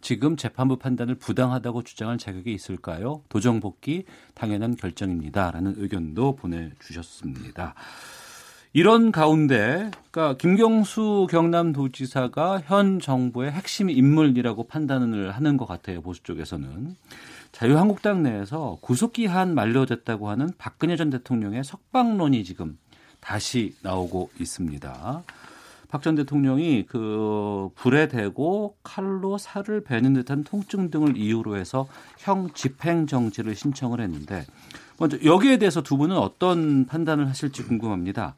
지금 0.00 0.36
재판부 0.36 0.76
판단을 0.76 1.16
부당하다고 1.16 1.82
주장할 1.82 2.18
자격이 2.18 2.52
있을까요? 2.52 3.22
도정 3.28 3.60
복귀 3.60 4.04
당연한 4.34 4.76
결정입니다. 4.76 5.50
라는 5.50 5.74
의견도 5.76 6.36
보내주셨습니다. 6.36 7.74
이런 8.72 9.10
가운데, 9.10 9.90
그러니까 10.10 10.36
김경수 10.36 11.26
경남도지사가 11.30 12.60
현 12.66 13.00
정부의 13.00 13.50
핵심 13.50 13.88
인물이라고 13.88 14.64
판단을 14.68 15.32
하는 15.32 15.56
것 15.56 15.66
같아요. 15.66 16.02
보수 16.02 16.22
쪽에서는. 16.22 16.94
자유한국당 17.52 18.22
내에서 18.22 18.76
구속기한 18.82 19.54
만료됐다고 19.54 20.28
하는 20.28 20.50
박근혜 20.58 20.96
전 20.96 21.08
대통령의 21.08 21.64
석방론이 21.64 22.44
지금 22.44 22.76
다시 23.26 23.74
나오고 23.82 24.30
있습니다. 24.38 25.24
박 25.88 26.02
전 26.02 26.14
대통령이 26.14 26.86
그 26.86 27.70
불에 27.74 28.06
대고 28.08 28.76
칼로 28.82 29.38
살을 29.38 29.82
베는 29.82 30.14
듯한 30.14 30.44
통증 30.44 30.90
등을 30.90 31.16
이유로 31.16 31.56
해서 31.56 31.88
형 32.18 32.50
집행 32.54 33.06
정지를 33.06 33.54
신청을 33.54 34.00
했는데 34.00 34.44
먼저 34.98 35.18
여기에 35.24 35.58
대해서 35.58 35.82
두 35.82 35.96
분은 35.96 36.16
어떤 36.16 36.86
판단을 36.86 37.28
하실지 37.28 37.64
궁금합니다. 37.64 38.34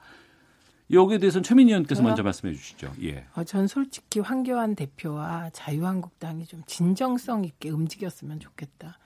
여기에 0.91 1.19
대해서는 1.19 1.43
최민희 1.43 1.73
의원께서 1.73 2.03
먼저 2.03 2.23
말씀해 2.23 2.55
주시죠. 2.55 2.93
예. 3.03 3.27
어, 3.35 3.45
전 3.45 3.67
솔직히 3.67 4.21
황교안 4.21 4.75
대표와 4.75 5.51
자유한국당이 5.53 6.47
좀 6.47 6.63
진정성 6.67 7.45
있게 7.45 7.69
움직였으면 7.69 8.41
좋겠다. 8.41 8.99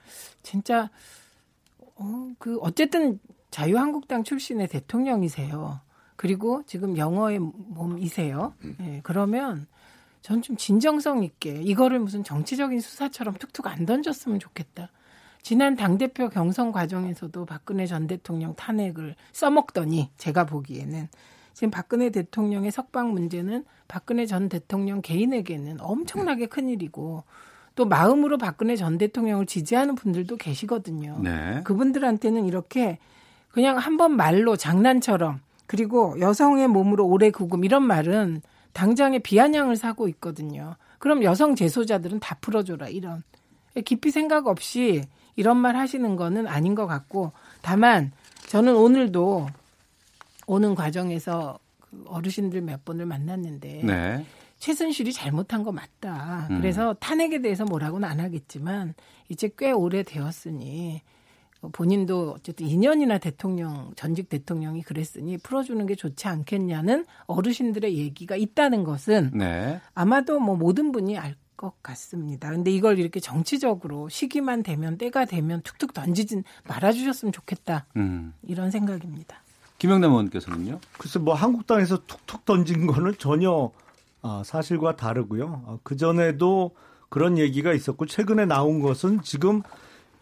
진짜 0.42 0.90
어, 1.96 2.30
그 2.38 2.58
어쨌든 2.60 3.18
자유한국당 3.52 4.24
출신의 4.24 4.66
대통령이세요. 4.66 5.78
그리고 6.16 6.64
지금 6.66 6.96
영어의 6.96 7.38
몸이세요. 7.38 8.54
네, 8.78 9.00
그러면 9.04 9.68
전 10.22 10.40
좀 10.40 10.56
진정성 10.56 11.22
있게 11.24 11.60
이거를 11.62 11.98
무슨 11.98 12.24
정치적인 12.24 12.80
수사처럼 12.80 13.34
툭툭 13.34 13.66
안 13.66 13.84
던졌으면 13.86 14.38
좋겠다. 14.38 14.88
지난 15.42 15.74
당대표 15.74 16.28
경선 16.28 16.70
과정에서도 16.70 17.44
박근혜 17.44 17.86
전 17.86 18.06
대통령 18.06 18.54
탄핵을 18.54 19.16
써먹더니 19.32 20.10
제가 20.16 20.46
보기에는 20.46 21.08
지금 21.52 21.70
박근혜 21.70 22.10
대통령의 22.10 22.70
석방 22.70 23.10
문제는 23.12 23.64
박근혜 23.88 24.24
전 24.24 24.48
대통령 24.48 25.02
개인에게는 25.02 25.80
엄청나게 25.80 26.46
큰 26.46 26.68
일이고 26.68 27.24
또 27.74 27.84
마음으로 27.84 28.38
박근혜 28.38 28.76
전 28.76 28.98
대통령을 28.98 29.46
지지하는 29.46 29.96
분들도 29.96 30.36
계시거든요. 30.36 31.18
네. 31.22 31.62
그분들한테는 31.64 32.46
이렇게 32.46 32.98
그냥 33.52 33.78
한 33.78 33.96
번 33.96 34.16
말로 34.16 34.56
장난처럼 34.56 35.40
그리고 35.66 36.18
여성의 36.20 36.68
몸으로 36.68 37.06
오래 37.06 37.30
구금 37.30 37.64
이런 37.64 37.82
말은 37.84 38.42
당장에 38.72 39.18
비아냥을 39.18 39.76
사고 39.76 40.08
있거든요. 40.08 40.76
그럼 40.98 41.22
여성 41.22 41.54
재소자들은 41.54 42.20
다 42.20 42.36
풀어줘라 42.40 42.88
이런 42.88 43.22
깊이 43.84 44.10
생각 44.10 44.46
없이 44.46 45.02
이런 45.36 45.56
말 45.56 45.76
하시는 45.76 46.16
거는 46.16 46.46
아닌 46.46 46.74
것 46.74 46.86
같고 46.86 47.32
다만 47.62 48.12
저는 48.48 48.74
오늘도 48.74 49.46
오는 50.46 50.74
과정에서 50.74 51.58
그 51.80 52.04
어르신들 52.08 52.60
몇 52.62 52.84
분을 52.84 53.06
만났는데 53.06 53.82
네. 53.84 54.26
최순실이 54.58 55.12
잘못한 55.12 55.62
거 55.64 55.72
맞다. 55.72 56.46
음. 56.50 56.60
그래서 56.60 56.94
탄핵에 57.00 57.40
대해서 57.40 57.64
뭐라고는 57.64 58.08
안 58.08 58.20
하겠지만 58.20 58.94
이제 59.28 59.50
꽤 59.58 59.72
오래 59.72 60.02
되었으니 60.02 61.02
본인도 61.70 62.34
어쨌든 62.36 62.66
2년이나 62.66 63.20
대통령 63.20 63.92
전직 63.94 64.28
대통령이 64.28 64.82
그랬으니 64.82 65.38
풀어주는 65.38 65.86
게 65.86 65.94
좋지 65.94 66.26
않겠냐는 66.26 67.06
어르신들의 67.26 67.96
얘기가 67.96 68.34
있다는 68.36 68.82
것은 68.84 69.30
네. 69.34 69.80
아마도 69.94 70.40
뭐 70.40 70.56
모든 70.56 70.90
분이 70.92 71.18
알 71.18 71.36
것 71.62 71.80
같습니다. 71.80 72.50
근데 72.50 72.72
이걸 72.72 72.98
이렇게 72.98 73.20
정치적으로 73.20 74.08
시기만 74.08 74.64
되면 74.64 74.98
때가 74.98 75.24
되면 75.24 75.62
툭툭 75.62 75.94
던지진 75.94 76.42
말아주셨으면 76.66 77.32
좋겠다 77.32 77.86
음. 77.96 78.34
이런 78.42 78.72
생각입니다. 78.72 79.36
김영남 79.78 80.10
의원께서는요? 80.10 80.80
글쎄 80.98 81.20
뭐 81.20 81.34
한국당에서 81.34 81.98
툭툭 82.06 82.44
던진 82.44 82.86
거는 82.88 83.14
전혀 83.18 83.70
아, 84.22 84.42
사실과 84.44 84.96
다르고요. 84.96 85.62
아, 85.66 85.78
그 85.84 85.96
전에도 85.96 86.72
그런 87.08 87.38
얘기가 87.38 87.72
있었고 87.72 88.06
최근에 88.06 88.46
나온 88.46 88.80
것은 88.80 89.22
지금 89.22 89.62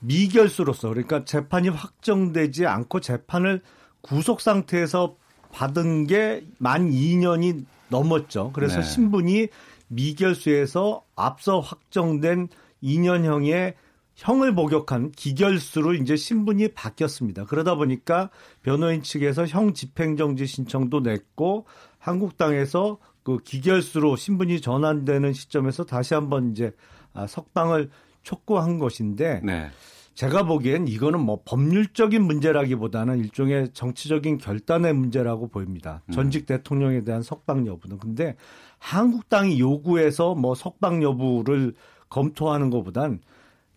미결수로서 0.00 0.88
그러니까 0.88 1.24
재판이 1.24 1.68
확정되지 1.68 2.66
않고 2.66 3.00
재판을 3.00 3.62
구속 4.00 4.40
상태에서 4.40 5.16
받은 5.52 6.06
게 6.06 6.42
만 6.58 6.90
2년이 6.90 7.64
넘었죠. 7.88 8.52
그래서 8.52 8.76
네. 8.76 8.82
신분이 8.82 9.48
미결수에서 9.88 11.04
앞서 11.16 11.60
확정된 11.60 12.48
2년형의 12.82 13.74
형을 14.14 14.52
목격한 14.52 15.12
기결수로 15.12 15.94
이제 15.94 16.14
신분이 16.16 16.68
바뀌었습니다. 16.68 17.46
그러다 17.46 17.74
보니까 17.74 18.30
변호인 18.62 19.02
측에서 19.02 19.46
형 19.46 19.72
집행정지 19.74 20.46
신청도 20.46 21.00
냈고 21.00 21.66
한국당에서 21.98 22.98
그 23.22 23.38
기결수로 23.38 24.16
신분이 24.16 24.60
전환되는 24.60 25.32
시점에서 25.32 25.84
다시 25.84 26.14
한번 26.14 26.52
이제 26.52 26.72
아, 27.12 27.26
석방을 27.26 27.90
촉구한 28.22 28.78
것인데 28.78 29.40
네. 29.44 29.70
제가 30.14 30.44
보기엔 30.44 30.86
이거는 30.86 31.20
뭐 31.20 31.40
법률적인 31.44 32.22
문제라기보다는 32.22 33.18
일종의 33.20 33.70
정치적인 33.72 34.38
결단의 34.38 34.92
문제라고 34.92 35.48
보입니다. 35.48 36.02
음. 36.08 36.12
전직 36.12 36.46
대통령에 36.46 37.04
대한 37.04 37.22
석방 37.22 37.66
여부는. 37.66 37.98
근데 37.98 38.36
한국당이 38.78 39.58
요구해서 39.58 40.34
뭐 40.34 40.54
석방 40.54 41.02
여부를 41.02 41.74
검토하는 42.10 42.70
것보단 42.70 43.20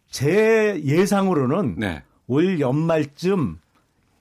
제 0.09 0.81
예상으로는 0.83 1.75
네. 1.77 2.03
올 2.27 2.59
연말쯤 2.59 3.59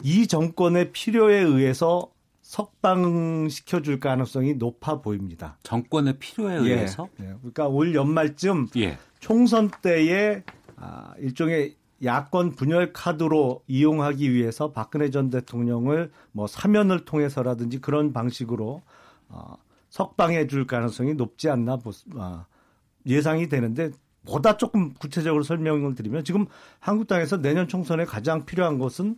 이 0.04 0.26
정권의 0.26 0.92
필요에 0.92 1.38
의해서 1.38 2.10
석방시켜 2.42 3.82
줄 3.82 3.98
가능성이 3.98 4.54
높아 4.54 5.00
보입니다. 5.00 5.56
정권의 5.62 6.18
필요에 6.18 6.54
예. 6.54 6.58
의해서? 6.58 7.08
예. 7.20 7.34
그러니까 7.38 7.68
올 7.68 7.94
연말쯤 7.94 8.68
예. 8.76 8.98
총선 9.22 9.70
때에 9.82 10.42
아, 10.76 11.14
일종의 11.18 11.76
야권 12.04 12.56
분열 12.56 12.92
카드로 12.92 13.62
이용하기 13.68 14.32
위해서 14.32 14.72
박근혜 14.72 15.10
전 15.10 15.30
대통령을 15.30 16.10
뭐 16.32 16.48
사면을 16.48 17.04
통해서라든지 17.04 17.80
그런 17.80 18.12
방식으로 18.12 18.82
어, 19.28 19.54
석방해 19.90 20.48
줄 20.48 20.66
가능성이 20.66 21.14
높지 21.14 21.48
않나 21.48 21.76
보, 21.76 21.92
아, 22.16 22.46
예상이 23.06 23.48
되는데 23.48 23.92
보다 24.26 24.56
조금 24.56 24.92
구체적으로 24.94 25.44
설명을 25.44 25.94
드리면 25.94 26.24
지금 26.24 26.46
한국당에서 26.80 27.40
내년 27.40 27.68
총선에 27.68 28.04
가장 28.04 28.44
필요한 28.44 28.78
것은 28.78 29.16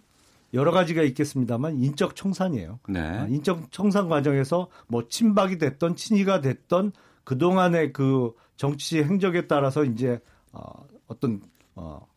여러 0.52 0.70
가지가 0.70 1.02
있겠습니다만 1.02 1.82
인적 1.82 2.14
청산이에요. 2.14 2.78
네. 2.90 3.00
아, 3.00 3.26
인적 3.26 3.72
청산 3.72 4.10
과정에서 4.10 4.68
뭐 4.86 5.08
친박이 5.08 5.56
됐던 5.56 5.96
친이가 5.96 6.42
됐던 6.42 6.92
그 7.24 7.38
동안의 7.38 7.94
그 7.94 8.34
정치 8.56 9.02
행적에 9.02 9.46
따라서 9.46 9.84
이제 9.84 10.20
어, 10.52 10.86
어떤 11.08 11.42
어 11.74 12.14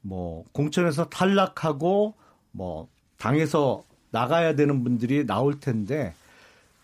뭐 0.00 0.44
공천에서 0.52 1.08
탈락하고 1.08 2.14
뭐 2.52 2.88
당에서 3.18 3.82
나가야 4.10 4.54
되는 4.54 4.82
분들이 4.82 5.26
나올 5.26 5.60
텐데 5.60 6.14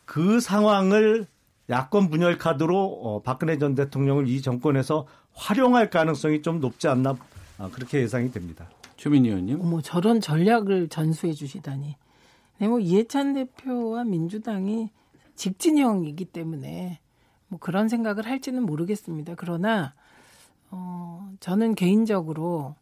그 0.05 0.41
상황을 0.41 1.27
야권 1.71 2.11
분열 2.11 2.37
카드로 2.37 3.01
어, 3.03 3.23
박근혜 3.23 3.57
전 3.57 3.75
대통령을 3.75 4.29
이 4.29 4.43
정권에서 4.43 5.07
활용할 5.33 5.89
가능성이 5.89 6.43
좀 6.43 6.61
높지 6.61 6.89
않나 6.89 7.17
아, 7.57 7.71
그렇게 7.71 8.01
예상이 8.01 8.31
됩니다. 8.31 8.69
최민희 8.97 9.29
의원님. 9.29 9.59
뭐 9.59 9.81
저런 9.81 10.21
전략을 10.21 10.89
전수해 10.89 11.33
주시다니. 11.33 11.97
네, 12.59 12.69
뭐 12.69 12.79
이해찬 12.79 13.33
대표와 13.33 14.05
민주당이 14.05 14.91
직진형이기 15.35 16.27
때문에 16.27 17.01
뭐 17.55 17.59
그런 17.61 17.89
생각을 17.89 18.27
할지는 18.27 18.65
모르겠습니다. 18.65 19.35
그러나 19.37 19.95
어, 20.73 21.31
저는 21.39 21.77
개인적으로 21.77 22.75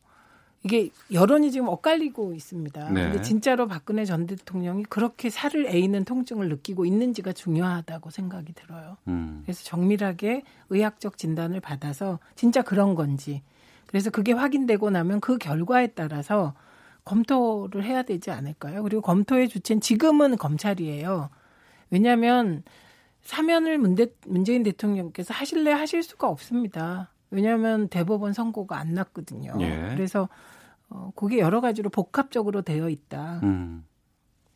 이게 0.65 0.89
여론이 1.13 1.51
지금 1.51 1.69
엇갈리고 1.69 2.33
있습니다. 2.33 2.91
네. 2.91 3.03
근데 3.03 3.21
진짜로 3.21 3.67
박근혜 3.67 4.07
전 4.07 4.27
대통령이 4.27 4.85
그렇게 4.85 5.29
살을 5.29 5.67
에이는 5.67 6.07
통증을 6.07 6.49
느끼고 6.49 6.87
있는지가 6.87 7.33
중요하다고 7.33 8.09
생각이 8.09 8.55
들어요. 8.55 8.97
음. 9.09 9.43
그래서 9.45 9.63
정밀하게 9.65 10.43
의학적 10.71 11.19
진단을 11.19 11.61
받아서 11.61 12.19
진짜 12.35 12.63
그런 12.63 12.95
건지 12.95 13.43
그래서 13.89 14.09
그게 14.09 14.33
확인되고 14.33 14.89
나면 14.89 15.21
그 15.21 15.37
결과에 15.37 15.89
따라서 15.89 16.55
검토를 17.05 17.85
해야 17.85 18.05
되지 18.05 18.31
않을까요? 18.31 18.83
그리고 18.85 19.03
검토의 19.03 19.51
주체는 19.51 19.83
지금은 19.83 20.39
검찰이에요. 20.39 21.29
왜냐하면 21.91 22.63
사면을 23.23 23.79
문대, 23.79 24.09
문재인 24.27 24.63
대통령께서 24.63 25.33
하실래 25.33 25.73
하실 25.73 26.03
수가 26.03 26.29
없습니다. 26.29 27.11
왜냐하면 27.31 27.89
대법원 27.89 28.33
선고가 28.33 28.79
안 28.79 28.95
났거든요. 28.95 29.55
예. 29.61 29.89
그래서 29.95 30.29
어, 30.91 31.11
그게 31.17 31.39
여러 31.39 31.61
가지로 31.61 31.89
복합적으로 31.89 32.63
되어 32.63 32.89
있다. 32.91 33.41
음. 33.43 33.85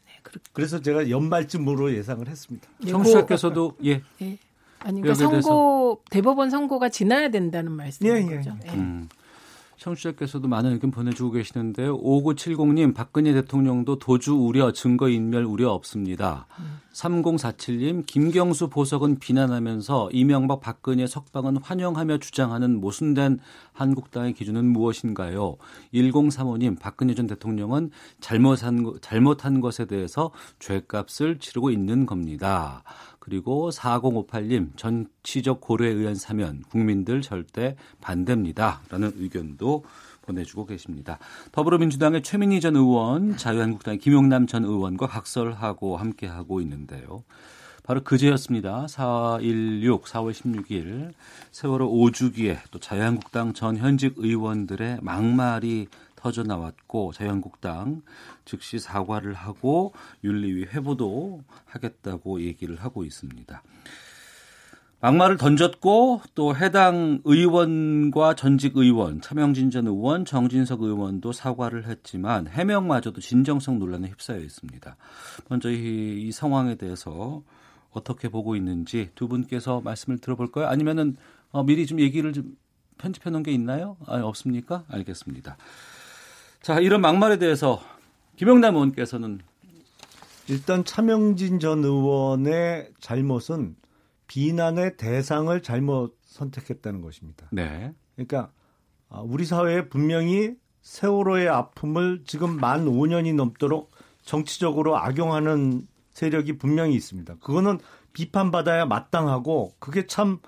네, 0.05 0.13
그래서 0.53 0.81
제가 0.81 1.09
연말쯤으로 1.09 1.95
예상을 1.95 2.29
했습니다. 2.29 2.69
네, 2.79 2.91
청취자께서도 2.91 3.77
예. 3.85 4.03
예. 4.21 4.39
아니 4.81 5.01
그러니까 5.01 5.15
선고 5.15 6.03
대법원 6.11 6.51
선고가 6.51 6.91
지나야 6.91 7.31
된다는 7.31 7.73
말씀인 7.73 8.15
예, 8.15 8.19
예. 8.21 8.37
거죠. 8.37 8.57
예. 8.67 8.71
음. 8.73 9.09
청취자께서도 9.87 10.49
많은 10.49 10.73
의견 10.73 10.91
보내주고 10.91 11.33
계시는데요. 11.33 11.99
5970님, 12.01 12.95
박근혜 12.95 13.33
대통령도 13.33 13.99
도주 13.99 14.35
우려, 14.35 14.73
증거 14.73 15.09
인멸 15.09 15.45
우려 15.45 15.71
없습니다. 15.71 16.47
음. 16.59 16.81
3047님, 16.93 18.07
김경수 18.07 18.69
보석은 18.69 19.19
비난하면서 19.19 20.11
이명박 20.13 20.61
박근혜 20.61 21.07
석방은 21.07 21.59
환영하며 21.59 22.19
주장하는 22.19 22.81
모순된 22.81 23.39
한국당의 23.73 24.33
기준은 24.33 24.65
무엇인가요? 24.65 25.57
1035님, 25.95 26.81
박근혜 26.81 27.15
전 27.15 27.27
대통령은 27.27 27.91
잘못한, 28.21 28.93
잘못한 29.03 29.61
것에 29.61 29.85
대해서 29.85 30.33
죄값을 30.59 31.39
치르고 31.39 31.71
있는 31.71 32.07
겁니다. 32.07 32.83
그리고 33.27 33.71
4058님 33.71 34.77
전치적 34.77 35.61
고려에 35.61 35.89
의한 35.89 36.15
사면 36.15 36.63
국민들 36.71 37.23
절대 37.23 37.75
반대입니다. 38.01 38.83
라는 38.89 39.11
의견도 39.17 39.85
보내주고 40.23 40.65
계십니다. 40.67 41.19
더불어민주당의 41.51 42.23
최민희 42.23 42.61
전 42.61 42.77
의원, 42.77 43.37
자유한국당의 43.37 43.99
김용남 43.99 44.47
전 44.47 44.65
의원과 44.65 45.09
각설하고 45.09 45.97
함께하고 45.97 46.61
있는데요. 46.61 47.25
바로 47.83 48.05
그제였습니다. 48.05 48.87
416, 48.87 50.05
4월 50.05 50.31
16일 50.33 51.13
세월호 51.51 51.93
5주기에 51.93 52.59
또 52.71 52.79
자유한국당 52.79 53.55
전 53.55 53.77
현직 53.77 54.15
의원들의 54.19 54.99
막말이 55.03 55.89
터져 56.15 56.45
나왔고 56.45 57.13
자유한국당 57.13 58.03
즉시 58.47 58.79
사과를 58.79 59.35
하고 59.35 59.93
윤리위 60.25 60.65
회부도 60.65 61.45
하겠다고 61.67 62.41
얘기를 62.41 62.77
하고 62.77 63.05
있습니다. 63.05 63.63
막말을 65.01 65.37
던졌고 65.37 66.23
또 66.35 66.57
해당 66.57 67.21
의원과 67.25 68.35
전직 68.35 68.79
의원, 68.79 69.21
차명진 69.21 69.71
전 69.71 69.87
의원, 69.87 70.25
정진석 70.25 70.83
의원도 70.83 71.33
사과를 71.33 71.87
했지만 71.87 72.47
해명마저도 72.47 73.21
진정성 73.21 73.79
논란에 73.79 74.09
휩싸여 74.09 74.39
있습니다. 74.39 74.97
먼저 75.49 75.71
이, 75.71 76.23
이 76.27 76.33
상황에 76.33 76.77
대해서 76.77 77.43
어떻게 77.91 78.29
보고 78.29 78.57
있는지 78.57 79.11
두 79.15 79.29
분께서 79.29 79.81
말씀을 79.83 80.19
들어볼까요? 80.19 80.67
아니면은 80.67 81.17
어, 81.51 81.63
미리 81.63 81.87
좀 81.87 82.01
얘기를 82.01 82.33
좀 82.33 82.57
편집해 82.99 83.31
놓은 83.31 83.43
게 83.43 83.53
있나요? 83.53 83.97
아, 84.07 84.19
없습니까? 84.21 84.85
알겠습니다. 84.89 85.57
자, 86.63 86.81
이런 86.81 87.01
막말에 87.01 87.39
대해서 87.39 87.81
김영남 88.37 88.75
의원께서는 88.75 89.41
일단 90.49 90.85
차명진 90.85 91.59
전 91.59 91.85
의원의 91.85 92.93
잘못은 93.01 93.77
비난의 94.29 94.97
대상을 94.97 95.61
잘못 95.63 96.17
선택했다는 96.23 97.01
것입니다. 97.01 97.49
네. 97.51 97.93
그러니까 98.15 98.53
아, 99.09 99.21
우리 99.21 99.45
사회에 99.45 99.89
분명히 99.89 100.55
세월호의 100.83 101.49
아픔을 101.49 102.23
지금 102.27 102.61
만 102.61 102.87
5년이 102.87 103.35
넘도록 103.35 103.91
정치적으로 104.23 104.97
악용하는 104.97 105.87
세력이 106.13 106.59
분명히 106.59 106.95
있습니다. 106.95 107.37
그거는 107.41 107.79
비판받아야 108.13 108.87
마땅하고 108.87 109.75
그게 109.79 110.07
참, 110.07 110.39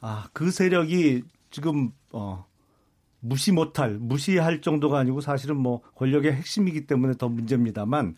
아, 0.00 0.28
그 0.32 0.50
세력이 0.50 1.22
지금, 1.50 1.92
어, 2.12 2.46
무시 3.28 3.52
못할 3.52 3.98
무시할 3.98 4.60
정도가 4.60 4.98
아니고 4.98 5.20
사실은 5.20 5.56
뭐 5.56 5.82
권력의 5.94 6.32
핵심이기 6.32 6.86
때문에 6.86 7.14
더 7.18 7.28
문제입니다만 7.28 8.16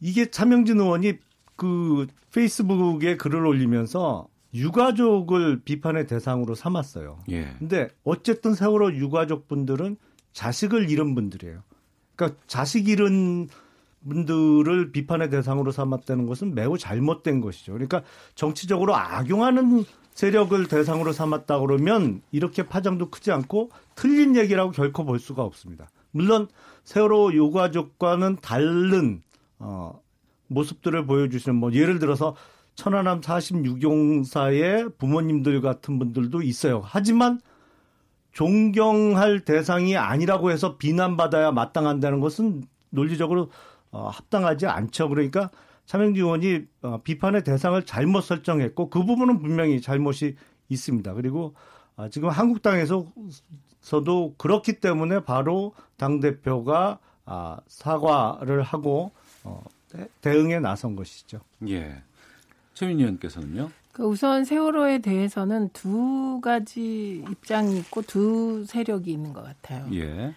이게 0.00 0.30
차명진 0.30 0.80
의원이 0.80 1.14
그 1.56 2.06
페이스북에 2.32 3.16
글을 3.16 3.46
올리면서 3.46 4.28
유가족을 4.54 5.62
비판의 5.64 6.06
대상으로 6.06 6.54
삼았어요. 6.54 7.20
예. 7.30 7.54
근데 7.58 7.88
어쨌든 8.04 8.54
세월호 8.54 8.94
유가족 8.94 9.48
분들은 9.48 9.96
자식을 10.32 10.90
잃은 10.90 11.14
분들이에요. 11.14 11.62
그러니까 12.16 12.40
자식 12.46 12.88
잃은 12.88 13.48
분들을 14.08 14.92
비판의 14.92 15.30
대상으로 15.30 15.70
삼았다는 15.70 16.26
것은 16.26 16.54
매우 16.54 16.76
잘못된 16.76 17.40
것이죠. 17.40 17.72
그러니까 17.72 18.02
정치적으로 18.34 18.96
악용하는 18.96 19.84
세력을 20.14 20.66
대상으로 20.68 21.12
삼았다 21.12 21.60
그러면 21.60 22.22
이렇게 22.32 22.62
파장도 22.64 23.10
크지 23.10 23.32
않고 23.32 23.70
틀린 23.94 24.36
얘기라고 24.36 24.70
결코 24.70 25.04
볼 25.04 25.18
수가 25.18 25.42
없습니다. 25.42 25.88
물론 26.10 26.48
세월호 26.84 27.34
요가족과는 27.34 28.36
다른 28.42 29.22
어, 29.58 30.00
모습들을 30.48 31.06
보여주시는 31.06 31.56
뭐 31.56 31.72
예를 31.72 31.98
들어서 31.98 32.36
천안함 32.74 33.20
46용사의 33.20 34.98
부모님들 34.98 35.60
같은 35.60 35.98
분들도 35.98 36.42
있어요. 36.42 36.82
하지만 36.84 37.40
존경할 38.32 39.40
대상이 39.40 39.96
아니라고 39.96 40.50
해서 40.50 40.76
비난받아야 40.78 41.52
마땅한다는 41.52 42.20
것은 42.20 42.64
논리적으로 42.90 43.50
어, 43.90 44.08
합당하지 44.08 44.66
않죠. 44.66 45.08
그러니까 45.08 45.50
차명지 45.86 46.20
의원이 46.20 46.66
어, 46.82 47.00
비판의 47.02 47.44
대상을 47.44 47.84
잘못 47.84 48.22
설정했고 48.22 48.90
그 48.90 49.04
부분은 49.04 49.40
분명히 49.40 49.80
잘못이 49.80 50.36
있습니다. 50.68 51.14
그리고 51.14 51.54
아, 51.96 52.08
지금 52.08 52.28
한국당에서도 52.30 53.04
그렇기 54.38 54.80
때문에 54.80 55.24
바로 55.24 55.74
당 55.96 56.20
대표가 56.20 56.98
아, 57.24 57.58
사과를 57.66 58.62
하고 58.62 59.12
어, 59.44 59.62
대응에 60.20 60.60
나선 60.60 60.96
것이죠. 60.96 61.40
예. 61.68 62.02
최민 62.74 62.98
의원께서는요? 63.00 63.70
그 63.92 64.04
우선 64.04 64.44
세월호에 64.44 64.98
대해서는 64.98 65.68
두 65.74 66.40
가지 66.40 67.22
입장이 67.28 67.76
있고 67.78 68.00
두 68.02 68.64
세력이 68.64 69.12
있는 69.12 69.34
것 69.34 69.42
같아요. 69.42 69.86
예. 69.92 70.34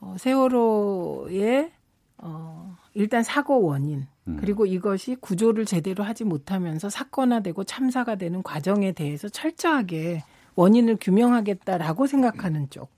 어, 0.00 0.16
세월호의 0.18 1.72
어, 2.18 2.76
일단 2.94 3.22
사고 3.22 3.62
원인 3.62 4.00
음. 4.00 4.11
그리고 4.38 4.66
이것이 4.66 5.16
구조를 5.16 5.64
제대로 5.64 6.04
하지 6.04 6.24
못하면서 6.24 6.88
사건화되고 6.88 7.64
참사가 7.64 8.14
되는 8.14 8.42
과정에 8.42 8.92
대해서 8.92 9.28
철저하게 9.28 10.22
원인을 10.54 10.98
규명하겠다라고 11.00 12.06
생각하는 12.06 12.70
쪽. 12.70 12.90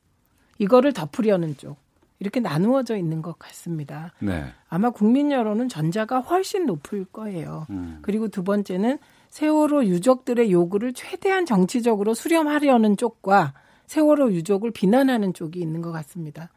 이거를 0.58 0.92
덮으려는 0.92 1.56
쪽 1.56 1.76
이렇게 2.20 2.40
나누어져 2.40 2.96
있는 2.96 3.22
것 3.22 3.38
같습니다. 3.38 4.12
네. 4.20 4.44
아마 4.68 4.90
국민 4.90 5.32
여론은 5.32 5.68
전자가 5.68 6.20
훨씬 6.20 6.66
높을 6.66 7.04
거예요. 7.06 7.66
음. 7.70 7.98
그리고 8.02 8.28
두 8.28 8.44
번째는 8.44 8.98
세월호 9.30 9.86
유족들의 9.86 10.52
요구를 10.52 10.92
최대한 10.92 11.44
정치적으로 11.44 12.14
수렴하려는 12.14 12.96
쪽과 12.96 13.54
세월호 13.86 14.32
유족을 14.32 14.70
비난하는 14.70 15.34
쪽이 15.34 15.58
있는 15.60 15.82
것 15.82 15.90
같습니다. 15.90 16.50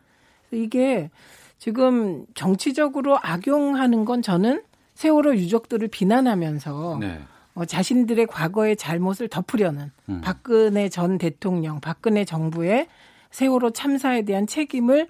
이게 0.51 1.09
지금 1.58 2.26
정치적으로 2.36 3.18
악용하는 3.22 4.05
건 4.05 4.22
저는 4.22 4.64
세월호 4.93 5.36
유족들을 5.36 5.88
비난하면서 5.88 6.97
네. 7.01 7.20
어, 7.55 7.66
자신들의 7.66 8.28
과거의 8.28 8.76
잘못을 8.78 9.28
덮으려는 9.28 9.91
음. 10.10 10.22
박근혜 10.24 10.89
전 10.89 11.18
대통령, 11.18 11.80
박근혜 11.80 12.24
정부의 12.24 12.88
세월호 13.32 13.72
참사에 13.72 14.24
대한 14.24 14.45
책임을 14.45 15.08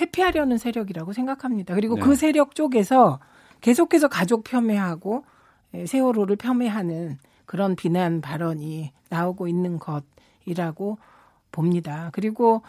회피하려는 0.00 0.58
세력이라고 0.58 1.12
생각합니다. 1.12 1.74
그리고 1.74 1.96
네. 1.96 2.02
그 2.02 2.14
세력 2.14 2.54
쪽에서 2.54 3.18
계속해서 3.60 4.08
가족 4.08 4.44
폄훼하고 4.44 5.24
예, 5.74 5.86
세월호를 5.86 6.36
폄훼하는 6.36 7.18
그런 7.46 7.76
비난 7.76 8.20
발언이 8.20 8.92
나오고 9.08 9.48
있는 9.48 9.78
것이라고 9.78 10.98
봅니다. 11.50 12.10
그리고 12.12 12.62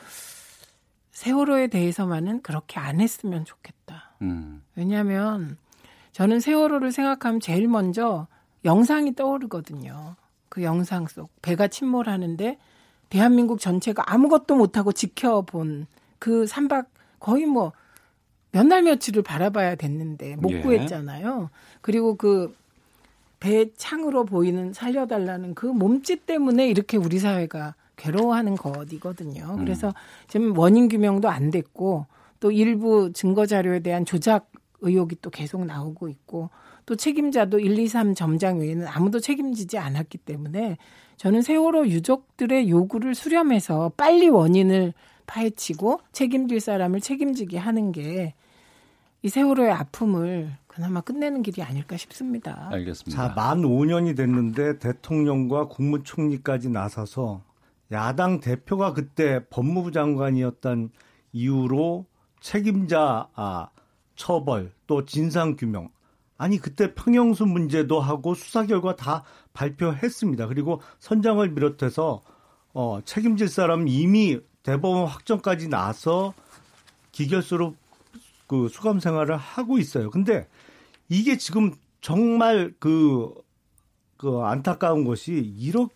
세월호에 1.20 1.67
대해서만은 1.67 2.41
그렇게 2.43 2.80
안 2.80 3.01
했으면 3.01 3.43
좋겠다. 3.43 4.15
음. 4.22 4.63
왜냐하면 4.76 5.57
저는 6.13 6.39
세월호를 6.39 6.93
생각하면 6.93 7.41
제일 7.41 7.67
먼저 7.67 8.28
영상이 8.63 9.15
떠오르거든요. 9.15 10.15
그 10.47 10.63
영상 10.63 11.07
속 11.07 11.30
배가 11.41 11.67
침몰하는데 11.67 12.57
대한민국 13.09 13.59
전체가 13.59 14.13
아무것도 14.13 14.55
못하고 14.55 14.93
지켜본 14.93 15.88
그 16.20 16.47
삼박 16.47 16.89
거의 17.20 17.45
뭐 17.45 17.74
몇 18.53 18.65
날 18.65 18.82
며칠을 18.84 19.22
바라봐야 19.22 19.76
됐는데 19.76 20.38
못 20.38 20.51
예. 20.51 20.61
구했잖아요. 20.61 21.49
그리고 21.82 22.15
그 22.15 22.55
배 23.41 23.72
창으로 23.74 24.26
보이는 24.26 24.74
살려달라는 24.74 25.53
그 25.55 25.65
몸짓 25.65 26.26
때문에 26.26 26.67
이렇게 26.67 26.97
우리 26.97 27.20
사회가 27.20 27.76
괴로워하는 28.00 28.56
것이거든요. 28.56 29.56
음. 29.58 29.58
그래서 29.58 29.93
지금 30.28 30.58
원인 30.58 30.88
규명도 30.88 31.30
안 31.30 31.52
됐고 31.52 32.06
또 32.39 32.52
일부 32.52 33.12
증거 33.14 33.45
자료에 33.45 33.80
대한 33.82 34.06
조작 34.06 34.52
의혹이 34.82 35.18
또 35.22 35.30
계속 35.30 35.66
나오고 35.66 36.08
있고 36.08 36.50
또 36.86 36.95
책임자도 36.95 37.60
1, 37.60 37.78
2, 37.78 37.88
3 37.88 38.16
점장 38.16 38.60
외에는 38.60 38.88
아무도 38.88 39.20
책임지지 39.20 39.78
않았기 39.78 40.20
때문에 40.20 40.78
저는 41.18 41.41
세월호 41.41 41.88
유족들의 41.88 42.70
요구를 42.70 43.14
수렴해서 43.14 43.91
빨리 43.97 44.30
원인을 44.30 44.93
파헤치고 45.28 46.00
책임질 46.14 46.62
사람을 46.62 47.02
책임지게 47.02 47.58
하는 47.58 47.91
게 47.91 48.34
이 49.22 49.28
세월호의 49.28 49.72
아픔을 49.72 50.52
그나마 50.68 51.02
끝내는 51.02 51.41
길이 51.41 51.62
아닐까 51.62 51.97
싶습니다. 51.97 52.70
알겠습니다. 52.72 53.28
자, 53.28 53.34
만 53.34 53.62
5년이 53.64 54.16
됐는데 54.16 54.80
대통령과 54.80 55.68
국무총리까지 55.68 56.70
나서서 56.70 57.41
야당 57.92 58.40
대표가 58.40 58.94
그때 58.94 59.46
법무부 59.50 59.92
장관이었던 59.92 60.92
이유로 61.34 62.06
책임자 62.40 63.28
아, 63.36 63.70
처벌 64.16 64.72
또 64.88 65.06
진상 65.06 65.56
규명 65.56 65.90
아니 66.38 66.58
그때 66.58 66.94
평영수 66.94 67.46
문제도 67.46 68.00
하고 68.00 68.34
수사 68.34 68.66
결과 68.66 68.96
다 68.96 69.24
발표했습니다. 69.54 70.48
그리고 70.48 70.82
선장을 71.00 71.54
비롯해서 71.54 72.22
어, 72.74 73.00
책임질 73.04 73.50
사람 73.50 73.88
이미 73.88 74.40
대법원 74.64 75.08
확정까지 75.08 75.68
나서 75.68 76.34
기결서로 77.12 77.76
그 78.48 78.70
수감 78.70 79.00
생활을 79.00 79.36
하고 79.36 79.78
있어요. 79.80 80.10
근데 80.10 80.48
이게 81.10 81.38
지금 81.38 81.74
정말 82.02 82.74
그, 82.80 83.34
그 84.16 84.40
안타까운 84.40 85.04
것이 85.04 85.34
이렇게 85.34 85.94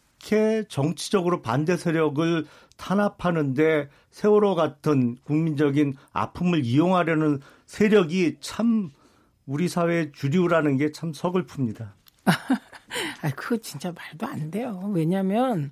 정치적으로 0.69 1.41
반대 1.41 1.75
세력을 1.77 2.45
탄압하는데 2.77 3.89
세월호 4.11 4.55
같은 4.55 5.17
국민적인 5.23 5.95
아픔을 6.11 6.65
이용하려는 6.65 7.39
세력이 7.65 8.37
참 8.39 8.91
우리 9.45 9.67
사회의 9.67 10.11
주류라는 10.13 10.77
게 10.77 10.91
참 10.91 11.11
서글픕니다. 11.11 11.91
아, 12.25 13.29
그거 13.35 13.57
진짜 13.57 13.91
말도 13.91 14.27
안 14.27 14.51
돼요. 14.51 14.91
왜냐하면 14.93 15.71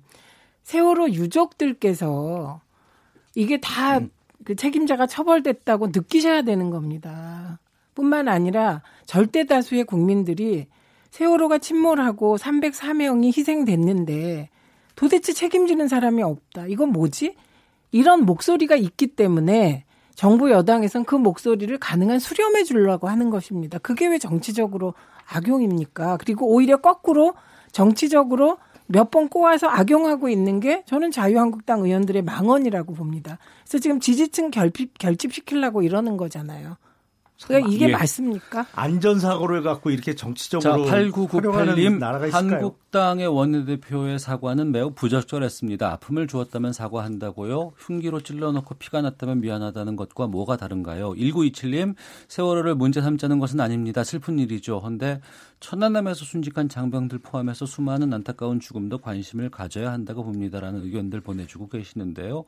세월호 0.64 1.10
유족들께서 1.10 2.60
이게 3.34 3.60
다그 3.60 4.08
음. 4.50 4.56
책임자가 4.56 5.06
처벌됐다고 5.06 5.88
느끼셔야 5.88 6.42
되는 6.42 6.70
겁니다. 6.70 7.58
뿐만 7.94 8.28
아니라 8.28 8.82
절대 9.06 9.46
다수의 9.46 9.84
국민들이 9.84 10.66
세월호가 11.12 11.58
침몰하고 11.58 12.38
304명이 12.38 13.36
희생됐는데 13.36 14.48
도대체 14.96 15.34
책임지는 15.34 15.86
사람이 15.86 16.22
없다. 16.22 16.66
이건 16.68 16.88
뭐지? 16.88 17.36
이런 17.90 18.24
목소리가 18.24 18.76
있기 18.76 19.08
때문에 19.08 19.84
정부 20.14 20.50
여당에선 20.50 21.04
그 21.04 21.14
목소리를 21.14 21.76
가능한 21.78 22.18
수렴해 22.18 22.64
주려고 22.64 23.08
하는 23.08 23.28
것입니다. 23.28 23.78
그게 23.78 24.06
왜 24.06 24.16
정치적으로 24.16 24.94
악용입니까? 25.28 26.16
그리고 26.16 26.46
오히려 26.48 26.78
거꾸로 26.78 27.34
정치적으로 27.72 28.56
몇 28.86 29.10
번 29.10 29.28
꼬아서 29.28 29.68
악용하고 29.68 30.30
있는 30.30 30.60
게 30.60 30.82
저는 30.86 31.10
자유한국당 31.10 31.82
의원들의 31.84 32.22
망언이라고 32.22 32.94
봅니다. 32.94 33.38
그래서 33.64 33.78
지금 33.78 34.00
지지층 34.00 34.50
결핍, 34.50 34.98
결집시키려고 34.98 35.82
이러는 35.82 36.16
거잖아요. 36.16 36.76
그러니까 37.46 37.70
이게 37.70 37.88
예. 37.88 37.92
맞습니까? 37.92 38.66
안전사고를 38.74 39.62
갖고 39.62 39.90
이렇게 39.90 40.14
정치적으로 40.14 40.86
자, 40.86 40.96
8998님 40.96 42.00
한국당의 42.30 43.26
원내대표의 43.26 44.18
사과는 44.18 44.72
매우 44.72 44.92
부적절했습니다. 44.92 45.92
아픔을 45.92 46.26
주었다면 46.26 46.72
사과한다고요? 46.72 47.72
흉기로 47.76 48.20
찔러놓고 48.20 48.74
피가 48.76 49.02
났다면 49.02 49.40
미안하다는 49.40 49.96
것과 49.96 50.26
뭐가 50.26 50.56
다른가요? 50.56 51.12
1927님 51.12 51.94
세월호를 52.28 52.74
문제 52.74 53.00
삼자는 53.00 53.38
것은 53.38 53.60
아닙니다. 53.60 54.04
슬픈 54.04 54.38
일이죠. 54.38 54.78
헌데 54.78 55.20
천안함에서 55.60 56.24
순직한 56.24 56.68
장병들 56.68 57.18
포함해서 57.18 57.66
수많은 57.66 58.12
안타까운 58.12 58.58
죽음도 58.58 58.98
관심을 58.98 59.48
가져야 59.48 59.92
한다고 59.92 60.24
봅니다라는 60.24 60.82
의견들 60.84 61.20
보내주고 61.20 61.68
계시는데요. 61.68 62.44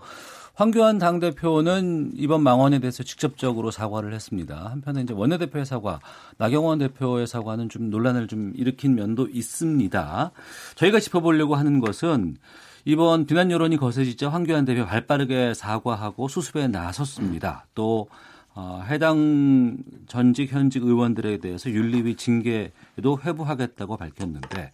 황교안 0.54 0.98
당대표는 0.98 2.12
이번 2.14 2.42
망언에 2.42 2.80
대해서 2.80 3.02
직접적으로 3.02 3.70
사과를 3.70 4.12
했습니다. 4.12 4.72
한편에 4.84 5.02
이제 5.02 5.14
원내대표의 5.14 5.64
사과, 5.64 6.00
나경원 6.36 6.78
대표의 6.78 7.26
사과는 7.26 7.68
좀 7.70 7.88
논란을 7.90 8.28
좀 8.28 8.52
일으킨 8.54 8.94
면도 8.94 9.26
있습니다. 9.28 10.30
저희가 10.74 11.00
짚어보려고 11.00 11.54
하는 11.54 11.80
것은 11.80 12.36
이번 12.84 13.24
비난 13.24 13.50
여론이 13.50 13.78
거세지자 13.78 14.28
황교안 14.28 14.66
대표 14.66 14.84
발빠르게 14.84 15.54
사과하고 15.54 16.28
수습에 16.28 16.68
나섰습니다. 16.68 17.66
또 17.74 18.08
어, 18.56 18.84
해당 18.88 19.78
전직 20.06 20.52
현직 20.52 20.84
의원들에 20.84 21.38
대해서 21.38 21.70
윤리위 21.70 22.14
징계도 22.16 23.18
회부하겠다고 23.24 23.96
밝혔는데 23.96 24.70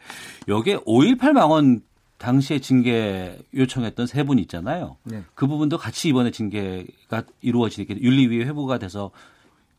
여기에 0.48 0.78
5.18 0.78 1.32
망언 1.32 1.80
당시에 2.18 2.58
징계 2.58 3.38
요청했던 3.54 4.06
세 4.06 4.24
분 4.24 4.38
있잖아요. 4.40 4.98
네. 5.04 5.22
그 5.34 5.46
부분도 5.46 5.78
같이 5.78 6.11
이번에 6.11 6.30
징계가 6.30 7.22
이루어지게 7.40 7.96
윤리위에 8.02 8.44
회부가 8.44 8.76
돼서 8.78 9.11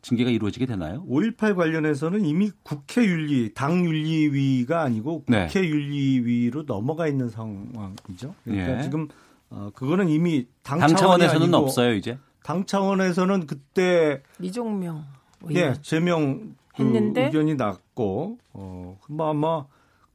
징계가 0.01 0.29
이루어지게 0.31 0.65
되나요? 0.65 1.05
5.18 1.07 1.55
관련해서는 1.55 2.25
이미 2.25 2.51
국회 2.63 3.05
윤리, 3.05 3.53
당 3.53 3.85
윤리위가 3.85 4.81
아니고 4.81 5.23
네. 5.27 5.47
국회 5.47 5.61
네. 5.61 5.69
윤리위로 5.69 6.63
넘어가 6.65 7.07
있는 7.07 7.29
상황이죠. 7.29 8.33
그러니까 8.43 8.75
네. 8.77 8.83
지금 8.83 9.07
어, 9.49 9.69
그거는 9.73 10.09
이미 10.09 10.47
당, 10.63 10.79
당 10.79 10.95
차원에서는 10.95 11.53
없어요 11.53 11.93
이제. 11.93 12.17
당 12.43 12.65
차원에서는 12.65 13.45
그때 13.45 14.23
미종명 14.39 15.05
네 15.49 15.73
제명 15.81 16.55
그 16.75 16.83
했는데 16.83 17.25
의견이 17.25 17.55
났고 17.55 18.39
어뭐 18.53 18.97
아마 19.29 19.65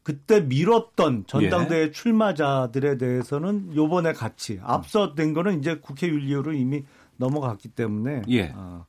그때 0.02 0.40
미뤘던 0.40 1.24
전당대회 1.26 1.82
예. 1.82 1.90
출마자들에 1.90 2.96
대해서는 2.96 3.74
요번에 3.74 4.12
같이 4.12 4.58
앞서 4.62 5.14
된 5.14 5.34
거는 5.34 5.58
이제 5.58 5.76
국회 5.76 6.08
윤리위로 6.08 6.52
이미 6.52 6.84
넘어갔기 7.16 7.70
때문에 7.70 8.22
예. 8.28 8.52
어, 8.54 8.86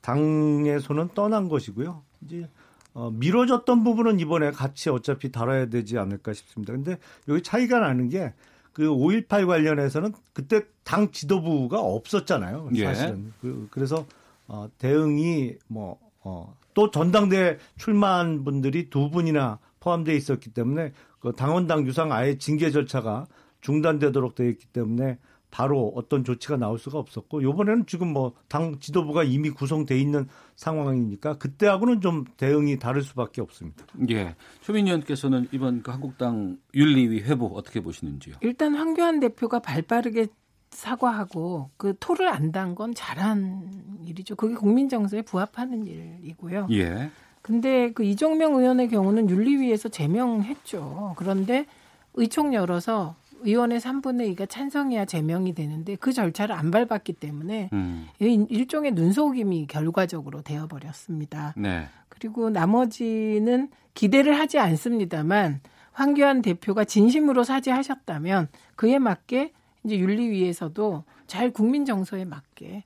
당의 0.00 0.80
손은 0.80 1.10
떠난 1.14 1.48
것이고요. 1.48 2.02
이제 2.22 2.48
어, 2.92 3.10
미뤄졌던 3.10 3.84
부분은 3.84 4.20
이번에 4.20 4.50
같이 4.50 4.90
어차피 4.90 5.30
다뤄야 5.30 5.66
되지 5.66 5.98
않을까 5.98 6.32
싶습니다. 6.32 6.72
근데 6.72 6.98
여기 7.28 7.42
차이가 7.42 7.78
나는 7.80 8.08
게 8.08 8.32
그 8.72 8.84
5.18 8.84 9.46
관련해서는 9.46 10.12
그때 10.32 10.62
당 10.84 11.10
지도부가 11.10 11.80
없었잖아요. 11.80 12.70
예. 12.74 12.84
사실은. 12.86 13.32
예. 13.44 13.48
그, 13.48 13.68
래서 13.76 14.06
어, 14.46 14.68
대응이 14.78 15.54
뭐, 15.68 15.98
어, 16.22 16.56
또 16.74 16.90
전당대 16.90 17.58
출마한 17.76 18.44
분들이 18.44 18.88
두 18.90 19.10
분이나 19.10 19.58
포함되어 19.80 20.14
있었기 20.14 20.50
때문에 20.50 20.92
그 21.20 21.32
당원당 21.32 21.86
유상 21.86 22.12
아예 22.12 22.38
징계 22.38 22.70
절차가 22.70 23.26
중단되도록 23.60 24.34
되어 24.34 24.48
있기 24.48 24.66
때문에 24.66 25.18
바로 25.50 25.92
어떤 25.96 26.22
조치가 26.24 26.56
나올 26.56 26.78
수가 26.78 26.98
없었고 26.98 27.42
요번에는 27.42 27.86
지금 27.86 28.12
뭐 28.12 28.32
당 28.48 28.78
지도부가 28.78 29.22
이미 29.24 29.50
구성돼 29.50 29.98
있는 29.98 30.26
상황이니까 30.56 31.38
그때하고는 31.38 32.00
좀 32.00 32.24
대응이 32.36 32.78
다를 32.78 33.02
수밖에 33.02 33.40
없습니다. 33.40 33.84
예. 34.10 34.34
최민 34.60 34.86
의원께서는 34.86 35.48
이번 35.52 35.82
그 35.82 35.90
한국당 35.90 36.58
윤리위 36.74 37.20
회복 37.22 37.56
어떻게 37.56 37.80
보시는지요? 37.80 38.36
일단 38.40 38.74
황교안 38.74 39.20
대표가 39.20 39.58
발빠르게 39.60 40.26
사과하고 40.70 41.70
그 41.76 41.94
토를 41.98 42.28
안 42.28 42.52
단 42.52 42.74
건 42.74 42.94
잘한 42.94 43.98
일이죠. 44.04 44.36
그게 44.36 44.54
국민 44.54 44.88
정서에 44.88 45.22
부합하는 45.22 45.86
일이고요. 45.86 46.68
예. 46.72 47.10
근데 47.42 47.90
그 47.92 48.04
이종명 48.04 48.54
의원의 48.54 48.88
경우는 48.88 49.30
윤리위에서 49.30 49.88
제명했죠. 49.88 51.14
그런데 51.16 51.66
의총 52.14 52.54
열어서 52.54 53.14
의원의 53.42 53.80
3분의 53.80 54.34
2가 54.34 54.48
찬성해야 54.48 55.04
제명이 55.04 55.54
되는데 55.54 55.96
그 55.96 56.12
절차를 56.12 56.54
안 56.54 56.70
밟았기 56.70 57.14
때문에 57.14 57.70
음. 57.72 58.08
일종의 58.18 58.92
눈속임이 58.92 59.66
결과적으로 59.66 60.42
되어버렸습니다. 60.42 61.54
네. 61.56 61.88
그리고 62.08 62.50
나머지는 62.50 63.70
기대를 63.94 64.38
하지 64.38 64.58
않습니다만 64.58 65.60
황교안 65.92 66.42
대표가 66.42 66.84
진심으로 66.84 67.44
사죄하셨다면 67.44 68.48
그에 68.76 68.98
맞게 68.98 69.52
이제 69.84 69.98
윤리위에서도 69.98 71.04
잘 71.26 71.50
국민 71.50 71.84
정서에 71.84 72.24
맞게 72.24 72.84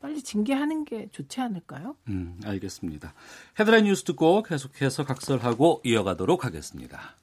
빨리 0.00 0.20
징계하는 0.20 0.84
게 0.84 1.08
좋지 1.12 1.40
않을까요? 1.40 1.96
음, 2.08 2.40
알겠습니다. 2.44 3.14
헤드라인 3.58 3.84
뉴스 3.84 4.02
듣고 4.02 4.42
계속해서 4.42 5.04
각설하고 5.04 5.80
이어가도록 5.84 6.44
하겠습니다. 6.44 7.14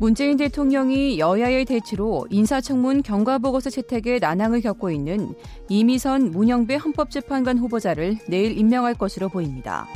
문재인 0.00 0.36
대통령이 0.36 1.18
여야의 1.18 1.64
대치로 1.64 2.26
인사청문 2.30 3.02
경과보고서 3.02 3.70
채택에 3.70 4.18
난항을 4.18 4.60
겪고 4.60 4.90
있는 4.90 5.34
이미선 5.68 6.30
문영배 6.30 6.76
헌법재판관 6.76 7.58
후보자를 7.58 8.18
내일 8.28 8.58
임명할 8.58 8.94
것으로 8.94 9.28
보입니다. 9.28 9.86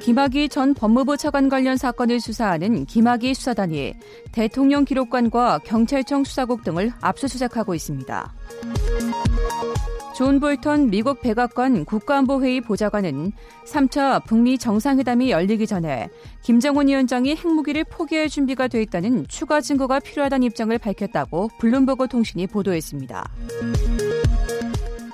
김학의 0.00 0.48
전 0.48 0.72
법무부 0.72 1.16
차관 1.16 1.48
관련 1.48 1.76
사건을 1.76 2.20
수사하는 2.20 2.84
김학의 2.84 3.34
수사단이 3.34 3.94
대통령 4.30 4.84
기록관과 4.84 5.58
경찰청 5.64 6.22
수사국 6.22 6.62
등을 6.62 6.92
압수수색하고 7.00 7.74
있습니다. 7.74 8.32
존 10.16 10.40
볼턴 10.40 10.88
미국 10.88 11.20
백악관 11.20 11.84
국가안보회의 11.84 12.62
보좌관은 12.62 13.32
3차 13.66 14.24
북미 14.24 14.56
정상회담이 14.56 15.30
열리기 15.30 15.66
전에 15.66 16.08
김정은 16.40 16.88
위원장이 16.88 17.36
핵무기를 17.36 17.84
포기할 17.84 18.30
준비가 18.30 18.66
돼 18.66 18.80
있다는 18.80 19.26
추가 19.28 19.60
증거가 19.60 20.00
필요하다는 20.00 20.46
입장을 20.46 20.78
밝혔다고 20.78 21.50
블룸버그 21.58 22.08
통신이 22.08 22.46
보도했습니다. 22.46 23.30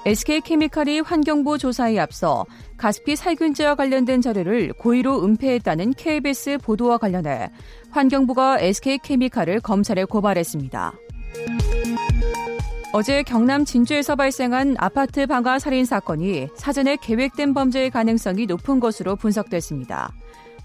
SK케미칼이 0.06 1.00
환경부 1.00 1.58
조사에 1.58 1.98
앞서 1.98 2.46
가스피 2.76 3.16
살균제와 3.16 3.74
관련된 3.74 4.20
자료를 4.20 4.72
고의로 4.74 5.24
은폐했다는 5.24 5.94
KBS 5.94 6.58
보도와 6.58 6.98
관련해 6.98 7.50
환경부가 7.90 8.60
SK케미칼을 8.60 9.58
검찰에 9.62 10.04
고발했습니다. 10.04 10.92
어제 12.94 13.22
경남 13.22 13.64
진주에서 13.64 14.16
발생한 14.16 14.76
아파트 14.78 15.26
방화 15.26 15.58
살인 15.58 15.86
사건이 15.86 16.48
사전에 16.54 16.96
계획된 16.96 17.54
범죄의 17.54 17.90
가능성이 17.90 18.44
높은 18.44 18.80
것으로 18.80 19.16
분석됐습니다. 19.16 20.12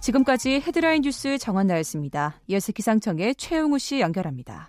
지금까지 0.02 0.60
헤드라인 0.60 1.04
뉴스 1.04 1.38
정원나였습니다. 1.38 2.42
이어서 2.48 2.74
기상청의 2.74 3.36
최용우 3.36 3.80
씨 3.80 4.02
연결합니다. 4.02 4.68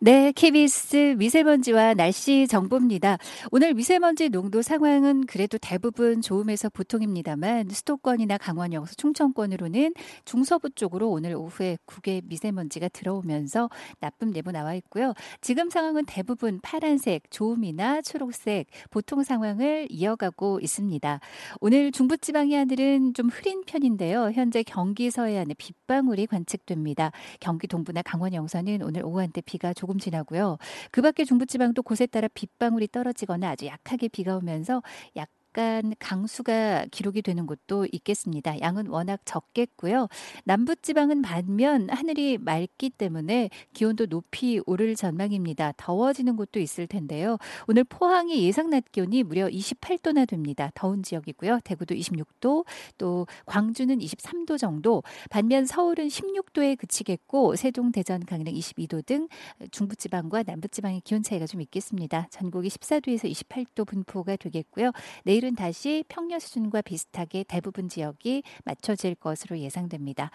네, 0.00 0.30
KBS 0.30 1.16
미세먼지와 1.18 1.94
날씨 1.94 2.46
정보입니다. 2.46 3.18
오늘 3.50 3.74
미세먼지 3.74 4.28
농도 4.28 4.62
상황은 4.62 5.26
그래도 5.26 5.58
대부분 5.58 6.20
좋음에서 6.22 6.68
보통입니다만 6.68 7.70
수도권이나 7.70 8.38
강원 8.38 8.72
영서 8.72 8.94
충청권으로는 8.94 9.94
중서부 10.24 10.70
쪽으로 10.70 11.10
오늘 11.10 11.34
오후에 11.34 11.78
국외 11.84 12.22
미세먼지가 12.24 12.90
들어오면서 12.90 13.70
나쁨 13.98 14.30
내부 14.30 14.52
나와 14.52 14.74
있고요. 14.74 15.14
지금 15.40 15.68
상황은 15.68 16.04
대부분 16.06 16.60
파란색, 16.62 17.28
좋음이나 17.30 18.00
초록색 18.02 18.68
보통 18.90 19.24
상황을 19.24 19.88
이어가고 19.90 20.60
있습니다. 20.62 21.18
오늘 21.60 21.90
중부 21.90 22.18
지방의 22.18 22.56
하늘은 22.56 23.14
좀 23.14 23.30
흐린 23.30 23.64
편인데요. 23.66 24.30
현재 24.32 24.62
경기 24.62 25.10
서해안에 25.10 25.54
빗방울이 25.54 26.28
관측됩니다. 26.28 27.10
경기 27.40 27.66
동부나 27.66 28.02
강원 28.02 28.32
영서는 28.32 28.82
오늘 28.82 29.04
오후 29.04 29.18
한때 29.18 29.40
비가 29.40 29.72
조금 29.74 29.87
조금 29.88 29.98
지나고요. 29.98 30.58
그 30.90 31.00
밖에 31.00 31.24
중부지방도 31.24 31.82
곳에 31.82 32.04
따라 32.06 32.28
빗방울이 32.28 32.88
떨어지거나 32.88 33.48
아주 33.50 33.64
약하게 33.66 34.08
비가 34.08 34.36
오면서 34.36 34.82
약 35.16 35.30
약간 35.48 35.94
강수가 35.98 36.86
기록이 36.90 37.22
되는 37.22 37.46
곳도 37.46 37.86
있겠습니다. 37.90 38.60
양은 38.60 38.88
워낙 38.88 39.20
적겠고요. 39.24 40.08
남부지방은 40.44 41.22
반면 41.22 41.88
하늘이 41.88 42.36
맑기 42.38 42.90
때문에 42.90 43.48
기온도 43.72 44.06
높이 44.06 44.60
오를 44.66 44.94
전망입니다. 44.94 45.72
더워지는 45.76 46.36
곳도 46.36 46.60
있을 46.60 46.86
텐데요. 46.86 47.38
오늘 47.66 47.84
포항의 47.84 48.42
예상 48.42 48.68
낮 48.70 48.92
기온이 48.92 49.22
무려 49.22 49.48
28도나 49.48 50.28
됩니다. 50.28 50.70
더운 50.74 51.02
지역이고요. 51.02 51.60
대구도 51.64 51.94
26도, 51.94 52.66
또 52.98 53.26
광주는 53.46 53.98
23도 53.98 54.58
정도, 54.58 55.02
반면 55.30 55.64
서울은 55.64 56.08
16도에 56.08 56.76
그치겠고 56.76 57.56
세종, 57.56 57.90
대전, 57.90 58.24
강릉 58.24 58.52
22도 58.52 59.04
등 59.04 59.28
중부지방과 59.70 60.42
남부지방의 60.46 61.00
기온 61.00 61.22
차이가 61.22 61.46
좀 61.46 61.62
있겠습니다. 61.62 62.28
전국이 62.30 62.68
14도에서 62.68 63.30
28도 63.30 63.86
분포가 63.86 64.36
되겠고요. 64.36 64.92
내일은 65.24 65.37
내일은 65.38 65.54
다시 65.54 66.04
평년 66.08 66.40
수준과 66.40 66.82
비슷하게 66.82 67.44
대부분 67.46 67.88
지역이 67.88 68.42
맞춰질 68.64 69.14
것으로 69.14 69.58
예상됩니다. 69.58 70.30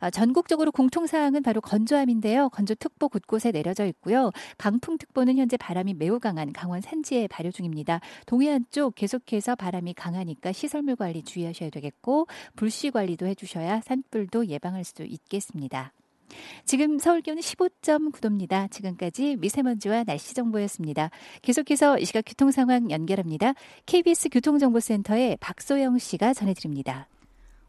아, 0.00 0.10
전국적으로 0.10 0.72
공통사항은 0.72 1.42
바로 1.42 1.60
건조함인데요. 1.60 2.48
건조특보 2.50 3.08
곳곳에 3.08 3.52
내려져 3.52 3.86
있고요. 3.86 4.32
강풍특보는 4.58 5.38
현재 5.38 5.56
바람이 5.56 5.94
매우 5.94 6.18
강한 6.18 6.52
강원 6.52 6.80
산지에 6.80 7.28
발효 7.28 7.50
중입니다. 7.50 8.00
동해안 8.26 8.64
쪽 8.70 8.94
계속해서 8.94 9.54
바람이 9.54 9.94
강하니까 9.94 10.52
시설물 10.52 10.96
관리 10.96 11.22
주의하셔야 11.22 11.70
되겠고 11.70 12.26
불씨 12.56 12.90
관리도 12.90 13.26
해주셔야 13.26 13.80
산불도 13.82 14.46
예방할 14.46 14.84
수 14.84 15.04
있겠습니다. 15.04 15.92
지금 16.64 16.98
서울 16.98 17.20
기온은 17.20 17.40
15.9도입니다. 17.42 18.70
지금까지 18.70 19.36
미세먼지와 19.36 20.04
날씨 20.04 20.34
정보였습니다. 20.34 21.10
계속해서 21.42 21.98
이 21.98 22.04
시각 22.04 22.22
교통 22.26 22.50
상황 22.50 22.90
연결합니다. 22.90 23.54
KBS 23.86 24.28
교통정보센터의 24.30 25.38
박소영 25.40 25.98
씨가 25.98 26.34
전해드립니다. 26.34 27.08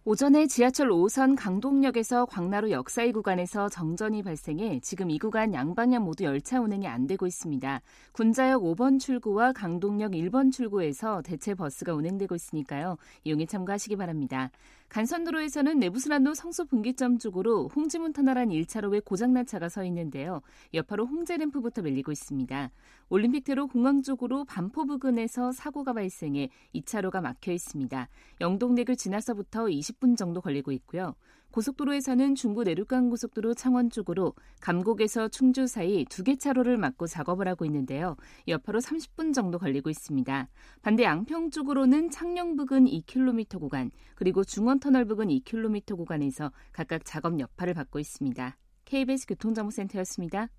오전에 0.05 0.47
지하철 0.47 0.89
5선 0.89 1.35
강동역에서 1.37 2.25
광나루 2.25 2.71
역 2.71 2.89
사이 2.89 3.11
구간에서 3.11 3.69
정전이 3.69 4.23
발생해 4.23 4.79
지금 4.81 5.11
이 5.11 5.19
구간 5.19 5.53
양방향 5.53 6.03
모두 6.03 6.23
열차 6.23 6.61
운행이 6.61 6.87
안 6.87 7.05
되고 7.05 7.27
있습니다. 7.27 7.81
군자역 8.13 8.63
5번 8.63 8.99
출구와 8.99 9.51
강동역 9.51 10.13
1번 10.13 10.51
출구에서 10.51 11.21
대체 11.21 11.53
버스가 11.53 11.93
운행되고 11.93 12.33
있으니까요. 12.33 12.97
이용에 13.25 13.45
참고하시기 13.45 13.97
바랍니다. 13.97 14.49
간선도로에서는 14.89 15.77
내부순환로 15.77 16.33
성수 16.33 16.65
분기점 16.65 17.19
쪽으로 17.19 17.67
홍지문 17.75 18.11
터널 18.11 18.39
안 18.39 18.49
1차로에 18.49 19.05
고장난 19.05 19.45
차가 19.45 19.69
서 19.69 19.83
있는데요. 19.83 20.41
여파로 20.73 21.05
홍제램프부터 21.05 21.83
밀리고 21.83 22.11
있습니다. 22.11 22.71
올림픽대로 23.09 23.67
공항 23.67 24.01
쪽으로 24.01 24.45
반포 24.45 24.85
부근에서 24.85 25.51
사고가 25.51 25.93
발생해 25.93 26.49
2차로가 26.73 27.21
막혀 27.21 27.51
있습니다. 27.51 28.09
영동대교 28.41 28.95
지나서부터 28.95 29.65
20분 29.65 30.17
정도 30.17 30.41
걸리고 30.41 30.71
있고요. 30.71 31.15
고속도로에서는 31.51 32.35
중부 32.35 32.63
내륙간 32.63 33.09
고속도로 33.09 33.53
창원 33.55 33.89
쪽으로 33.89 34.33
감곡에서 34.61 35.27
충주 35.29 35.67
사이 35.67 36.05
두 36.05 36.23
개 36.23 36.35
차로를 36.35 36.77
막고 36.77 37.07
작업을 37.07 37.47
하고 37.47 37.65
있는데요. 37.65 38.15
여파로 38.47 38.79
30분 38.79 39.33
정도 39.33 39.57
걸리고 39.57 39.89
있습니다. 39.89 40.47
반대 40.81 41.03
양평 41.03 41.49
쪽으로는 41.51 42.11
창녕 42.11 42.55
부근 42.55 42.85
2km 42.85 43.59
구간 43.59 43.89
그리고 44.15 44.43
중원터널 44.43 45.05
부근 45.05 45.27
2km 45.27 45.97
구간에서 45.97 46.51
각각 46.71 47.03
작업 47.05 47.39
여파를 47.39 47.73
받고 47.73 47.99
있습니다. 47.99 48.57
KBS 48.85 49.27
교통정보센터였습니다. 49.27 50.49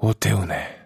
오태훈의 0.00 0.77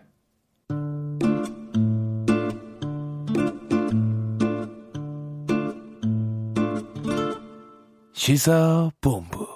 시사본부 8.23 9.49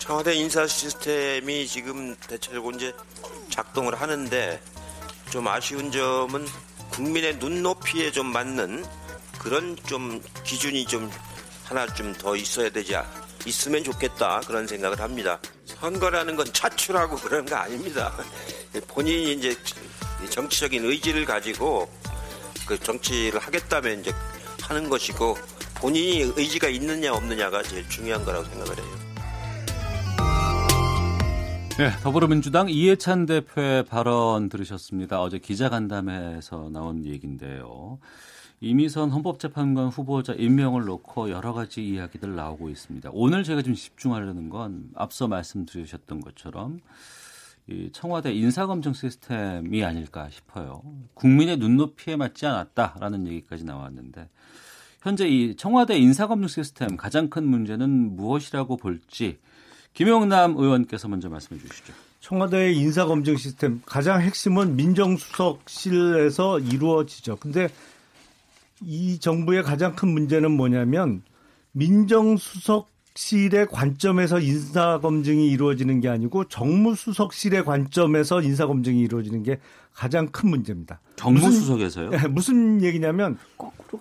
청와대 0.00 0.34
인사 0.34 0.66
시스템이 0.66 1.68
지금 1.68 2.16
대체적으로 2.16 2.74
이제 2.74 2.92
작동을 3.48 3.94
하는데 3.94 4.60
좀 5.30 5.46
아쉬운 5.46 5.92
점은 5.92 6.44
국민의 6.90 7.36
눈높이에 7.36 8.10
좀 8.10 8.32
맞는 8.32 8.84
그런 9.38 9.76
좀 9.86 10.20
기준이 10.42 10.84
좀 10.84 11.08
하나 11.62 11.86
좀 11.86 12.12
더 12.14 12.34
있어야 12.34 12.70
되지 12.70 12.96
있으면 13.46 13.84
좋겠다 13.84 14.40
그런 14.40 14.66
생각을 14.66 14.98
합니다. 14.98 15.38
선거라는 15.64 16.34
건 16.34 16.46
차출하고 16.52 17.16
그런 17.18 17.44
거 17.44 17.54
아닙니다. 17.54 18.16
본인이 18.88 19.34
이제 19.34 19.54
정치적인 20.30 20.84
의지를 20.84 21.24
가지고 21.24 21.88
그 22.66 22.78
정치를 22.78 23.38
하겠다면 23.40 24.00
이제 24.00 24.12
하는 24.62 24.88
것이고 24.88 25.36
본인이 25.76 26.32
의지가 26.36 26.68
있느냐 26.68 27.12
없느냐가 27.12 27.62
제일 27.62 27.88
중요한 27.88 28.24
거라고 28.24 28.44
생각을 28.44 28.78
해요. 28.78 29.04
네, 31.76 31.90
더불어민주당 32.02 32.68
이해찬 32.70 33.26
대표의 33.26 33.84
발언 33.84 34.48
들으셨습니다. 34.48 35.20
어제 35.20 35.38
기자간담회에서 35.38 36.70
나온 36.72 37.04
얘기인데요. 37.04 37.98
이미선 38.60 39.10
헌법재판관 39.10 39.88
후보자 39.88 40.32
임명을 40.34 40.84
놓고 40.84 41.30
여러 41.30 41.52
가지 41.52 41.84
이야기들 41.84 42.34
나오고 42.36 42.70
있습니다. 42.70 43.10
오늘 43.12 43.42
제가 43.42 43.62
좀 43.62 43.74
집중하려는 43.74 44.48
건 44.48 44.88
앞서 44.94 45.26
말씀드리셨던 45.26 46.20
것처럼 46.20 46.80
이 47.66 47.90
청와대 47.92 48.32
인사검증 48.32 48.92
시스템이 48.92 49.84
아닐까 49.84 50.28
싶어요. 50.30 50.82
국민의 51.14 51.56
눈높이에 51.56 52.16
맞지 52.16 52.46
않았다라는 52.46 53.26
얘기까지 53.28 53.64
나왔는데 53.64 54.28
현재 55.00 55.26
이 55.26 55.56
청와대 55.56 55.96
인사검증 55.96 56.48
시스템 56.48 56.96
가장 56.96 57.30
큰 57.30 57.46
문제는 57.46 58.16
무엇이라고 58.16 58.76
볼지 58.76 59.38
김용남 59.94 60.56
의원께서 60.56 61.08
먼저 61.08 61.28
말씀해 61.28 61.60
주시죠. 61.60 61.94
청와대 62.20 62.72
인사검증 62.72 63.36
시스템 63.36 63.80
가장 63.86 64.20
핵심은 64.20 64.76
민정수석실에서 64.76 66.58
이루어지죠. 66.58 67.36
근데 67.36 67.68
이 68.82 69.18
정부의 69.18 69.62
가장 69.62 69.94
큰 69.94 70.08
문제는 70.08 70.50
뭐냐면 70.50 71.22
민정수석 71.72 72.93
실의 73.16 73.68
관점에서 73.68 74.40
인사 74.40 74.98
검증이 74.98 75.48
이루어지는 75.48 76.00
게 76.00 76.08
아니고 76.08 76.48
정무수석실의 76.48 77.64
관점에서 77.64 78.42
인사 78.42 78.66
검증이 78.66 79.00
이루어지는 79.00 79.44
게 79.44 79.60
가장 79.92 80.26
큰 80.28 80.50
문제입니다. 80.50 81.00
정무수석에서요? 81.14 82.10
무슨, 82.10 82.22
네, 82.22 82.28
무슨 82.28 82.82
얘기냐면 82.82 83.38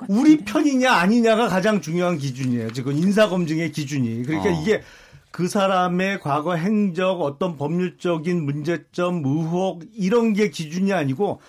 우리 0.08 0.38
편이냐 0.38 0.92
아니냐가 0.92 1.48
가장 1.48 1.80
중요한 1.82 2.18
기준이에요. 2.18 2.72
지금 2.74 2.94
인사 2.94 3.30
검증의 3.30 3.72
기준이. 3.72 4.24
그러니까 4.24 4.50
어. 4.50 4.62
이게 4.62 4.82
그 5.30 5.48
사람의 5.48 6.20
과거 6.22 6.56
행적, 6.56 7.22
어떤 7.22 7.56
법률적인 7.58 8.44
문제점, 8.44 9.24
의혹 9.24 9.84
이런 9.96 10.34
게 10.34 10.50
기준이 10.50 10.92
아니고 10.92 11.40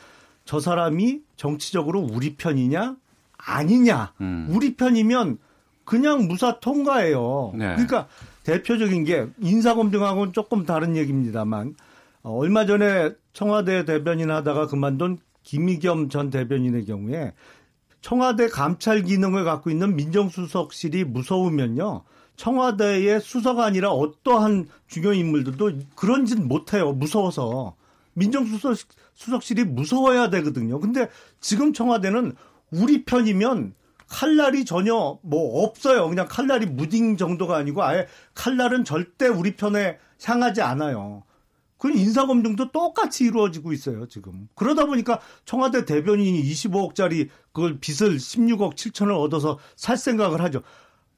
저 0.45 0.61
사람이 0.61 1.21
정치적으로 1.37 2.01
우리 2.01 2.37
편이냐 2.37 2.97
아니냐. 3.39 4.13
음. 4.21 4.49
우리 4.51 4.75
편이면 4.77 5.39
그냥 5.85 6.27
무사 6.29 6.59
통과예요. 6.61 7.53
네. 7.55 7.69
그러니까 7.75 8.09
대표적인 8.45 9.05
게 9.05 9.27
인사검증하고는 9.41 10.33
조금 10.33 10.65
다른 10.65 10.97
얘기입니다만 10.97 11.75
어, 12.23 12.33
얼마 12.37 12.67
전에 12.67 13.13
청와대 13.33 13.85
대변인 13.85 14.31
하다가 14.31 14.67
그만둔 14.67 15.19
김희겸 15.43 16.09
전 16.09 16.31
대변인의 16.31 16.87
경우에 16.87 17.33
청와대 18.01 18.49
감찰 18.49 19.03
기능을 19.03 19.45
갖고 19.45 19.71
있는 19.71 19.97
민정수석실이 19.97 21.05
무서우면요. 21.05 22.03
청와대의 22.37 23.21
수사가 23.21 23.65
아니라 23.65 23.91
어떠한 23.93 24.69
중요 24.89 25.13
인물들도 25.13 25.73
그런 25.95 26.27
짓 26.27 26.39
못해요. 26.39 26.93
무서워서. 26.93 27.77
민정수석실이 28.15 29.65
무서워야 29.65 30.31
되거든요. 30.31 30.81
근데 30.81 31.09
지금 31.41 31.73
청와대는 31.73 32.35
우리 32.71 33.05
편이면 33.05 33.75
칼날이 34.15 34.65
전혀 34.65 35.19
뭐 35.23 35.65
없어요. 35.65 36.09
그냥 36.09 36.29
칼날이 36.31 36.67
무딩 36.67 37.17
정도가 37.17 37.57
아니고 37.57 37.83
아예 37.83 38.07
칼날은 38.35 38.85
절대 38.85 39.27
우리 39.27 39.57
편에 39.57 39.99
향하지 40.23 40.63
않아요. 40.63 41.25
그 41.79 41.91
인사검증도 41.91 42.71
똑같이 42.71 43.25
이루어지고 43.25 43.73
있어요, 43.73 44.07
지금. 44.07 44.49
그러다 44.55 44.87
보니까 44.87 45.19
청와대 45.45 45.85
대변인이 45.85 46.41
25억짜리 46.45 47.29
그걸 47.53 47.81
빚을 47.81 48.17
16억 48.19 48.77
7천을 48.77 49.21
얻어서 49.21 49.59
살 49.75 49.97
생각을 49.97 50.41
하죠. 50.43 50.63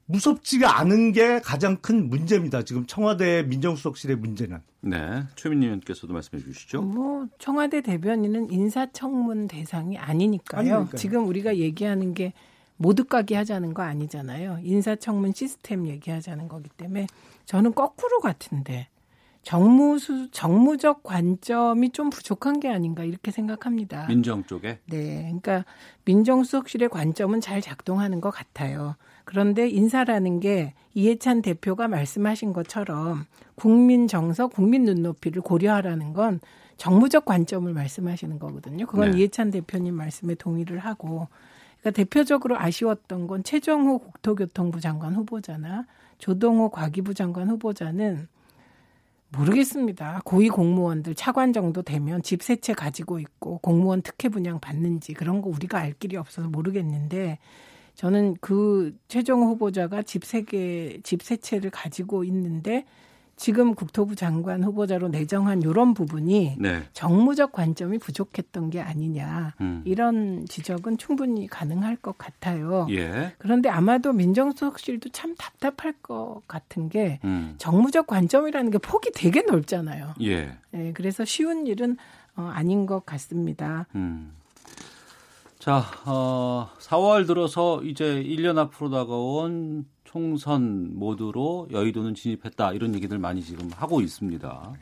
무섭지가 0.07 0.79
않은 0.79 1.13
게 1.13 1.41
가장 1.41 1.77
큰 1.77 2.09
문제입니다. 2.09 2.63
지금 2.63 2.87
청와대 2.87 3.43
민정수석실의 3.43 4.17
문제는. 4.17 4.61
네. 4.81 5.25
최민희 5.35 5.67
의원께서도 5.67 6.15
말씀해 6.15 6.43
주시죠. 6.43 6.81
뭐 6.81 7.27
청와대 7.39 7.83
대변인은 7.83 8.51
인사청문 8.51 9.49
대상이 9.49 9.99
아니니까요. 9.99 10.75
아니니까요. 10.75 10.99
지금 10.99 11.27
우리가 11.27 11.57
얘기하는 11.59 12.15
게 12.15 12.33
모두 12.77 13.05
까기 13.05 13.35
하자는 13.35 13.75
거 13.75 13.83
아니잖아요. 13.83 14.59
인사청문 14.63 15.33
시스템 15.33 15.87
얘기하자는 15.87 16.49
거기 16.49 16.69
때문에 16.69 17.07
저는 17.45 17.75
거꾸로 17.75 18.21
같은데 18.21 18.89
정무수 19.43 20.29
정무적 20.33 21.05
관점이 21.05 21.91
좀 21.91 22.11
부족한 22.11 22.59
게 22.59 22.69
아닌가 22.69 23.05
이렇게 23.05 23.31
생각합니다. 23.31 24.07
민정 24.09 24.43
쪽에? 24.43 24.81
네. 24.87 25.23
그러니까 25.23 25.65
민정수석실의 26.05 26.89
관점은 26.89 27.41
잘 27.41 27.61
작동하는 27.61 28.21
것 28.21 28.31
같아요. 28.31 28.97
그런데 29.25 29.69
인사라는 29.69 30.41
게 30.41 30.75
이해찬 30.95 31.43
대표가 31.43 31.87
말씀하신 31.87 32.53
것처럼 32.53 33.25
국민 33.55 34.09
정서, 34.09 34.49
국민 34.49 34.85
눈높이를 34.85 35.43
고려하라는 35.43 36.13
건 36.13 36.41
정무적 36.77 37.25
관점을 37.25 37.73
말씀하시는 37.73 38.39
거거든요. 38.41 38.87
그건 38.87 39.13
네. 39.13 39.19
이해찬 39.19 39.53
대표님 39.53 39.95
말씀에 39.95 40.35
동의를 40.35 40.81
하고 40.81 41.29
그러니까 41.87 41.91
대표적으로 41.93 42.59
아쉬웠던 42.59 43.29
건 43.29 43.45
최정호 43.45 43.99
국토교통부 43.99 44.81
장관 44.81 45.15
후보자나 45.15 45.87
조동호 46.19 46.71
과기부 46.71 47.15
장관 47.15 47.49
후보자는 47.49 48.27
모르겠습니다. 49.31 50.23
고위 50.25 50.49
공무원들 50.49 51.15
차관 51.15 51.53
정도 51.53 51.83
되면 51.83 52.23
집 52.23 52.43
세 52.43 52.57
채 52.57 52.73
가지고 52.73 53.21
있고 53.21 53.59
공무원 53.59 54.03
특혜 54.03 54.29
분양 54.29 54.59
받는지 54.59 55.13
그런 55.13 55.41
거 55.41 55.49
우리가 55.49 55.79
알 55.79 55.93
길이 55.93 56.17
없어서 56.17 56.49
모르겠는데 56.49 57.39
저는 57.95 58.37
그 58.41 58.97
최종 59.07 59.43
후보자가 59.43 60.03
집 60.03 60.25
세 60.25 60.43
개, 60.43 60.99
집 61.05 61.23
세 61.23 61.37
채를 61.37 61.71
가지고 61.71 62.25
있는데 62.25 62.85
지금 63.37 63.75
국토부 63.75 64.17
장관 64.17 64.65
후보자로 64.65 65.09
내정한 65.09 65.61
이런 65.61 65.93
부분이 65.93 66.57
네. 66.59 66.83
정무적 66.95 67.53
관점이 67.53 67.99
부족했던 67.99 68.71
게 68.71 68.81
아니냐 68.81 69.55
음. 69.61 69.83
이런 69.85 70.47
지적은 70.47 70.97
충분히 70.97 71.47
가능할 71.47 71.97
것 71.97 72.17
같아요. 72.17 72.87
예. 72.91 73.35
그런데 73.39 73.69
아마도 73.69 74.15
민정수석실도 74.15 75.11
참 75.11 75.35
답답할 75.37 75.93
것 76.03 76.43
같은 76.49 76.89
게 76.89 77.21
음. 77.25 77.55
정무적 77.59 78.07
관점이라는 78.07 78.71
게 78.71 78.79
폭이 78.79 79.11
되게 79.15 79.43
넓잖아요. 79.43 80.15
예. 80.23 80.57
네, 80.71 80.93
그래서 80.95 81.27
쉬운 81.27 81.67
일은 81.67 81.99
어, 82.37 82.51
아닌 82.55 82.87
것 82.87 83.05
같습니다. 83.05 83.87
음. 83.95 84.33
자, 85.59 85.85
어, 86.07 86.71
4월 86.79 87.27
들어서 87.27 87.83
이제 87.83 88.23
1년 88.23 88.57
앞으로 88.57 88.89
다가온 88.89 89.85
총선 90.17 90.99
모드로 90.99 91.69
여의도는 91.71 92.15
진입했다. 92.15 92.73
이런 92.73 92.95
얘기들 92.95 93.19
많이 93.19 93.43
지금 93.43 93.69
하고 93.77 94.01
있습니다. 94.01 94.73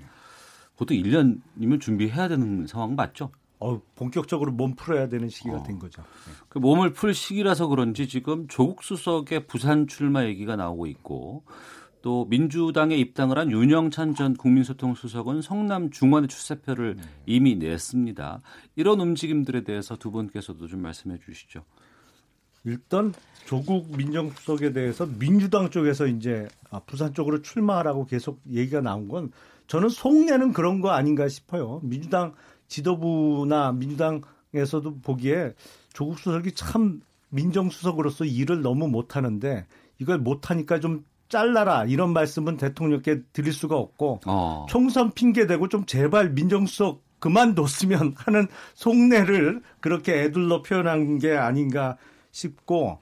보통 0.76 0.96
1년이면 0.96 1.80
준비해야 1.80 2.28
되는 2.28 2.68
상황 2.68 2.94
맞죠? 2.94 3.32
어, 3.58 3.80
본격적으로 3.96 4.52
몸 4.52 4.76
풀어야 4.76 5.08
되는 5.08 5.28
시기가 5.28 5.56
어. 5.56 5.62
된 5.64 5.80
거죠. 5.80 6.02
네. 6.02 6.32
그 6.48 6.58
몸을 6.58 6.92
풀 6.92 7.14
시기라서 7.14 7.66
그런지 7.66 8.06
지금 8.06 8.46
조국 8.46 8.84
수석의 8.84 9.48
부산 9.48 9.88
출마 9.88 10.24
얘기가 10.24 10.54
나오고 10.54 10.86
있고 10.86 11.42
또 12.00 12.26
민주당에 12.26 12.94
입당을 12.94 13.36
한 13.36 13.50
윤영찬 13.50 14.14
전 14.14 14.34
국민소통수석은 14.34 15.42
성남 15.42 15.90
중원의 15.90 16.28
출사표를 16.28 16.94
네. 16.96 17.02
이미 17.26 17.56
냈습니다. 17.56 18.40
이런 18.76 19.00
움직임들에 19.00 19.64
대해서 19.64 19.96
두 19.96 20.12
분께서도 20.12 20.68
좀 20.68 20.80
말씀해 20.80 21.18
주시죠. 21.18 21.64
일단 22.64 23.12
조국 23.44 23.96
민정수석에 23.96 24.72
대해서 24.72 25.06
민주당 25.06 25.70
쪽에서 25.70 26.06
이제 26.06 26.48
아, 26.70 26.80
부산 26.80 27.12
쪽으로 27.12 27.42
출마하라고 27.42 28.06
계속 28.06 28.40
얘기가 28.50 28.80
나온 28.80 29.08
건 29.08 29.30
저는 29.66 29.88
속내는 29.88 30.52
그런 30.52 30.80
거 30.80 30.90
아닌가 30.90 31.28
싶어요. 31.28 31.80
민주당 31.82 32.32
지도부나 32.68 33.72
민주당에서도 33.72 35.00
보기에 35.02 35.54
조국 35.92 36.18
수석이 36.18 36.52
참 36.52 37.00
민정수석으로서 37.30 38.24
일을 38.24 38.62
너무 38.62 38.88
못하는데 38.88 39.66
이걸 39.98 40.18
못하니까 40.18 40.80
좀 40.80 41.04
잘라라 41.28 41.84
이런 41.86 42.12
말씀은 42.12 42.56
대통령께 42.56 43.22
드릴 43.32 43.52
수가 43.52 43.76
없고 43.76 44.20
어. 44.26 44.66
총선 44.68 45.10
핑계 45.12 45.46
대고 45.46 45.68
좀 45.68 45.84
제발 45.84 46.30
민정수석 46.30 47.02
그만뒀으면 47.18 48.14
하는 48.16 48.46
속내를 48.74 49.62
그렇게 49.80 50.22
애둘러 50.22 50.62
표현한 50.62 51.18
게 51.18 51.32
아닌가 51.32 51.96
싶고 52.34 52.98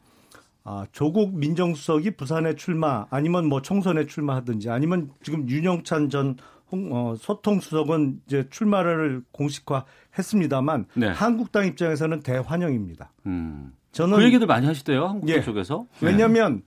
아, 0.64 0.86
조국 0.92 1.36
민정수석이 1.36 2.12
부산에 2.12 2.54
출마 2.54 3.06
아니면 3.10 3.46
뭐 3.46 3.62
총선에 3.62 4.06
출마하든지 4.06 4.70
아니면 4.70 5.10
지금 5.22 5.48
윤영찬 5.48 6.10
전 6.10 6.36
어, 6.70 7.14
소통 7.18 7.60
수석은 7.60 8.20
이제 8.26 8.46
출마를 8.48 9.22
공식화했습니다만 9.32 10.86
네. 10.94 11.08
한국당 11.08 11.66
입장에서는 11.66 12.20
대환영입니다. 12.20 13.12
음. 13.26 13.72
저는 13.90 14.16
그 14.16 14.24
얘기들 14.24 14.46
많이 14.46 14.66
하시대요 14.66 15.06
한국당 15.06 15.36
예. 15.36 15.42
쪽에서. 15.42 15.86
왜냐하면 16.00 16.62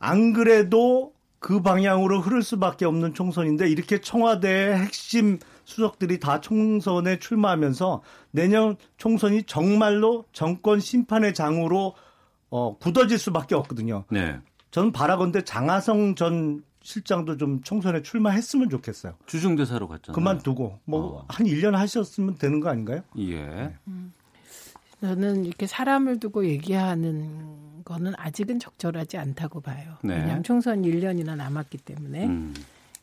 안 0.00 0.32
그래도 0.32 1.12
그 1.38 1.60
방향으로 1.60 2.20
흐를 2.20 2.42
수밖에 2.42 2.84
없는 2.84 3.14
총선인데 3.14 3.68
이렇게 3.68 4.00
청와대의 4.00 4.78
핵심 4.78 5.38
수석들이 5.64 6.18
다 6.18 6.40
총선에 6.40 7.18
출마하면서 7.18 8.02
내년 8.32 8.76
총선이 8.96 9.44
정말로 9.44 10.24
정권 10.32 10.80
심판의 10.80 11.34
장으로 11.34 11.94
어, 12.50 12.76
굳어질 12.78 13.18
수밖에 13.18 13.54
없거든요. 13.54 14.04
네. 14.10 14.38
저는 14.70 14.92
바라건대 14.92 15.42
장하성 15.44 16.14
전 16.14 16.62
실장도 16.82 17.38
좀 17.38 17.62
총선에 17.62 18.02
출마했으면 18.02 18.68
좋겠어요. 18.68 19.14
주중대사로 19.26 19.88
갔잖아요. 19.88 20.14
그만두고 20.14 20.78
뭐한 20.84 21.24
어. 21.24 21.44
1년 21.44 21.72
하셨으면 21.72 22.36
되는 22.36 22.60
거 22.60 22.68
아닌가요? 22.68 23.02
예. 23.18 23.44
네. 23.44 23.74
음. 23.88 24.12
저는 25.00 25.44
이렇게 25.44 25.66
사람을 25.66 26.18
두고 26.18 26.46
얘기하는 26.46 27.82
거는 27.84 28.14
아직은 28.16 28.58
적절하지 28.58 29.18
않다고 29.18 29.60
봐요. 29.60 29.96
네. 30.02 30.14
왜냐하면 30.14 30.42
총선 30.42 30.82
1년이나 30.82 31.36
남았기 31.36 31.78
때문에. 31.78 32.26
음. 32.26 32.54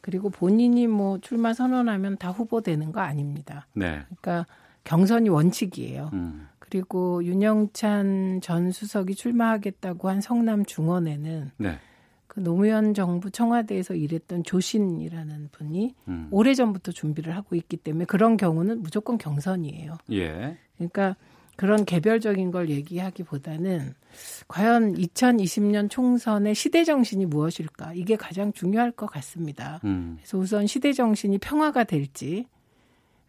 그리고 0.01 0.29
본인이 0.29 0.87
뭐 0.87 1.19
출마 1.19 1.53
선언하면 1.53 2.17
다 2.17 2.31
후보 2.31 2.61
되는 2.61 2.91
거 2.91 3.01
아닙니다. 3.01 3.67
네. 3.73 4.03
그러니까 4.07 4.45
경선이 4.83 5.29
원칙이에요. 5.29 6.09
음. 6.13 6.47
그리고 6.71 7.21
윤영찬 7.25 8.39
전 8.41 8.71
수석이 8.71 9.15
출마하겠다고 9.15 10.07
한 10.07 10.21
성남 10.21 10.63
중원에는 10.63 11.51
네. 11.57 11.77
그 12.27 12.39
노무현 12.39 12.93
정부 12.93 13.29
청와대에서 13.29 13.93
일했던 13.93 14.45
조신이라는 14.45 15.49
분이 15.51 15.95
음. 16.07 16.29
오래 16.31 16.53
전부터 16.53 16.93
준비를 16.93 17.35
하고 17.35 17.57
있기 17.57 17.75
때문에 17.75 18.05
그런 18.05 18.37
경우는 18.37 18.83
무조건 18.83 19.17
경선이에요. 19.17 19.97
예. 20.13 20.57
그러니까 20.77 21.17
그런 21.57 21.83
개별적인 21.83 22.51
걸 22.51 22.69
얘기하기보다는 22.69 23.93
과연 24.47 24.95
2020년 24.95 25.89
총선의 25.89 26.55
시대 26.55 26.85
정신이 26.85 27.25
무엇일까 27.25 27.95
이게 27.95 28.15
가장 28.15 28.53
중요할 28.53 28.91
것 28.91 29.07
같습니다. 29.07 29.81
음. 29.83 30.15
그래서 30.21 30.37
우선 30.37 30.67
시대 30.67 30.93
정신이 30.93 31.37
평화가 31.39 31.83
될지 31.83 32.45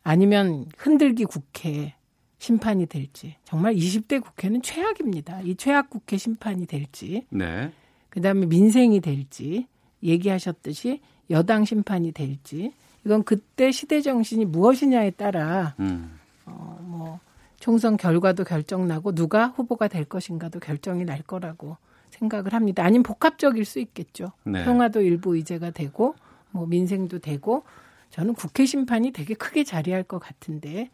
아니면 0.05 0.67
흔들기 0.77 1.25
국회 1.25 1.97
심판이 2.43 2.87
될지 2.87 3.37
정말 3.45 3.75
20대 3.75 4.21
국회는 4.21 4.63
최악입니다. 4.63 5.43
이 5.43 5.55
최악 5.55 5.91
국회 5.91 6.17
심판이 6.17 6.67
될지 6.67 7.25
네. 7.31 7.71
그다음에 8.11 8.47
민생이 8.47 9.01
될지 9.01 9.69
얘기하셨듯이 10.03 11.01
여당 11.31 11.65
심판이 11.65 12.11
될지 12.11 12.73
이건 13.05 13.23
그때 13.23 13.71
시대 13.71 14.01
정신이 14.01 14.45
무엇이냐에 14.47 15.11
따라 15.11 15.77
음. 15.79 16.19
어 16.47 16.73
뭐 16.83 17.21
총선 17.61 17.97
결과도 17.97 18.43
결정나고 18.43 19.15
누가 19.15 19.47
후보가 19.47 19.87
될 19.87 20.05
것인가도 20.05 20.59
결정이 20.59 21.05
날 21.05 21.23
거라고 21.23 21.77
생각을 22.11 22.55
합니다. 22.55 22.85
아니면 22.85 23.05
복합적일 23.05 23.65
수 23.65 23.79
있겠죠. 23.79 24.33
네. 24.43 24.65
평화도 24.65 25.01
일부 25.01 25.37
의제가 25.37 25.71
되고 25.71 26.17
뭐 26.51 26.67
민생도 26.67 27.21
되고 27.21 27.63
저는 28.11 28.35
국회 28.35 28.67
심판이 28.67 29.13
되게 29.13 29.35
크게 29.35 29.63
자리할 29.63 30.03
것 30.03 30.19
같은데 30.19 30.71
예, 30.81 30.91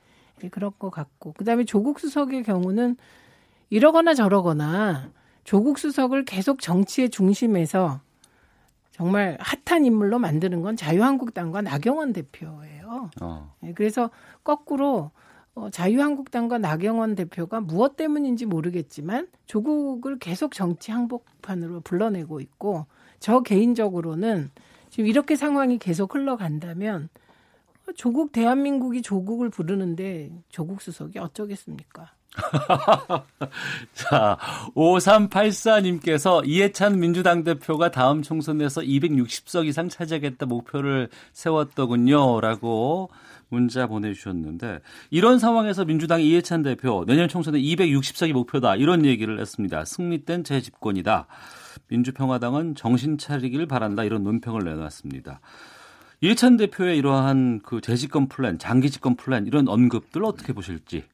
그럴 0.47 0.71
것 0.71 0.91
같고 0.91 1.33
그다음에 1.33 1.65
조국 1.65 1.99
수석의 1.99 2.45
경우는 2.45 2.97
이러거나 3.71 4.15
저러거나 4.15 5.11
조국 5.43 5.79
수석을 5.79 6.25
계속 6.25 6.61
정치의 6.61 7.11
중심에서 7.11 8.01
정말 8.93 9.39
핫한 9.41 9.85
인물로 9.85 10.19
만드는 10.19 10.63
건 10.63 10.77
자유한국당과 10.77 11.63
나경원 11.63 12.13
대표예요. 12.13 13.11
어. 13.21 13.55
네, 13.61 13.73
그래서 13.73 14.11
거꾸로 14.45 15.11
어, 15.55 15.71
자유한국당과 15.71 16.59
나경원 16.59 17.15
대표가 17.15 17.61
무엇 17.61 17.97
때문인지 17.97 18.47
모르겠지만 18.47 19.29
조국을 19.47 20.19
계속 20.19 20.53
정치 20.53 20.93
항복판으로 20.93 21.81
불러내고 21.81 22.41
있고 22.41 22.87
저 23.19 23.41
개인적으로는 23.41 24.51
지금 24.91 25.07
이렇게 25.07 25.37
상황이 25.37 25.79
계속 25.79 26.15
흘러간다면 26.15 27.09
조국 27.97 28.33
대한민국이 28.33 29.03
조국을 29.03 29.51
부르는데 29.51 30.31
조국 30.49 30.83
수석이 30.83 31.19
어쩌겠습니까? 31.19 32.13
자, 33.95 34.39
5384님께서 34.75 36.47
이해찬 36.47 37.01
민주당 37.01 37.43
대표가 37.45 37.91
다음 37.91 38.23
총선에서 38.23 38.83
260석 38.83 39.67
이상 39.67 39.89
차지하겠다 39.89 40.47
목표를 40.47 41.09
세웠더군요. 41.33 42.41
라고 42.41 43.11
문자 43.49 43.87
보내주셨는데, 43.87 44.81
이런 45.11 45.39
상황에서 45.39 45.85
민주당 45.85 46.21
이해찬 46.21 46.63
대표 46.63 47.05
내년 47.07 47.29
총선에 47.29 47.59
260석이 47.59 48.33
목표다. 48.33 48.77
이런 48.77 49.05
얘기를 49.05 49.41
했습니다. 49.41 49.85
승리된 49.85 50.45
제 50.45 50.61
집권이다. 50.61 51.27
민주평화당은 51.89 52.75
정신 52.75 53.17
차리길 53.19 53.67
바란다. 53.67 54.05
이런 54.05 54.23
논평을 54.23 54.65
내놨습니다. 54.65 55.41
이해찬 56.21 56.57
대표의 56.57 56.99
이러한 56.99 57.61
그 57.61 57.81
재집권 57.81 58.29
플랜, 58.29 58.59
장기 58.59 58.91
집권 58.91 59.15
플랜 59.17 59.47
이런 59.47 59.69
언급들 59.69 60.25
어떻게 60.25 60.53
보실지. 60.53 61.05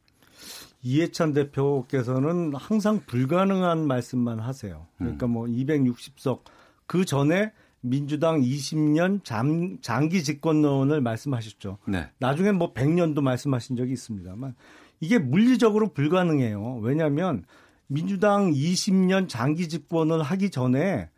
이해찬 0.82 1.32
대표께서는 1.32 2.54
항상 2.54 3.00
불가능한 3.06 3.86
말씀만 3.86 4.38
하세요. 4.38 4.86
그러니까 4.98 5.26
뭐 5.26 5.46
260석 5.46 6.40
그 6.86 7.04
전에 7.04 7.52
민주당 7.80 8.40
20년 8.40 9.22
장, 9.24 9.78
장기 9.82 10.22
집권론을 10.22 11.02
말씀하셨죠. 11.02 11.78
네. 11.86 12.08
나중에 12.18 12.52
뭐 12.52 12.72
100년도 12.72 13.20
말씀하신 13.22 13.76
적이 13.76 13.92
있습니다만 13.92 14.54
이게 15.00 15.18
물리적으로 15.18 15.92
불가능해요. 15.92 16.78
왜냐하면 16.82 17.44
민주당 17.86 18.50
20년 18.52 19.28
장기 19.28 19.68
집권을 19.68 20.22
하기 20.22 20.50
전에 20.50 21.10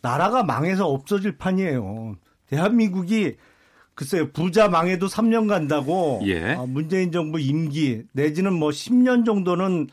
나라가 0.00 0.42
망해서 0.42 0.88
없어질 0.88 1.36
판이에요. 1.36 2.16
대한민국이 2.48 3.36
글쎄요 3.94 4.30
부자 4.30 4.68
망해도 4.68 5.06
3년 5.06 5.48
간다고 5.48 6.20
예. 6.26 6.52
어, 6.54 6.66
문재인 6.66 7.12
정부 7.12 7.40
임기 7.40 8.04
내지는 8.12 8.52
뭐 8.52 8.70
10년 8.70 9.24
정도는 9.24 9.88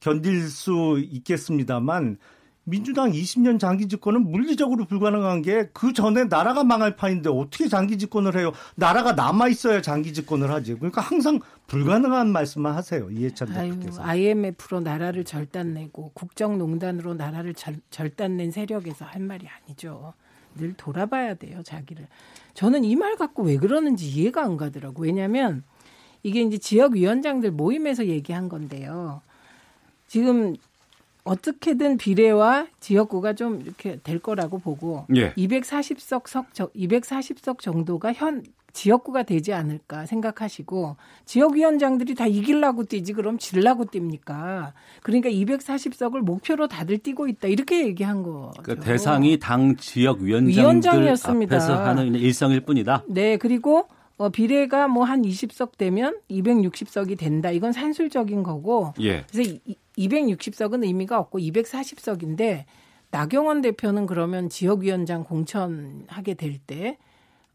견딜 0.00 0.48
수 0.48 0.98
있겠습니다만 1.10 2.18
민주당 2.64 3.10
20년 3.10 3.58
장기 3.58 3.88
집권은 3.88 4.30
물리적으로 4.30 4.84
불가능한 4.84 5.40
게 5.42 5.68
그 5.72 5.94
전에 5.94 6.24
나라가 6.24 6.64
망할 6.64 6.96
판인데 6.96 7.30
어떻게 7.30 7.66
장기 7.66 7.96
집권을 7.96 8.36
해요? 8.36 8.52
나라가 8.74 9.12
남아 9.12 9.48
있어야 9.48 9.80
장기 9.80 10.12
집권을 10.12 10.50
하지. 10.50 10.74
그러니까 10.74 11.00
항상 11.00 11.40
불가능한 11.66 12.30
말씀만 12.30 12.74
하세요. 12.74 13.10
이해찬 13.10 13.54
대표께서. 13.54 14.02
IMF로 14.02 14.80
나라를 14.80 15.24
절단내고 15.24 16.10
국정농단으로 16.12 17.14
나라를 17.14 17.54
절, 17.54 17.76
절단낸 17.90 18.50
세력에서 18.50 19.06
할 19.06 19.22
말이 19.22 19.46
아니죠. 19.48 20.12
늘 20.58 20.74
돌아봐야 20.74 21.34
돼요, 21.34 21.62
자기를. 21.62 22.06
저는 22.54 22.84
이 22.84 22.94
말 22.96 23.16
갖고 23.16 23.42
왜 23.44 23.56
그러는지 23.56 24.06
이해가 24.08 24.42
안 24.42 24.56
가더라고. 24.58 25.04
왜냐면 25.04 25.62
이게 26.22 26.42
이제 26.42 26.58
지역 26.58 26.92
위원장들 26.92 27.52
모임에서 27.52 28.06
얘기한 28.06 28.48
건데요. 28.50 29.22
지금 30.08 30.56
어떻게든 31.24 31.98
비례와 31.98 32.66
지역구가 32.80 33.34
좀 33.34 33.60
이렇게 33.60 33.98
될 34.02 34.18
거라고 34.18 34.58
보고 34.58 35.06
예. 35.14 35.32
240석 35.34 36.26
석 36.26 36.52
240석 36.54 37.60
정도가 37.60 38.12
현 38.12 38.42
지역구가 38.78 39.24
되지 39.24 39.52
않을까 39.52 40.06
생각하시고 40.06 40.96
지역위원장들이 41.24 42.14
다 42.14 42.26
이길라고 42.26 42.84
뛰지 42.84 43.12
그럼 43.12 43.36
질라고 43.38 43.86
뜁니까? 43.86 44.72
그러니까 45.02 45.28
240석을 45.30 46.20
목표로 46.20 46.68
다들 46.68 46.98
뛰고 46.98 47.26
있다 47.26 47.48
이렇게 47.48 47.84
얘기한 47.86 48.22
거. 48.22 48.52
그러니까 48.62 48.84
대상이 48.84 49.38
당 49.40 49.74
지역위원장들 49.74 51.08
앞에서 51.10 51.84
하는 51.84 52.14
일성일 52.14 52.60
뿐이다. 52.60 53.02
네 53.08 53.36
그리고 53.36 53.88
어, 54.16 54.28
비례가 54.28 54.86
뭐 54.86 55.04
한 55.04 55.22
20석 55.22 55.76
되면 55.76 56.16
260석이 56.30 57.18
된다. 57.18 57.50
이건 57.50 57.72
산술적인 57.72 58.42
거고. 58.42 58.92
예. 59.00 59.24
그래서 59.30 59.54
260석은 59.96 60.84
의미가 60.84 61.18
없고 61.18 61.38
240석인데 61.40 62.64
나경원 63.10 63.62
대표는 63.62 64.06
그러면 64.06 64.48
지역위원장 64.48 65.24
공천하게 65.24 66.34
될 66.34 66.58
때 66.66 66.98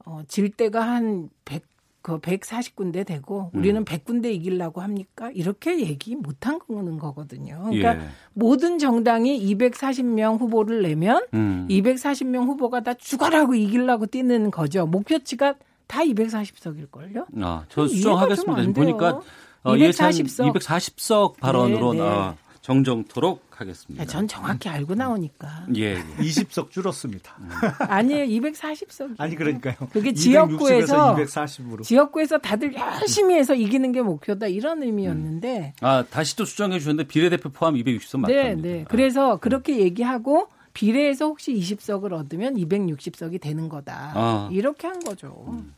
어, 0.05 0.21
질 0.27 0.49
때가 0.49 0.81
한 0.81 1.29
100, 1.45 1.63
그 2.01 2.19
140군데 2.19 3.05
되고 3.05 3.49
우리는 3.53 3.81
음. 3.81 3.85
100군데 3.85 4.33
이기려고 4.33 4.81
합니까? 4.81 5.31
이렇게 5.33 5.79
얘기 5.79 6.15
못한 6.15 6.59
거는 6.59 6.97
거거든요. 6.99 7.63
그러니까 7.69 7.95
예. 7.95 8.07
모든 8.33 8.77
정당이 8.77 9.39
240명 9.55 10.39
후보를 10.39 10.81
내면 10.81 11.25
음. 11.33 11.65
240명 11.69 12.45
후보가 12.45 12.81
다 12.81 12.93
죽어라고 12.93 13.55
이기려고 13.55 14.05
뛰는 14.05 14.51
거죠. 14.51 14.85
목표치가 14.85 15.55
다 15.87 16.01
240석일걸요? 16.01 17.25
아, 17.41 17.65
저 17.69 17.87
수정하겠습니다. 17.87 18.73
보니까 18.73 19.21
어, 19.63 19.73
240석. 19.73 20.53
240석 20.53 21.37
발언으로 21.37 21.93
네, 21.93 21.99
네. 21.99 22.05
어, 22.05 22.35
정정토록 22.61 23.49
하겠습니다. 23.63 24.01
하겠습니다. 24.01 24.05
전 24.05 24.27
정확히 24.27 24.69
알고 24.69 24.95
나오니까. 24.95 25.65
예. 25.75 25.97
20석 26.19 26.71
줄었습니다. 26.71 27.35
음. 27.39 27.49
아니에요. 27.79 28.25
240석. 28.25 29.15
아니 29.17 29.35
그러니까요. 29.35 29.75
그게 29.91 30.13
지역구에서 30.13 31.15
240으로. 31.15 31.83
지역구에서 31.83 32.37
다들 32.37 32.73
열심히 32.75 33.35
해서 33.35 33.53
이기는 33.55 33.91
게 33.91 34.01
목표다 34.01 34.47
이런 34.47 34.83
의미였는데. 34.83 35.73
음. 35.81 35.85
아 35.85 36.03
다시 36.09 36.35
또 36.35 36.45
수정해 36.45 36.79
주셨는데 36.79 37.07
비례대표 37.07 37.49
포함 37.49 37.75
260석 37.75 38.19
맞다. 38.19 38.33
네, 38.33 38.55
네. 38.55 38.85
그래서 38.87 39.37
그렇게 39.37 39.79
얘기하고 39.79 40.47
비례에서 40.73 41.25
혹시 41.27 41.53
20석을 41.53 42.13
얻으면 42.13 42.55
260석이 42.55 43.39
되는 43.39 43.69
거다. 43.69 44.11
아. 44.15 44.49
이렇게 44.51 44.87
한 44.87 44.99
거죠. 44.99 45.45
음. 45.49 45.73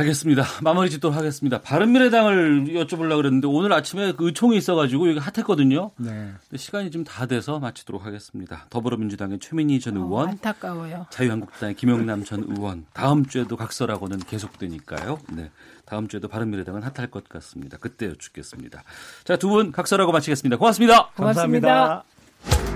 알겠습니다. 0.00 0.44
마무리 0.62 0.90
짓도록 0.90 1.16
하겠습니다. 1.16 1.60
바른미래당을 1.62 2.66
여쭤보려고 2.74 3.16
그랬는데 3.16 3.46
오늘 3.48 3.72
아침에 3.72 4.12
그 4.12 4.26
의총이 4.26 4.54
있어가지고 4.58 5.06
이게 5.06 5.18
핫했거든요. 5.20 5.90
네. 5.96 6.32
시간이 6.54 6.90
좀 6.90 7.04
다 7.06 7.24
돼서 7.26 7.58
마치도록 7.60 8.04
하겠습니다. 8.04 8.66
더불어민주당의 8.68 9.38
최민희 9.38 9.80
전 9.80 9.96
의원, 9.96 10.26
어, 10.26 10.30
안타까워요. 10.32 11.06
자유한국당의 11.10 11.76
김영남 11.76 12.24
전 12.24 12.44
의원, 12.48 12.84
다음 12.92 13.24
주에도 13.24 13.56
각설하고는 13.56 14.18
계속되니까요. 14.18 15.18
네, 15.32 15.50
다음 15.86 16.08
주에도 16.08 16.26
바른미래당은 16.28 16.82
핫할 16.82 17.10
것 17.10 17.26
같습니다. 17.28 17.78
그때 17.78 18.06
여쭙겠습니다. 18.06 18.82
자, 19.24 19.36
두 19.36 19.48
분 19.48 19.72
각설하고 19.72 20.12
마치겠습니다. 20.12 20.56
고맙습니다. 20.58 21.10
고맙습니다. 21.16 22.04
감사합니다. 22.44 22.75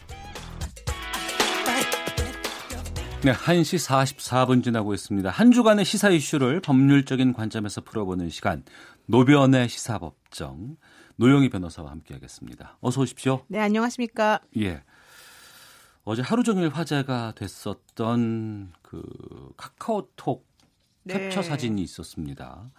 네, 3.23 3.33
1시 3.33 3.87
44분 4.17 4.63
지나고 4.63 4.95
있습니다. 4.95 5.29
한 5.29 5.51
주간의 5.51 5.85
시사 5.85 6.09
이슈를 6.09 6.59
법률적인 6.59 7.33
관점에서 7.33 7.81
풀어보는 7.81 8.31
시간, 8.31 8.63
노변의 9.05 9.69
시사법정, 9.69 10.75
노영희 11.17 11.49
변호사와 11.49 11.91
함께하겠습니다. 11.91 12.79
어서 12.81 13.01
오십시오. 13.01 13.45
네, 13.47 13.59
안녕하십니까. 13.59 14.39
예. 14.57 14.81
어제 16.03 16.23
하루 16.23 16.41
종일 16.41 16.69
화제가 16.69 17.33
됐었던 17.35 18.73
그 18.81 19.03
카카오톡 19.55 20.47
네. 21.03 21.29
캡처 21.29 21.43
사진이 21.43 21.79
있었습니다. 21.83 22.71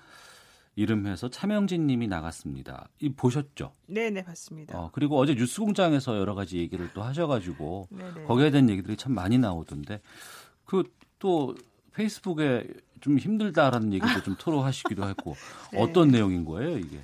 이름해서 0.74 1.28
차명진 1.28 1.86
님이 1.86 2.08
나갔습니다. 2.08 2.88
이 3.00 3.12
보셨죠? 3.12 3.72
네, 3.86 4.10
네, 4.10 4.22
봤습니다. 4.24 4.78
어, 4.78 4.90
그리고 4.92 5.18
어제 5.18 5.34
뉴스 5.34 5.60
공장에서 5.60 6.18
여러 6.18 6.34
가지 6.34 6.58
얘기를 6.58 6.90
또 6.94 7.02
하셔 7.02 7.26
가지고 7.26 7.88
네네. 7.90 8.24
거기에 8.24 8.50
대한 8.50 8.70
얘기들이 8.70 8.96
참 8.96 9.12
많이 9.12 9.38
나오던데 9.38 10.00
그 10.64 10.84
또 11.22 11.54
페이스북에 11.92 12.66
좀 13.00 13.16
힘들다라는 13.16 13.92
얘기도 13.92 14.22
좀 14.24 14.34
토로하시기도 14.36 15.08
했고 15.08 15.36
네. 15.72 15.80
어떤 15.80 16.08
내용인 16.08 16.44
거예요, 16.44 16.76
이게? 16.78 16.98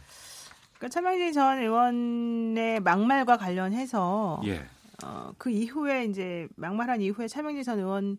그러니까 0.77 0.89
차명진 0.89 1.33
전 1.33 1.59
의원의 1.59 2.81
막말과 2.81 3.37
관련해서 3.37 4.43
예. 4.47 4.67
어, 5.05 5.33
그 5.39 5.51
이후에 5.51 6.07
이제 6.07 6.49
막말한 6.57 7.01
이후에 7.01 7.29
차명진 7.29 7.63
전 7.63 7.79
의원 7.79 8.15
이 8.15 8.19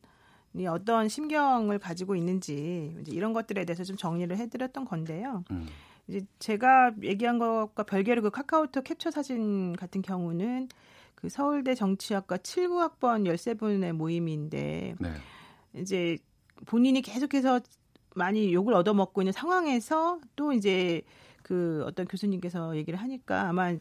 어떤 0.68 1.08
심경을 1.08 1.80
가지고 1.80 2.16
있는지 2.16 2.96
이제 3.02 3.12
이런 3.12 3.34
것들에 3.34 3.66
대해서 3.66 3.84
좀 3.84 3.98
정리를 3.98 4.36
해드렸던 4.36 4.86
건데요. 4.86 5.44
음. 5.52 5.68
이제 6.08 6.22
제가 6.40 6.94
얘기한 7.04 7.38
것과 7.38 7.84
별개로 7.84 8.22
그 8.24 8.32
카카오톡 8.32 8.84
캡처 8.84 9.12
사진 9.12 9.76
같은 9.76 10.02
경우는 10.02 10.70
그 11.16 11.30
서울대 11.30 11.76
정치학과 11.76 12.38
79학번 12.38 13.26
13분의 13.28 13.92
모임인데 13.94 14.96
네. 15.00 15.14
이제 15.76 16.18
본인이 16.66 17.02
계속해서 17.02 17.60
많이 18.16 18.54
욕을 18.54 18.74
얻어먹고 18.74 19.22
있는 19.22 19.32
상황에서 19.32 20.20
또 20.36 20.52
이제 20.52 21.02
그 21.44 21.84
어떤 21.86 22.08
교수님께서 22.08 22.76
얘기를 22.76 23.00
하니까 23.00 23.50
아마 23.50 23.76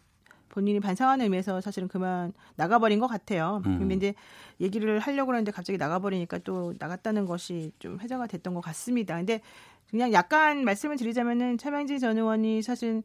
본인이 0.49 0.81
반성하는 0.81 1.25
의미에서 1.25 1.61
사실은 1.61 1.89
그만 1.89 2.33
나가버린 2.57 2.99
것 2.99 3.07
같아요. 3.07 3.63
음. 3.67 3.79
근데 3.79 3.95
이제 3.95 4.15
얘기를 4.61 4.99
하려고 4.99 5.33
하는데 5.33 5.51
갑자기 5.53 5.79
나가버리니까 5.79 6.39
또 6.39 6.75
나갔다는 6.79 7.27
것이 7.27 7.73
좀 7.79 7.99
회자가 8.01 8.27
됐던 8.27 8.55
것 8.55 8.61
같습니다. 8.61 9.17
근데 9.17 9.41
그냥 9.91 10.13
약간 10.13 10.65
말씀을 10.65 10.97
드리자면은 10.97 11.59
차명진 11.59 11.99
전 11.99 12.17
의원이 12.17 12.63
사실 12.63 13.03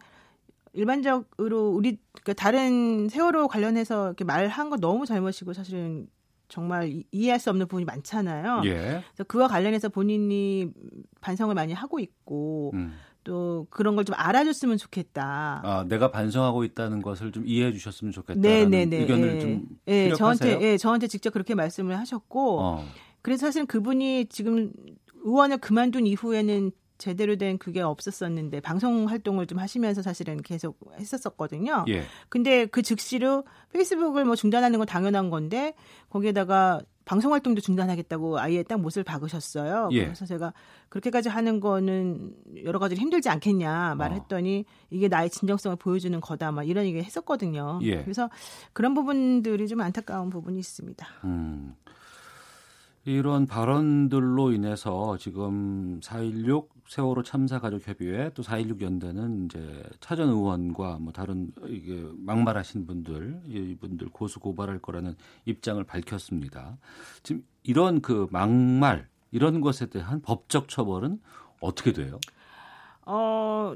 일반적으로 0.73 1.69
우리 1.69 1.99
그러니까 2.13 2.33
다른 2.33 3.07
세월호 3.07 3.47
관련해서 3.47 4.07
이렇게 4.07 4.23
말한 4.23 4.69
거 4.69 4.77
너무 4.77 5.05
잘못이고 5.05 5.53
사실은 5.53 6.07
정말 6.49 7.03
이해할 7.11 7.39
수 7.39 7.49
없는 7.49 7.67
부분이 7.67 7.85
많잖아요. 7.85 8.61
예. 8.65 9.03
그래서 9.13 9.23
그와 9.27 9.47
관련해서 9.47 9.89
본인이 9.89 10.71
반성을 11.21 11.53
많이 11.55 11.73
하고 11.73 11.99
있고 11.99 12.71
음. 12.73 12.93
또 13.23 13.67
그런 13.69 13.95
걸 13.95 14.03
좀 14.03 14.15
알아줬으면 14.17 14.77
좋겠다. 14.77 15.61
아, 15.63 15.85
내가 15.87 16.11
반성하고 16.11 16.63
있다는 16.65 17.01
것을 17.01 17.31
좀 17.31 17.43
이해해 17.47 17.71
주셨으면 17.71 18.11
좋겠다. 18.11 18.39
네네네. 18.39 18.97
의견을 18.97 19.35
예. 19.35 19.39
좀 19.39 19.65
예, 19.87 20.13
저한테 20.13 20.59
예, 20.61 20.77
저한테 20.77 21.07
직접 21.07 21.31
그렇게 21.31 21.55
말씀을 21.55 21.97
하셨고 21.99 22.59
어. 22.61 22.85
그래서 23.21 23.45
사실 23.47 23.65
그분이 23.65 24.25
지금 24.25 24.73
의원을 25.23 25.57
그만둔 25.59 26.05
이후에는 26.05 26.71
제대로 26.97 27.35
된 27.37 27.57
그게 27.57 27.81
없었었는데 27.81 28.59
방송 28.59 29.09
활동을 29.09 29.47
좀 29.47 29.59
하시면서 29.59 30.01
사실은 30.01 30.41
계속 30.41 30.77
했었었거든요. 30.99 31.85
예. 31.89 32.03
근데 32.29 32.65
그 32.65 32.81
즉시로 32.81 33.45
페이스북을 33.73 34.25
뭐 34.25 34.35
중단하는 34.35 34.79
건 34.79 34.85
당연한 34.85 35.29
건데 35.29 35.73
거기에다가 36.09 36.81
방송 37.05 37.33
활동도 37.33 37.61
중단하겠다고 37.61 38.39
아예 38.39 38.63
딱 38.63 38.79
못을 38.79 39.03
박으셨어요. 39.03 39.89
예. 39.91 40.05
그래서 40.05 40.25
제가 40.25 40.53
그렇게까지 40.89 41.29
하는 41.29 41.59
거는 41.59 42.33
여러 42.63 42.79
가지로 42.79 43.01
힘들지 43.01 43.29
않겠냐 43.29 43.95
말했더니 43.95 44.65
어. 44.67 44.71
이게 44.89 45.07
나의 45.07 45.29
진정성을 45.29 45.75
보여주는 45.77 46.19
거다 46.21 46.51
막 46.51 46.63
이런 46.63 46.85
얘기 46.85 46.99
했었거든요. 46.99 47.79
예. 47.83 48.01
그래서 48.01 48.29
그런 48.71 48.93
부분들이 48.93 49.67
좀 49.67 49.81
안타까운 49.81 50.29
부분이 50.29 50.59
있습니다. 50.59 51.05
음. 51.25 51.75
이런 53.05 53.47
발언들로 53.47 54.53
인해서 54.53 55.17
지금 55.17 55.99
4.16 55.99 56.69
세월호 56.87 57.23
참사 57.23 57.59
가족 57.59 57.85
협의회 57.85 58.29
또 58.33 58.43
4.16 58.43 58.81
연대는 58.81 59.45
이제 59.45 59.83
차전 59.99 60.29
의원과 60.29 60.99
뭐 61.01 61.11
다른 61.11 61.51
이게 61.67 62.01
막말하신 62.15 62.85
분들 62.85 63.41
이분들 63.47 64.09
고수 64.09 64.39
고발할 64.39 64.79
거라는 64.79 65.15
입장을 65.45 65.83
밝혔습니다. 65.83 66.77
지금 67.23 67.43
이런 67.63 68.01
그 68.01 68.27
막말 68.31 69.07
이런 69.31 69.59
것에 69.59 69.87
대한 69.87 70.21
법적 70.21 70.69
처벌은 70.69 71.19
어떻게 71.59 71.91
돼요? 71.91 72.19
어 73.05 73.73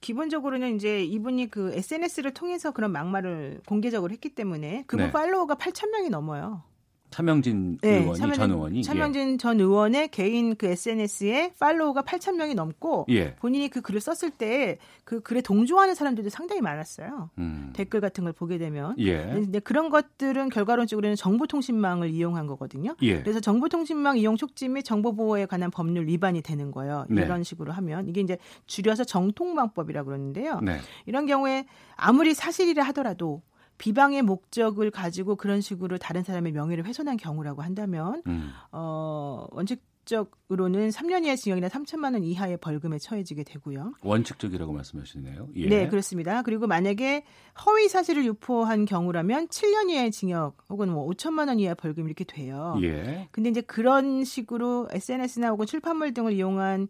기본적으로는 0.00 0.76
이제 0.76 1.02
이분이 1.02 1.50
그 1.50 1.72
SNS를 1.72 2.32
통해서 2.32 2.70
그런 2.70 2.92
막말을 2.92 3.62
공개적으로 3.66 4.12
했기 4.12 4.28
때문에 4.36 4.84
그분 4.86 5.06
네. 5.06 5.12
팔로워가 5.12 5.56
8천 5.56 5.90
명이 5.90 6.10
넘어요. 6.10 6.62
차명진 7.10 7.78
네, 7.80 8.00
의원이 8.00 8.18
차명진, 8.18 8.40
전 8.40 8.50
의원이 8.50 8.82
차명진 8.82 9.32
예. 9.32 9.36
전 9.36 9.60
의원의 9.60 10.08
개인 10.08 10.56
그 10.56 10.66
SNS에 10.66 11.52
팔로워가 11.58 12.02
8천 12.02 12.36
명이 12.36 12.54
넘고 12.54 13.06
예. 13.10 13.34
본인이 13.36 13.68
그 13.68 13.80
글을 13.80 14.00
썼을 14.00 14.30
때 14.30 14.78
그 15.08 15.20
글에 15.20 15.40
동조하는 15.40 15.94
사람들도 15.94 16.28
상당히 16.28 16.60
많았어요. 16.60 17.30
음. 17.38 17.70
댓글 17.74 18.02
같은 18.02 18.24
걸 18.24 18.34
보게 18.34 18.58
되면. 18.58 18.94
예. 18.98 19.16
근데 19.22 19.58
그런 19.58 19.88
것들은 19.88 20.50
결과론적으로는 20.50 21.16
정보통신망을 21.16 22.10
이용한 22.10 22.46
거거든요. 22.46 22.94
예. 23.00 23.22
그래서 23.22 23.40
정보통신망 23.40 24.18
이용 24.18 24.36
촉진 24.36 24.74
및 24.74 24.82
정보 24.82 25.16
보호에 25.16 25.46
관한 25.46 25.70
법률 25.70 26.08
위반이 26.08 26.42
되는 26.42 26.70
거예요. 26.70 27.06
네. 27.08 27.22
이런 27.22 27.42
식으로 27.42 27.72
하면 27.72 28.06
이게 28.06 28.20
이제 28.20 28.36
줄여서 28.66 29.04
정통망법이라고 29.04 30.04
그러는데요. 30.04 30.60
네. 30.60 30.76
이런 31.06 31.24
경우에 31.24 31.64
아무리 31.96 32.34
사실이라 32.34 32.82
하더라도 32.88 33.40
비방의 33.78 34.22
목적을 34.22 34.90
가지고 34.90 35.36
그런 35.36 35.60
식으로 35.60 35.98
다른 35.98 36.22
사람의 36.22 36.52
명예를 36.52 36.84
훼손한 36.84 37.16
경우라고 37.16 37.62
한다면 37.62 38.22
음. 38.26 38.50
어 38.72 39.46
원칙적으로는 39.52 40.90
3년 40.90 41.22
이하의 41.24 41.36
징역이나 41.36 41.68
3천만 41.68 42.14
원 42.14 42.24
이하의 42.24 42.56
벌금에 42.58 42.98
처해지게 42.98 43.44
되고요. 43.44 43.94
원칙적이라고 44.02 44.72
말씀하시네요. 44.72 45.48
예. 45.54 45.68
네, 45.68 45.88
그렇습니다. 45.88 46.42
그리고 46.42 46.66
만약에 46.66 47.24
허위 47.64 47.88
사실을 47.88 48.24
유포한 48.26 48.84
경우라면 48.84 49.48
7년 49.48 49.90
이하의 49.90 50.10
징역 50.10 50.56
혹은 50.68 50.90
뭐 50.90 51.08
5천만 51.08 51.48
원 51.48 51.60
이하의 51.60 51.76
벌금 51.76 52.06
이렇게 52.06 52.24
돼요. 52.24 52.76
예. 52.82 53.28
근데 53.30 53.48
이제 53.50 53.60
그런 53.60 54.24
식으로 54.24 54.88
SNS나 54.90 55.50
혹은 55.50 55.66
출판물 55.66 56.12
등을 56.12 56.32
이용한 56.32 56.88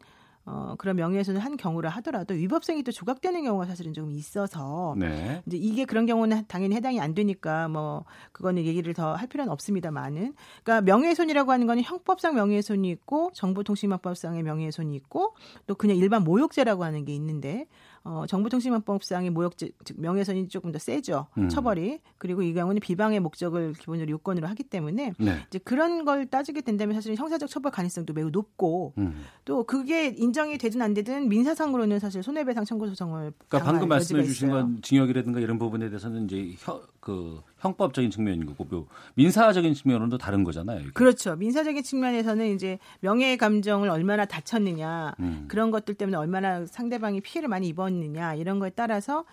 어, 0.50 0.74
그런 0.78 0.96
명예훼손을 0.96 1.40
한 1.40 1.56
경우라 1.58 1.90
하더라도 1.90 2.32
위법성이 2.34 2.82
또 2.82 2.90
조각되는 2.90 3.44
경우가 3.44 3.66
사실은 3.66 3.92
좀 3.92 4.10
있어서 4.10 4.94
네. 4.96 5.42
이제 5.46 5.58
이게 5.58 5.84
그런 5.84 6.06
경우는 6.06 6.44
당연히 6.48 6.74
해당이 6.74 7.00
안 7.00 7.14
되니까 7.14 7.68
뭐 7.68 8.04
그거는 8.32 8.64
얘기를 8.64 8.94
더 8.94 9.14
할 9.14 9.26
필요는 9.26 9.52
없습니다만은 9.52 10.34
그러니까 10.62 10.80
명예훼손이라고 10.82 11.52
하는 11.52 11.66
거는 11.66 11.82
형법상 11.82 12.34
명예훼손이 12.34 12.88
있고 12.90 13.30
정보통신망법상의 13.34 14.42
명예훼손이 14.42 14.94
있고 14.96 15.34
또 15.66 15.74
그냥 15.74 15.96
일반 15.96 16.24
모욕죄라고 16.24 16.84
하는 16.84 17.04
게 17.04 17.14
있는데 17.14 17.66
어, 18.04 18.24
정보통신망법상의 18.26 19.30
모욕죄, 19.30 19.70
즉 19.84 20.00
명예훼손이 20.00 20.48
조금 20.48 20.72
더 20.72 20.78
세죠. 20.78 21.26
음. 21.36 21.48
처벌이. 21.48 22.00
그리고 22.18 22.42
이 22.42 22.52
경우는 22.54 22.80
비방의 22.80 23.20
목적을 23.20 23.74
기본적으로 23.74 24.10
요건으로 24.12 24.46
하기 24.48 24.64
때문에 24.64 25.14
네. 25.18 25.36
이제 25.48 25.58
그런 25.58 26.04
걸 26.04 26.26
따지게 26.26 26.62
된다면 26.62 26.94
사실 26.94 27.14
형사적 27.14 27.48
처벌 27.48 27.72
가능성도 27.72 28.12
매우 28.12 28.30
높고 28.30 28.94
음. 28.98 29.24
또 29.44 29.64
그게 29.64 30.08
인정이 30.08 30.58
되든 30.58 30.82
안 30.82 30.94
되든 30.94 31.28
민사상으로는 31.28 31.98
사실 31.98 32.22
손해배상 32.22 32.64
청구 32.64 32.88
소송을 32.88 33.32
그러니까 33.48 33.70
방금 33.70 33.88
말씀해 33.88 34.24
주신 34.24 34.50
건 34.50 34.80
징역이라든가 34.82 35.40
이런 35.40 35.58
부분에 35.58 35.88
대해서는 35.88 36.24
이제 36.24 36.54
혀, 36.60 36.80
그 37.08 37.40
형법적인 37.60 38.10
측면인 38.10 38.44
거고 38.44 38.64
뭐 38.64 38.86
민사적인 39.14 39.72
측면으로도 39.72 40.18
다른 40.18 40.44
거잖아요. 40.44 40.80
이게. 40.80 40.90
그렇죠. 40.90 41.36
민사적인 41.36 41.82
측면에서는 41.82 42.54
이제 42.54 42.78
명예의 43.00 43.38
감정을 43.38 43.88
얼마나 43.88 44.26
다쳤느냐 44.26 45.14
음. 45.20 45.46
그런 45.48 45.70
것들 45.70 45.94
때문에 45.94 46.18
얼마나 46.18 46.66
상대방이 46.66 47.22
피해를 47.22 47.48
많이 47.48 47.66
입었느냐 47.68 48.34
이런 48.34 48.58
거에 48.58 48.68
따라서 48.68 49.24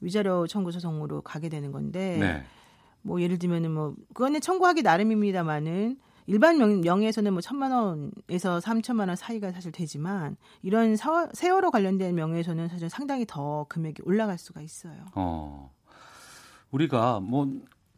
위자료 0.00 0.48
청구 0.48 0.72
소송으로 0.72 1.22
가게 1.22 1.48
되는 1.48 1.70
건데 1.70 2.16
네. 2.18 2.44
뭐 3.02 3.22
예를 3.22 3.38
들면은 3.38 3.70
뭐 3.70 3.94
그거는 4.12 4.40
청구하기 4.40 4.82
나름입니다만은 4.82 5.98
일반 6.26 6.58
명, 6.58 6.80
명예에서는 6.80 7.32
뭐 7.32 7.40
천만 7.40 7.70
원에서 7.70 8.58
삼천만 8.58 9.06
원 9.06 9.16
사이가 9.16 9.52
사실 9.52 9.70
되지만 9.70 10.36
이런 10.62 10.96
사, 10.96 11.28
세월호 11.32 11.70
관련된 11.70 12.12
명예에서는 12.12 12.66
사실 12.66 12.90
상당히 12.90 13.24
더 13.24 13.66
금액이 13.68 14.02
올라갈 14.04 14.36
수가 14.36 14.60
있어요. 14.62 14.96
어. 15.14 15.70
우리가 16.70 17.20
뭐 17.20 17.48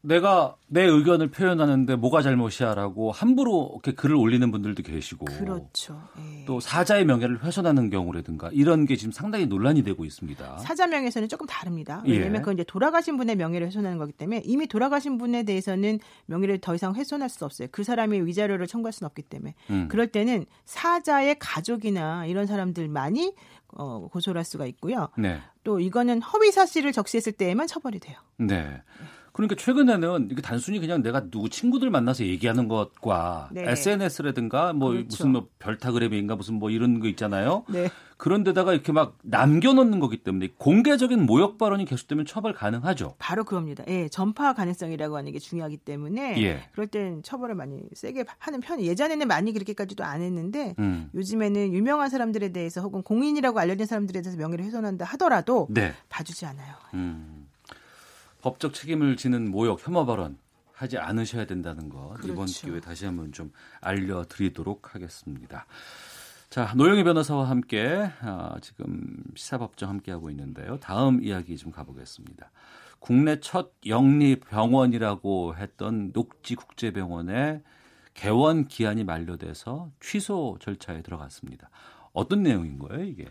내가 0.04 0.56
내 0.66 0.82
의견을 0.82 1.30
표현하는데 1.30 1.94
뭐가 1.96 2.22
잘못이야라고 2.22 3.12
함부로 3.12 3.70
이렇게 3.74 3.92
글을 3.92 4.16
올리는 4.16 4.50
분들도 4.50 4.82
계시고 4.82 5.26
그렇죠. 5.26 6.02
예. 6.18 6.44
또 6.44 6.58
사자의 6.58 7.04
명예를 7.04 7.44
훼손하는 7.44 7.88
경우라든가 7.88 8.50
이런 8.52 8.84
게 8.84 8.96
지금 8.96 9.12
상당히 9.12 9.46
논란이 9.46 9.84
되고 9.84 10.04
있습니다. 10.04 10.58
사자 10.58 10.88
명예에서는 10.88 11.28
조금 11.28 11.46
다릅니다. 11.46 12.02
왜냐하면 12.04 12.36
예. 12.36 12.38
그건 12.40 12.54
이제 12.54 12.64
돌아가신 12.64 13.16
분의 13.16 13.36
명예를 13.36 13.68
훼손하는 13.68 13.98
거기 13.98 14.12
때문에 14.12 14.42
이미 14.44 14.66
돌아가신 14.66 15.18
분에 15.18 15.44
대해서는 15.44 16.00
명예를 16.26 16.58
더 16.58 16.74
이상 16.74 16.94
훼손할 16.96 17.28
수 17.28 17.44
없어요. 17.44 17.68
그 17.70 17.84
사람이 17.84 18.22
위자료를 18.22 18.66
청구할 18.66 18.92
수는 18.92 19.06
없기 19.06 19.22
때문에 19.22 19.54
음. 19.70 19.86
그럴 19.88 20.08
때는 20.08 20.46
사자의 20.64 21.36
가족이나 21.38 22.26
이런 22.26 22.46
사람들만이 22.46 23.34
어, 23.72 24.08
고소를 24.08 24.38
할 24.38 24.44
수가 24.44 24.66
있고요. 24.66 25.08
네. 25.16 25.40
또 25.64 25.80
이거는 25.80 26.22
허위 26.22 26.50
사실을 26.52 26.92
적시했을 26.92 27.32
때에만 27.32 27.66
처벌이 27.66 27.98
돼요. 27.98 28.18
네. 28.38 28.82
그러니까 29.32 29.56
최근에는 29.56 30.28
이게 30.30 30.42
단순히 30.42 30.78
그냥 30.78 31.02
내가 31.02 31.30
누구 31.30 31.48
친구들 31.48 31.88
만나서 31.88 32.24
얘기하는 32.24 32.68
것과 32.68 33.48
네. 33.52 33.64
SNS라든가 33.70 34.74
뭐 34.74 34.90
그렇죠. 34.90 35.06
무슨 35.08 35.32
뭐 35.32 35.48
별타그램인가 35.58 36.36
무슨 36.36 36.54
뭐 36.54 36.70
이런 36.70 37.00
거 37.00 37.08
있잖아요. 37.08 37.64
네. 37.68 37.88
그런 38.18 38.44
데다가 38.44 38.72
이렇게 38.72 38.92
막 38.92 39.18
남겨놓는 39.22 39.98
거기 39.98 40.18
때문에 40.18 40.50
공개적인 40.56 41.24
모욕 41.26 41.58
발언이 41.58 41.86
계속되면 41.86 42.26
처벌 42.26 42.52
가능하죠. 42.52 43.16
바로 43.18 43.42
그겁니다. 43.42 43.82
예, 43.88 44.08
전파 44.08 44.52
가능성이라고 44.52 45.16
하는 45.16 45.32
게 45.32 45.38
중요하기 45.40 45.78
때문에 45.78 46.40
예. 46.40 46.68
그럴 46.70 46.86
땐 46.86 47.22
처벌을 47.24 47.54
많이 47.54 47.80
세게 47.94 48.24
하는 48.38 48.60
편이 48.60 48.86
예전에는 48.86 49.26
많이 49.26 49.52
그렇게까지도 49.52 50.04
안 50.04 50.20
했는데 50.20 50.74
음. 50.78 51.10
요즘에는 51.14 51.72
유명한 51.72 52.10
사람들에 52.10 52.50
대해서 52.50 52.80
혹은 52.80 53.02
공인이라고 53.02 53.58
알려진 53.58 53.86
사람들에 53.86 54.22
대해서 54.22 54.38
명예를 54.38 54.66
훼손한다 54.66 55.04
하더라도 55.06 55.66
네. 55.70 55.92
봐주지 56.08 56.46
않아요. 56.46 56.74
음. 56.94 57.41
법적 58.42 58.74
책임을 58.74 59.16
지는 59.16 59.50
모욕, 59.50 59.84
혐오 59.84 60.04
발언 60.04 60.36
하지 60.74 60.98
않으셔야 60.98 61.46
된다는 61.46 61.88
것 61.88 62.14
그렇죠. 62.14 62.32
이번 62.32 62.46
기회에 62.46 62.80
다시 62.80 63.06
한번 63.06 63.32
좀 63.32 63.52
알려드리도록 63.80 64.94
하겠습니다. 64.94 65.66
자, 66.50 66.72
노영희 66.76 67.04
변호사와 67.04 67.48
함께 67.48 68.10
어, 68.22 68.56
지금 68.60 69.14
시사법정 69.34 69.88
함께하고 69.88 70.28
있는데요. 70.30 70.78
다음 70.80 71.22
이야기 71.22 71.56
좀 71.56 71.72
가보겠습니다. 71.72 72.50
국내 72.98 73.40
첫 73.40 73.72
영리병원이라고 73.86 75.56
했던 75.56 76.10
녹지국제병원의 76.12 77.62
개원 78.14 78.68
기한이 78.68 79.04
만료돼서 79.04 79.90
취소 80.00 80.58
절차에 80.60 81.02
들어갔습니다. 81.02 81.70
어떤 82.12 82.42
내용인 82.42 82.78
거예요, 82.78 83.04
이게? 83.04 83.26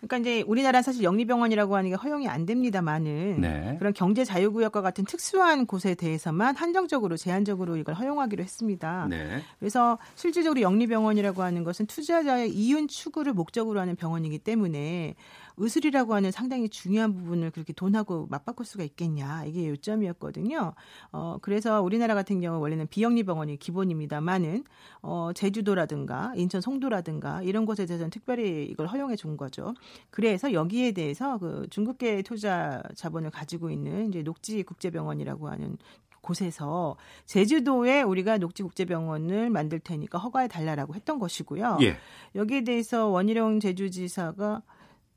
그러니까 0.00 0.18
이제 0.18 0.42
우리나라는 0.46 0.82
사실 0.82 1.02
영리병원이라고 1.02 1.76
하는 1.76 1.90
게 1.90 1.96
허용이 1.96 2.28
안 2.28 2.46
됩니다만은 2.46 3.40
네. 3.40 3.76
그런 3.78 3.92
경제 3.92 4.24
자유구역과 4.24 4.82
같은 4.82 5.04
특수한 5.04 5.66
곳에 5.66 5.94
대해서만 5.94 6.54
한정적으로 6.56 7.16
제한적으로 7.16 7.76
이걸 7.76 7.94
허용하기로 7.94 8.42
했습니다. 8.42 9.06
네. 9.08 9.42
그래서 9.58 9.98
실질적으로 10.14 10.60
영리병원이라고 10.60 11.42
하는 11.42 11.64
것은 11.64 11.86
투자자의 11.86 12.50
이윤 12.50 12.88
추구를 12.88 13.32
목적으로 13.32 13.80
하는 13.80 13.96
병원이기 13.96 14.38
때문에 14.38 15.14
의술이라고 15.58 16.14
하는 16.14 16.30
상당히 16.30 16.68
중요한 16.68 17.14
부분을 17.14 17.50
그렇게 17.50 17.72
돈하고 17.72 18.26
맞바꿀 18.30 18.66
수가 18.66 18.84
있겠냐 18.84 19.44
이게 19.44 19.68
요점이었거든요. 19.68 20.74
어 21.12 21.38
그래서 21.40 21.82
우리나라 21.82 22.14
같은 22.14 22.40
경우 22.40 22.60
원래는 22.60 22.88
비영리 22.88 23.24
병원이 23.24 23.58
기본입니다만은 23.58 24.64
어 25.02 25.30
제주도라든가 25.34 26.32
인천 26.36 26.60
송도라든가 26.60 27.42
이런 27.42 27.64
곳에 27.64 27.86
대해서는 27.86 28.10
특별히 28.10 28.64
이걸 28.66 28.86
허용해 28.86 29.16
준 29.16 29.36
거죠. 29.36 29.74
그래서 30.10 30.52
여기에 30.52 30.92
대해서 30.92 31.38
그 31.38 31.66
중국계 31.70 32.22
투자 32.22 32.82
자본을 32.94 33.30
가지고 33.30 33.70
있는 33.70 34.08
이제 34.08 34.22
녹지 34.22 34.62
국제병원이라고 34.62 35.48
하는 35.48 35.78
곳에서 36.26 36.96
제주도에 37.24 38.02
우리가 38.02 38.38
녹지국제병원을 38.38 39.48
만들 39.48 39.78
테니까 39.78 40.18
허가해 40.18 40.48
달라라고 40.48 40.94
했던 40.94 41.18
것이고요. 41.18 41.78
예. 41.82 41.96
여기에 42.34 42.64
대해서 42.64 43.06
원희룡 43.06 43.60
제주지사가 43.60 44.62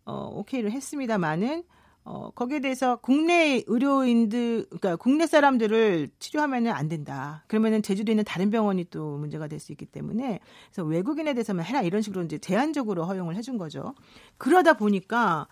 어, 0.10 0.31
오케이를 0.34 0.72
했습니다만은 0.72 1.64
어, 2.03 2.31
거기에 2.31 2.60
대해서 2.60 2.95
국내 2.95 3.61
의료인들, 3.68 4.65
그러니까 4.65 4.95
국내 4.95 5.27
사람들을 5.27 6.10
치료하면은 6.18 6.72
안 6.72 6.88
된다. 6.88 7.44
그러면은 7.48 7.84
제주도에 7.84 8.14
있는 8.14 8.23
다른 8.23 8.49
병원이 8.49 8.86
또 8.90 9.18
문제가 9.18 9.48
될 9.48 9.60
수 9.60 9.72
있기 9.73 9.86
때문에 9.86 10.40
그래서 10.72 10.88
외국인에 10.88 11.34
대해서만 11.36 11.65
해라 11.65 11.81
이런 11.81 12.02
식으로 12.02 12.23
이제 12.23 12.40
제한적으로 12.40 13.06
허용을 13.06 13.36
해준 13.36 13.57
거죠. 13.60 13.94
그러다 14.38 14.73
보니까 14.73 15.48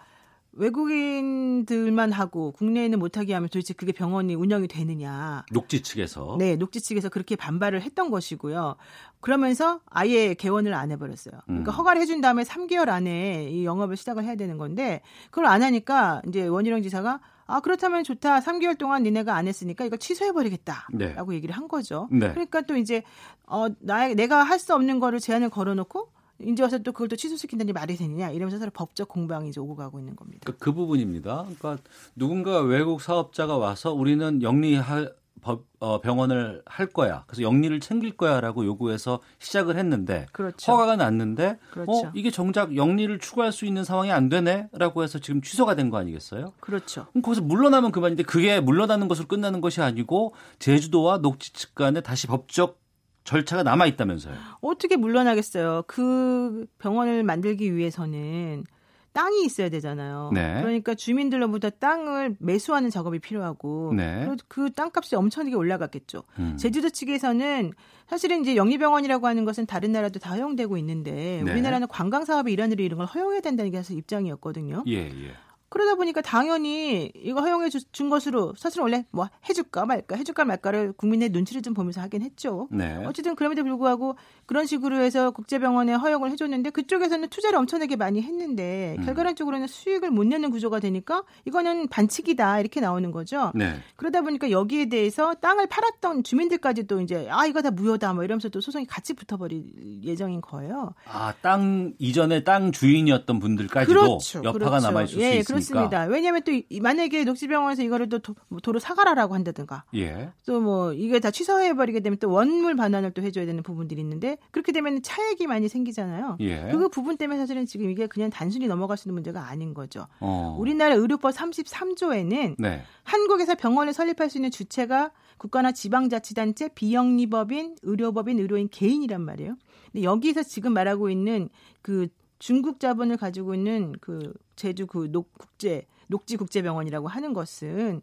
외국인들만 0.57 2.11
하고 2.11 2.51
국내에는 2.51 2.99
못하게 2.99 3.34
하면 3.34 3.49
도대체 3.49 3.73
그게 3.73 3.91
병원이 3.91 4.35
운영이 4.35 4.67
되느냐. 4.67 5.45
녹지 5.51 5.81
측에서. 5.81 6.35
네, 6.39 6.55
녹지 6.55 6.81
측에서 6.81 7.09
그렇게 7.09 7.35
반발을 7.35 7.81
했던 7.81 8.09
것이고요. 8.09 8.75
그러면서 9.19 9.79
아예 9.89 10.34
개원을 10.34 10.73
안 10.73 10.91
해버렸어요. 10.91 11.39
그러니까 11.45 11.71
음. 11.71 11.73
허가를 11.73 12.01
해준 12.01 12.21
다음에 12.21 12.43
3개월 12.43 12.89
안에 12.89 13.49
이 13.49 13.65
영업을 13.65 13.95
시작을 13.97 14.23
해야 14.23 14.35
되는 14.35 14.57
건데 14.57 15.01
그걸 15.29 15.45
안 15.45 15.63
하니까 15.63 16.21
이제 16.27 16.45
원희룡 16.47 16.81
지사가 16.81 17.19
아 17.45 17.61
그렇다면 17.61 18.03
좋다. 18.03 18.41
3개월 18.41 18.77
동안 18.77 19.03
니네가 19.03 19.34
안 19.34 19.47
했으니까 19.47 19.85
이거 19.85 19.95
취소해버리겠다라고 19.95 21.31
네. 21.31 21.35
얘기를 21.35 21.55
한 21.55 21.67
거죠. 21.67 22.07
네. 22.11 22.29
그러니까 22.31 22.61
또 22.61 22.75
이제 22.75 23.03
어 23.45 23.67
나, 23.79 24.07
내가 24.13 24.43
할 24.43 24.59
수 24.59 24.73
없는 24.73 24.99
거를 24.99 25.19
제한을 25.19 25.49
걸어놓고 25.49 26.09
이제 26.41 26.61
와서 26.64 26.77
또 26.80 26.91
그걸 26.91 27.07
또 27.07 27.15
취소시킨다니 27.15 27.73
말이 27.73 27.95
되느냐 27.97 28.30
이러면서 28.30 28.59
서로 28.59 28.72
법적 28.72 29.07
공방이 29.07 29.49
이제 29.49 29.59
오고 29.59 29.76
가고 29.76 29.99
있는 29.99 30.15
겁니다. 30.15 30.41
그러니까 30.43 30.64
그 30.64 30.73
부분입니다. 30.73 31.45
그러니까 31.57 31.77
누군가 32.15 32.61
외국 32.61 33.01
사업자가 33.01 33.57
와서 33.57 33.93
우리는 33.93 34.41
영리할 34.41 35.14
법, 35.39 35.65
어, 35.80 36.01
병원을 36.01 36.61
할 36.65 36.88
거야. 36.88 37.23
그래서 37.27 37.43
영리를 37.43 37.80
챙길 37.80 38.18
거야라고 38.18 38.65
요구해서 38.65 39.19
시작을 39.39 39.77
했는데 39.77 40.26
그렇죠. 40.34 40.72
허가가 40.72 40.95
났는데 40.95 41.45
어, 41.51 41.57
그렇죠. 41.72 41.91
어 41.91 42.11
이게 42.15 42.31
정작 42.31 42.76
영리를 42.76 43.18
추구할 43.19 43.51
수 43.51 43.65
있는 43.65 43.84
상황이 43.84 44.11
안 44.11 44.30
되네라고 44.30 45.03
해서 45.03 45.19
지금 45.19 45.41
취소가 45.41 45.76
된 45.76 45.89
거 45.89 45.97
아니겠어요? 45.97 46.53
그렇죠. 46.59 47.05
그럼 47.11 47.22
거기서 47.22 47.41
물러나면 47.43 47.91
그만인데 47.91 48.23
그게 48.23 48.59
물러나는 48.59 49.07
것으로 49.07 49.27
끝나는 49.27 49.61
것이 49.61 49.81
아니고 49.81 50.34
제주도와 50.59 51.19
녹지 51.19 51.53
측 51.53 51.76
간에 51.76 52.01
다시 52.01 52.27
법적 52.27 52.80
절차가 53.27 53.61
남아 53.63 53.87
있다면서요. 53.87 54.35
어떻게 54.61 54.95
물러나겠어요. 54.95 55.83
그 55.85 56.65
병원을 56.79 57.23
만들기 57.23 57.75
위해서는 57.75 58.63
땅이 59.11 59.43
있어야 59.43 59.67
되잖아요. 59.67 60.31
네. 60.33 60.61
그러니까 60.61 60.95
주민들로부터 60.95 61.69
땅을 61.71 62.37
매수하는 62.39 62.89
작업이 62.89 63.19
필요하고 63.19 63.93
네. 63.97 64.29
그 64.47 64.71
땅값이 64.71 65.15
엄청나게 65.17 65.55
올라갔겠죠. 65.55 66.23
음. 66.39 66.55
제주도 66.57 66.89
측에서는 66.89 67.73
사실은 68.07 68.41
이제 68.41 68.55
영리병원이라고 68.55 69.27
하는 69.27 69.43
것은 69.43 69.65
다른 69.65 69.91
나라도 69.91 70.19
다 70.19 70.33
허용되고 70.33 70.77
있는데 70.77 71.41
네. 71.43 71.51
우리나라는 71.51 71.87
관광 71.89 72.23
사업의 72.23 72.53
일환으로 72.53 72.81
이런 72.81 72.99
걸 72.99 73.07
허용해야 73.07 73.41
된다는 73.41 73.71
게 73.71 73.77
사실 73.77 73.97
입장이었거든요. 73.97 74.83
예, 74.87 75.09
예. 75.09 75.33
그러다 75.69 75.95
보니까 75.95 76.22
당연히 76.22 77.11
이거 77.15 77.41
허용해 77.41 77.69
준 77.91 78.10
것으로 78.10 78.53
사실 78.57 78.81
원래 78.81 79.06
뭐 79.11 79.30
해줄까 79.49 79.85
말까 79.85 80.15
해줄까 80.15 80.45
말까를 80.45 80.94
국민의 80.94 81.30
눈치를 81.30 81.61
좀 81.61 81.73
보면서 81.73 81.99
하긴 82.02 82.22
했죠. 82.22 82.68
네. 82.72 83.03
어쨌든 83.06 83.35
그럼에도 83.35 83.64
불구하고 83.64 84.15
그런 84.45 84.65
식으로 84.65 84.99
해서 84.99 85.31
국제병원에 85.31 85.94
허용을 85.94 86.31
해줬는데 86.31 86.69
그쪽에서는 86.69 87.27
투자를 87.30 87.60
엄청나게 87.60 87.98
많이 87.98 88.22
했는데 88.22 88.95
음. 88.99 89.06
결과론적으로는 89.06 89.68
수익을 89.68 90.10
못 90.10 90.26
내는 90.26 90.52
구조가 90.52 90.80
되니까 90.80 91.23
이거는 91.45 91.89
반칙이다 91.89 92.61
이렇게 92.61 92.80
나오는 92.80 93.11
거죠. 93.11 93.52
네. 93.53 93.81
그러다 93.98 94.22
보니까 94.22 94.52
여기에 94.52 94.89
대해서 94.89 95.34
땅을 95.34 95.68
팔았던 95.68 96.23
주민들까지도 96.23 97.02
이제 97.02 97.27
아 97.30 97.45
이거 97.45 97.61
다 97.61 97.72
무효다 97.72 98.14
뭐 98.14 98.23
이러면서 98.23 98.48
또 98.49 98.61
소송이 98.61 98.85
같이 98.85 99.14
붙어버릴 99.14 100.03
예정인 100.03 100.39
거예요. 100.39 100.94
아땅 101.06 101.94
이전에 101.99 102.44
땅 102.45 102.72
주인이었던 102.72 103.39
분들까지도 103.39 103.94
그렇죠. 103.94 104.39
여파가 104.39 104.69
그렇죠. 104.69 104.88
남아 104.88 105.03
있을 105.03 105.19
예, 105.19 105.31
수 105.31 105.38
있으니까. 105.39 105.56
그렇습니다. 105.57 106.03
왜냐하면 106.03 106.41
또 106.43 106.51
만약에 106.81 107.23
녹지병원에서 107.23 107.84
이거를 107.84 108.09
또 108.09 108.19
도, 108.19 108.35
뭐로 108.49 108.79
사가라라고 108.79 109.34
한다든가, 109.34 109.84
예. 109.95 110.29
또뭐 110.45 110.93
이게 110.93 111.19
다 111.19 111.31
취소해버리게 111.31 111.99
되면 112.01 112.17
또 112.19 112.31
원물 112.31 112.75
반환을 112.75 113.11
또 113.11 113.21
해줘야 113.21 113.45
되는 113.45 113.63
부분들이 113.63 114.01
있는데 114.01 114.38
그렇게 114.51 114.71
되면 114.71 115.01
차액이 115.01 115.47
많이 115.47 115.67
생기잖아요. 115.67 116.38
예. 116.41 116.69
그 116.71 116.89
부분 116.89 117.17
때문에 117.17 117.39
사실은 117.39 117.65
지금 117.65 117.89
이게 117.89 118.07
그냥 118.07 118.29
단순히 118.29 118.67
넘어갈 118.67 118.97
수 118.97 119.07
있는 119.07 119.15
문제가 119.15 119.47
아닌 119.47 119.73
거죠. 119.73 120.07
어. 120.19 120.55
우리나라 120.59 120.95
의료법 120.95 121.31
33조에는 121.34 122.55
네. 122.57 122.84
한국에서 123.03 123.55
병원을 123.55 123.93
설립할 123.93 124.29
수 124.29 124.38
있는 124.38 124.51
주체가 124.51 125.11
국가나 125.38 125.71
지방자치단체, 125.71 126.69
비영리법인, 126.69 127.77
의료법인, 127.84 128.39
의료인 128.39 128.69
개인이란 128.69 129.21
말이에요. 129.21 129.55
근데 129.91 130.03
여기서 130.03 130.43
지금 130.43 130.73
말하고 130.73 131.09
있는 131.09 131.49
그 131.81 132.07
중국 132.39 132.79
자본을 132.79 133.17
가지고 133.17 133.55
있는 133.55 133.93
그 133.99 134.34
제주 134.57 134.85
그 134.88 135.07
녹국제 135.11 135.88
녹지 136.07 136.35
국제병원이라고 136.35 137.07
하는 137.07 137.34
것은 137.34 138.01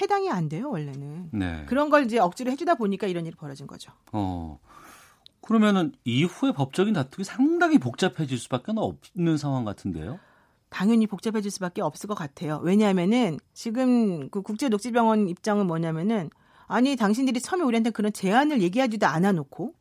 해당이 0.00 0.30
안 0.30 0.48
돼요 0.48 0.70
원래는. 0.70 1.30
네. 1.32 1.64
그런 1.66 1.90
걸 1.90 2.06
이제 2.06 2.18
억지로 2.18 2.50
해주다 2.50 2.76
보니까 2.76 3.06
이런 3.06 3.26
일이 3.26 3.36
벌어진 3.36 3.66
거죠. 3.66 3.92
어. 4.12 4.58
그러면은 5.42 5.92
이후에 6.04 6.52
법적인 6.52 6.94
다툼이 6.94 7.24
상당히 7.24 7.78
복잡해질 7.78 8.38
수밖에 8.38 8.72
없는 8.76 9.36
상황 9.36 9.64
같은데요. 9.64 10.18
당연히 10.68 11.06
복잡해질 11.06 11.50
수밖에 11.50 11.82
없을 11.82 12.06
것 12.06 12.14
같아요. 12.14 12.60
왜냐하면은 12.62 13.38
지금 13.52 14.30
그 14.30 14.42
국제 14.42 14.68
녹지병원 14.68 15.28
입장은 15.28 15.66
뭐냐면은 15.66 16.30
아니 16.68 16.94
당신들이 16.94 17.40
처음에 17.40 17.64
우리한테 17.64 17.90
그런 17.90 18.12
제안을 18.12 18.62
얘기하지도 18.62 19.06
않아 19.06 19.32
놓고 19.32 19.74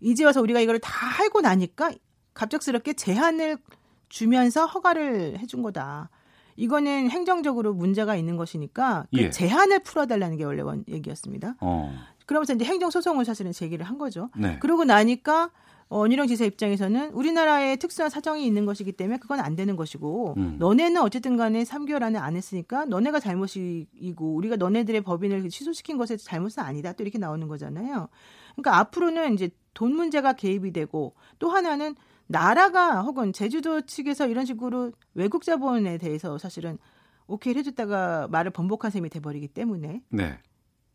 이제 0.00 0.24
와서 0.24 0.42
우리가 0.42 0.60
이걸 0.60 0.78
다 0.78 0.90
알고 1.22 1.40
나니까 1.40 1.92
갑작스럽게 2.34 2.92
제한을 2.92 3.56
주면서 4.08 4.66
허가를 4.66 5.38
해준 5.38 5.62
거다. 5.62 6.10
이거는 6.56 7.10
행정적으로 7.10 7.74
문제가 7.74 8.16
있는 8.16 8.36
것이니까 8.36 9.06
그 9.14 9.22
예. 9.22 9.30
제한을 9.30 9.80
풀어달라는 9.80 10.36
게 10.36 10.44
원래 10.44 10.62
원 10.62 10.84
얘기였습니다. 10.88 11.56
어. 11.60 11.92
그러면서 12.26 12.54
이제 12.54 12.64
행정 12.64 12.90
소송을 12.90 13.24
사실은 13.24 13.52
제기를 13.52 13.84
한 13.84 13.98
거죠. 13.98 14.30
네. 14.36 14.58
그러고 14.60 14.84
나니까 14.84 15.50
어, 15.88 15.98
원희룡 15.98 16.26
지사 16.26 16.44
입장에서는 16.44 17.10
우리나라에 17.10 17.76
특수한 17.76 18.08
사정이 18.08 18.46
있는 18.46 18.64
것이기 18.64 18.92
때문에 18.92 19.18
그건 19.18 19.40
안 19.40 19.54
되는 19.54 19.76
것이고 19.76 20.34
음. 20.36 20.56
너네는 20.58 21.00
어쨌든 21.02 21.36
간에 21.36 21.62
3개월 21.62 22.02
안에 22.02 22.18
안 22.18 22.36
했으니까 22.36 22.86
너네가 22.86 23.20
잘못이고 23.20 24.34
우리가 24.34 24.56
너네들의 24.56 25.02
법인을 25.02 25.48
취소시킨 25.50 25.98
것에 25.98 26.16
잘못은 26.16 26.62
아니다 26.62 26.92
또 26.92 27.02
이렇게 27.02 27.18
나오는 27.18 27.46
거잖아요. 27.48 28.08
그러니까 28.56 28.78
앞으로는 28.78 29.34
이제 29.34 29.50
돈 29.74 29.94
문제가 29.94 30.32
개입이 30.32 30.72
되고 30.72 31.14
또 31.38 31.50
하나는 31.50 31.94
나라가 32.26 33.02
혹은 33.02 33.32
제주도 33.32 33.82
측에서 33.82 34.26
이런 34.26 34.44
식으로 34.46 34.92
외국 35.14 35.44
자본에 35.44 35.98
대해서 35.98 36.38
사실은 36.38 36.78
오케이를 37.26 37.60
해줬다가 37.60 38.28
말을 38.28 38.50
번복한 38.50 38.90
셈이 38.90 39.08
돼버리기 39.08 39.48
때문에 39.48 40.02
네. 40.10 40.38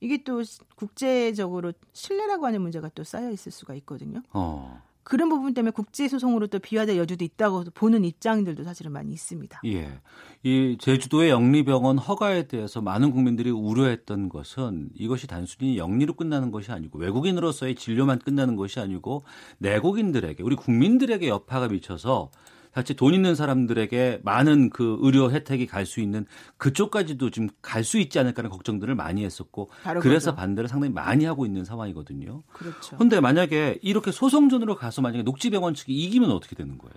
이게 0.01 0.23
또 0.23 0.41
국제적으로 0.76 1.73
신뢰라고 1.93 2.45
하는 2.45 2.61
문제가 2.61 2.89
또 2.95 3.03
쌓여 3.03 3.31
있을 3.31 3.51
수가 3.51 3.73
있거든요. 3.76 4.22
어. 4.34 4.81
그런 5.10 5.27
부분 5.27 5.56
때문에 5.56 5.72
국제 5.72 6.07
소송으로 6.07 6.45
또 6.48 6.60
비화될 6.60 6.95
여지도 6.95 7.26
있다고 7.26 7.64
보는 7.73 8.06
입장들도 8.06 8.64
사실은 8.64 8.91
많이 8.91 9.11
있습니다. 9.11 9.60
예. 9.65 9.99
이 10.44 10.77
제주도의 10.80 11.31
영리병원 11.31 11.98
허가에 11.98 12.44
대해서 12.44 12.80
많은 12.80 13.10
국민들이 13.10 13.49
우려했던 13.49 14.30
것은 14.30 14.91
이것이 14.94 15.26
단순히 15.26 15.80
영리로 15.80 16.14
끝나는 16.14 16.52
것이 16.52 16.72
아니고 16.72 16.99
외국인으로서의 16.99 17.73
진료만 17.73 18.19
끝나는 18.19 18.56
것이 18.56 18.80
아니고 18.80 19.23
내국인들에게 19.57 20.44
우리 20.44 20.56
국민들에게 20.56 21.27
여파가 21.27 21.69
미쳐서 21.69 22.30
사실 22.74 22.96
돈 22.96 23.14
있는 23.14 23.36
사람들에게 23.36 24.22
많은 24.24 24.70
그 24.70 24.98
의료 25.02 25.32
혜택이 25.32 25.66
갈 25.68 25.86
수 25.86 26.00
있는 26.02 26.26
그쪽까지도 26.58 27.30
지금 27.32 27.50
갈 27.62 27.84
수 27.84 27.98
있지 27.98 28.20
않을까라는 28.20 28.52
걱정들을 28.52 28.94
많이 28.96 29.26
했었고 29.26 29.70
그래서 29.84 30.02
그렇죠. 30.32 30.36
반대를 30.36 30.68
상당히 30.70 30.94
많이 30.94 31.26
하고 31.26 31.46
있는 31.46 31.66
상황이거든요. 31.66 32.44
그렇죠. 32.54 32.98
근데 32.98 33.20
만약에 33.20 33.80
이렇게 33.82 34.12
소송전으로 34.12 34.76
가서 34.76 35.02
만약에 35.02 35.24
녹지병원 35.24 35.74
측이 35.74 35.94
이기면 35.94 36.32
어떻게 36.32 36.56
되는 36.56 36.78
거예요? 36.78 36.94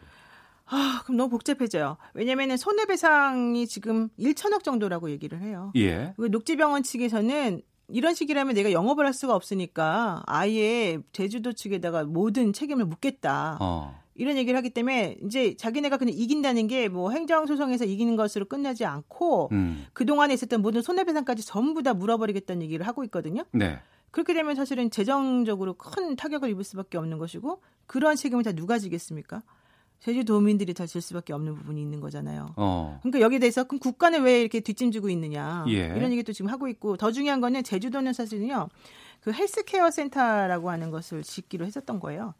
아, 0.66 1.02
그럼 1.04 1.16
너무 1.18 1.30
복잡해져요. 1.30 1.96
왜냐면은 2.14 2.56
손해배상이 2.56 3.66
지금 3.66 4.08
1천억 4.18 4.62
정도라고 4.64 5.10
얘기를 5.10 5.40
해요. 5.40 5.72
예. 5.76 6.14
그 6.16 6.26
녹지병원 6.26 6.82
측에서는 6.82 7.62
이런 7.88 8.14
식이라면 8.14 8.54
내가 8.54 8.72
영업을 8.72 9.04
할 9.04 9.12
수가 9.12 9.34
없으니까 9.34 10.22
아예 10.26 10.98
제주도 11.12 11.52
측에다가 11.52 12.04
모든 12.04 12.52
책임을 12.52 12.86
묻겠다. 12.86 13.58
어. 13.60 14.01
이런 14.14 14.36
얘기를 14.36 14.56
하기 14.58 14.70
때문에 14.70 15.16
이제 15.24 15.54
자기네가 15.56 15.96
그냥 15.96 16.14
이긴다는 16.16 16.66
게 16.66 16.88
뭐 16.88 17.10
행정소송에서 17.10 17.84
이기는 17.84 18.16
것으로 18.16 18.44
끝나지 18.44 18.84
않고 18.84 19.48
음. 19.52 19.86
그동안에 19.94 20.34
있었던 20.34 20.60
모든 20.60 20.82
손해배상까지 20.82 21.44
전부 21.46 21.82
다 21.82 21.94
물어버리겠다는 21.94 22.62
얘기를 22.62 22.86
하고 22.86 23.04
있거든요. 23.04 23.44
네. 23.52 23.78
그렇게 24.10 24.34
되면 24.34 24.54
사실은 24.54 24.90
재정적으로 24.90 25.74
큰 25.74 26.16
타격을 26.16 26.50
입을 26.50 26.64
수밖에 26.64 26.98
없는 26.98 27.16
것이고 27.18 27.62
그러한 27.86 28.16
책임을 28.16 28.44
다 28.44 28.52
누가 28.52 28.78
지겠습니까? 28.78 29.42
제주도민들이 30.00 30.74
다 30.74 30.84
질 30.86 31.00
수밖에 31.00 31.32
없는 31.32 31.54
부분이 31.54 31.80
있는 31.80 32.00
거잖아요. 32.00 32.52
어. 32.56 32.98
그러니까 33.02 33.20
여기에 33.20 33.38
대해서 33.38 33.64
그럼 33.64 33.78
국가는 33.78 34.20
왜 34.22 34.40
이렇게 34.40 34.60
뒷짐지고 34.60 35.08
있느냐 35.10 35.64
예. 35.68 35.94
이런 35.96 36.10
얘기도 36.12 36.32
지금 36.32 36.50
하고 36.50 36.66
있고 36.68 36.96
더 36.96 37.12
중요한 37.12 37.40
거는 37.40 37.62
제주도는 37.62 38.12
사실은요 38.12 38.68
그 39.20 39.32
헬스케어 39.32 39.90
센터라고 39.92 40.70
하는 40.70 40.90
것을 40.90 41.22
짓기로 41.22 41.64
했었던 41.64 42.00
거예요. 42.00 42.34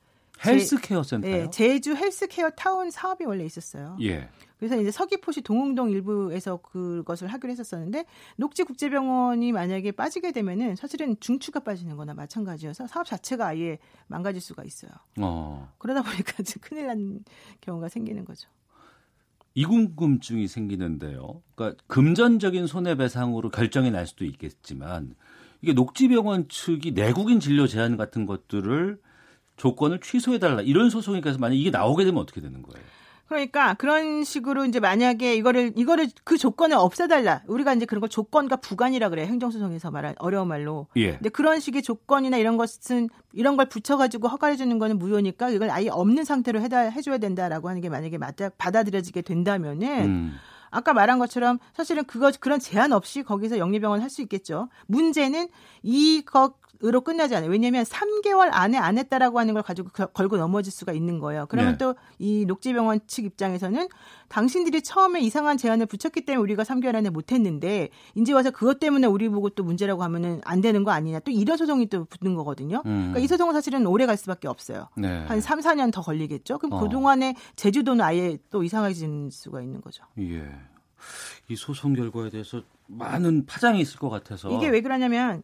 헬스케어 0.44 1.02
센터요? 1.02 1.44
네, 1.44 1.50
제주 1.50 1.94
헬스케어 1.94 2.50
타운 2.50 2.90
사업이 2.90 3.24
원래 3.24 3.44
있었어요. 3.44 3.96
예. 4.00 4.28
그래서 4.58 4.80
이제 4.80 4.90
서귀포시 4.92 5.42
동홍동 5.42 5.90
일부에서 5.90 6.58
그것을 6.58 7.28
하기로 7.28 7.50
했었었는데 7.50 8.04
녹지 8.36 8.62
국제병원이 8.62 9.50
만약에 9.50 9.90
빠지게 9.90 10.30
되면은 10.30 10.76
사실은 10.76 11.16
중추가 11.18 11.60
빠지는 11.60 11.96
거나 11.96 12.14
마찬가지여서 12.14 12.86
사업 12.86 13.06
자체가 13.06 13.48
아예 13.48 13.78
망가질 14.06 14.40
수가 14.40 14.62
있어요. 14.64 14.92
어. 15.20 15.72
그러다 15.78 16.02
보니까 16.02 16.34
큰일 16.60 16.86
난 16.86 17.24
경우가 17.60 17.88
생기는 17.88 18.24
거죠. 18.24 18.48
이 19.54 19.64
궁금증이 19.64 20.46
생기는데요. 20.48 21.42
그러니까 21.54 21.82
금전적인 21.88 22.66
손해배상으로 22.66 23.50
결정이 23.50 23.90
날 23.90 24.06
수도 24.06 24.24
있겠지만 24.24 25.14
이게 25.60 25.72
녹지병원 25.72 26.48
측이 26.48 26.92
내국인 26.92 27.40
진료 27.40 27.66
제한 27.66 27.96
같은 27.96 28.26
것들을 28.26 28.98
조건을 29.56 30.00
취소해달라 30.00 30.62
이런 30.62 30.90
소송이 30.90 31.20
가서 31.20 31.38
만약 31.38 31.54
이게 31.54 31.70
나오게 31.70 32.04
되면 32.04 32.20
어떻게 32.20 32.40
되는 32.40 32.62
거예요? 32.62 32.84
그러니까 33.28 33.72
그런 33.74 34.24
식으로 34.24 34.66
이제 34.66 34.78
만약에 34.78 35.34
이거를 35.36 35.72
이거를 35.74 36.08
그 36.22 36.36
조건을 36.36 36.76
없애달라 36.76 37.40
우리가 37.46 37.72
이제 37.72 37.86
그런 37.86 38.00
걸 38.00 38.10
조건과 38.10 38.56
부관이라 38.56 39.08
그래 39.08 39.24
행정소송에서 39.26 39.90
말한 39.90 40.16
어려운 40.18 40.48
말로. 40.48 40.86
예. 40.96 41.12
근데 41.12 41.30
그런 41.30 41.58
식의 41.58 41.80
조건이나 41.82 42.36
이런 42.36 42.58
것은 42.58 43.08
이런 43.32 43.56
걸 43.56 43.70
붙여가지고 43.70 44.28
허가해 44.28 44.56
주는 44.56 44.78
거는 44.78 44.98
무효니까 44.98 45.48
이걸 45.48 45.70
아예 45.70 45.88
없는 45.88 46.24
상태로 46.24 46.60
해다 46.60 46.80
해줘야 46.80 47.16
된다라고 47.16 47.70
하는 47.70 47.80
게 47.80 47.88
만약에 47.88 48.18
맞아 48.18 48.50
받아들여지게 48.58 49.22
된다면은. 49.22 50.04
음. 50.04 50.34
아까 50.74 50.94
말한 50.94 51.18
것처럼 51.18 51.58
사실은 51.74 52.02
그거 52.04 52.32
그런 52.40 52.58
제한 52.58 52.94
없이 52.94 53.22
거기서 53.22 53.58
영리병원 53.58 54.00
할 54.00 54.08
수 54.08 54.22
있겠죠. 54.22 54.70
문제는 54.86 55.48
이것 55.82 56.54
으로 56.84 57.00
끝나지 57.00 57.36
않아요. 57.36 57.50
왜냐하면 57.50 57.84
3개월 57.84 58.48
안에 58.50 58.76
안 58.76 58.98
했다라고 58.98 59.38
하는 59.38 59.54
걸 59.54 59.62
가지고 59.62 59.90
걸고 59.90 60.36
넘어질 60.36 60.72
수가 60.72 60.92
있는 60.92 61.20
거예요. 61.20 61.46
그러면 61.48 61.78
네. 61.78 61.94
또이 62.18 62.44
녹지병원 62.46 63.00
측 63.06 63.24
입장에서는 63.24 63.88
당신들이 64.28 64.82
처음에 64.82 65.20
이상한 65.20 65.56
제안을 65.56 65.86
붙였기 65.86 66.24
때문에 66.24 66.42
우리가 66.42 66.64
3개월 66.64 66.96
안에 66.96 67.10
못했는데 67.10 67.90
이제 68.16 68.32
와서 68.32 68.50
그것 68.50 68.80
때문에 68.80 69.06
우리 69.06 69.28
보고 69.28 69.48
또 69.50 69.62
문제라고 69.62 70.02
하면은 70.02 70.40
안 70.44 70.60
되는 70.60 70.82
거 70.82 70.90
아니냐. 70.90 71.20
또 71.20 71.30
이런 71.30 71.56
소송이 71.56 71.86
또 71.86 72.04
붙는 72.06 72.34
거거든요. 72.34 72.82
음. 72.86 73.12
그러니까 73.12 73.18
이 73.20 73.26
소송은 73.28 73.54
사실은 73.54 73.86
오래 73.86 74.06
갈 74.06 74.16
수밖에 74.16 74.48
없어요. 74.48 74.88
네. 74.96 75.24
한 75.26 75.40
3, 75.40 75.60
4년 75.60 75.92
더 75.92 76.02
걸리겠죠. 76.02 76.58
그럼 76.58 76.72
어. 76.72 76.80
그 76.80 76.88
동안에 76.88 77.36
제주도는 77.54 78.04
아예 78.04 78.38
또 78.50 78.64
이상해질 78.64 79.30
수가 79.30 79.60
있는 79.60 79.80
거죠. 79.80 80.04
예. 80.18 80.50
이 81.48 81.56
소송 81.56 81.94
결과에 81.94 82.30
대해서 82.30 82.62
많은 82.86 83.46
파장이 83.46 83.80
있을 83.80 83.98
것 83.98 84.08
같아서 84.08 84.50
이게 84.50 84.68
왜 84.68 84.80
그러냐면 84.80 85.42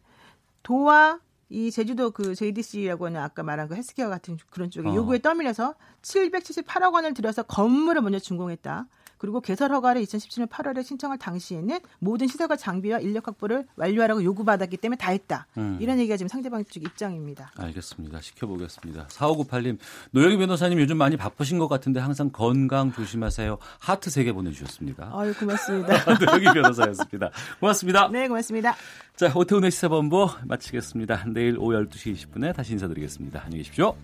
도와 0.63 1.19
이 1.49 1.71
제주도 1.71 2.11
그 2.11 2.35
JDC라고 2.35 3.07
하는 3.07 3.19
아까 3.21 3.41
말한 3.41 3.67
그 3.67 3.75
헬스케어 3.75 4.07
같은 4.07 4.37
그런 4.51 4.69
쪽에 4.69 4.89
어. 4.89 4.95
요구에 4.95 5.19
떠밀려서 5.19 5.75
778억 6.03 6.93
원을 6.93 7.13
들여서 7.13 7.43
건물을 7.43 8.01
먼저 8.01 8.19
준공했다. 8.19 8.87
그리고 9.19 9.41
개설 9.41 9.71
허가를 9.71 10.01
2017년 10.01 10.47
8월에 10.47 10.83
신청할 10.83 11.19
당시에는 11.19 11.79
모든 11.99 12.27
시설과 12.27 12.55
장비와 12.55 12.99
인력 12.99 13.27
확보를 13.27 13.67
완료하라고 13.75 14.23
요구받았기 14.23 14.77
때문에 14.77 14.97
다 14.97 15.11
했다. 15.11 15.45
음. 15.57 15.77
이런 15.79 15.99
얘기가 15.99 16.17
지금 16.17 16.27
상대방 16.29 16.65
측 16.65 16.83
입장입니다. 16.83 17.51
알겠습니다. 17.55 18.19
지켜보겠습니다. 18.21 19.07
4598님, 19.07 19.77
노영희 20.11 20.37
변호사님 20.37 20.79
요즘 20.79 20.97
많이 20.97 21.17
바쁘신 21.17 21.59
것 21.59 21.67
같은데 21.67 21.99
항상 21.99 22.31
건강 22.31 22.91
조심하세요. 22.91 23.57
하트 23.79 24.09
3개 24.09 24.33
보내주셨습니다. 24.33 25.11
아유, 25.13 25.33
고맙습니다. 25.37 25.93
노영희 26.25 26.45
변호사였습니다. 26.53 27.29
고맙습니다. 27.59 28.07
네, 28.07 28.27
고맙습니다. 28.27 28.75
자, 29.15 29.31
오태훈의 29.35 29.69
시사본부 29.71 30.29
마치겠습니다. 30.45 31.25
내일 31.27 31.57
오후 31.59 31.73
12시 31.73 32.15
20분에 32.15 32.55
다시 32.55 32.71
인사드리겠습니다. 32.73 33.41
안녕히 33.43 33.63
계십시오. 33.63 33.95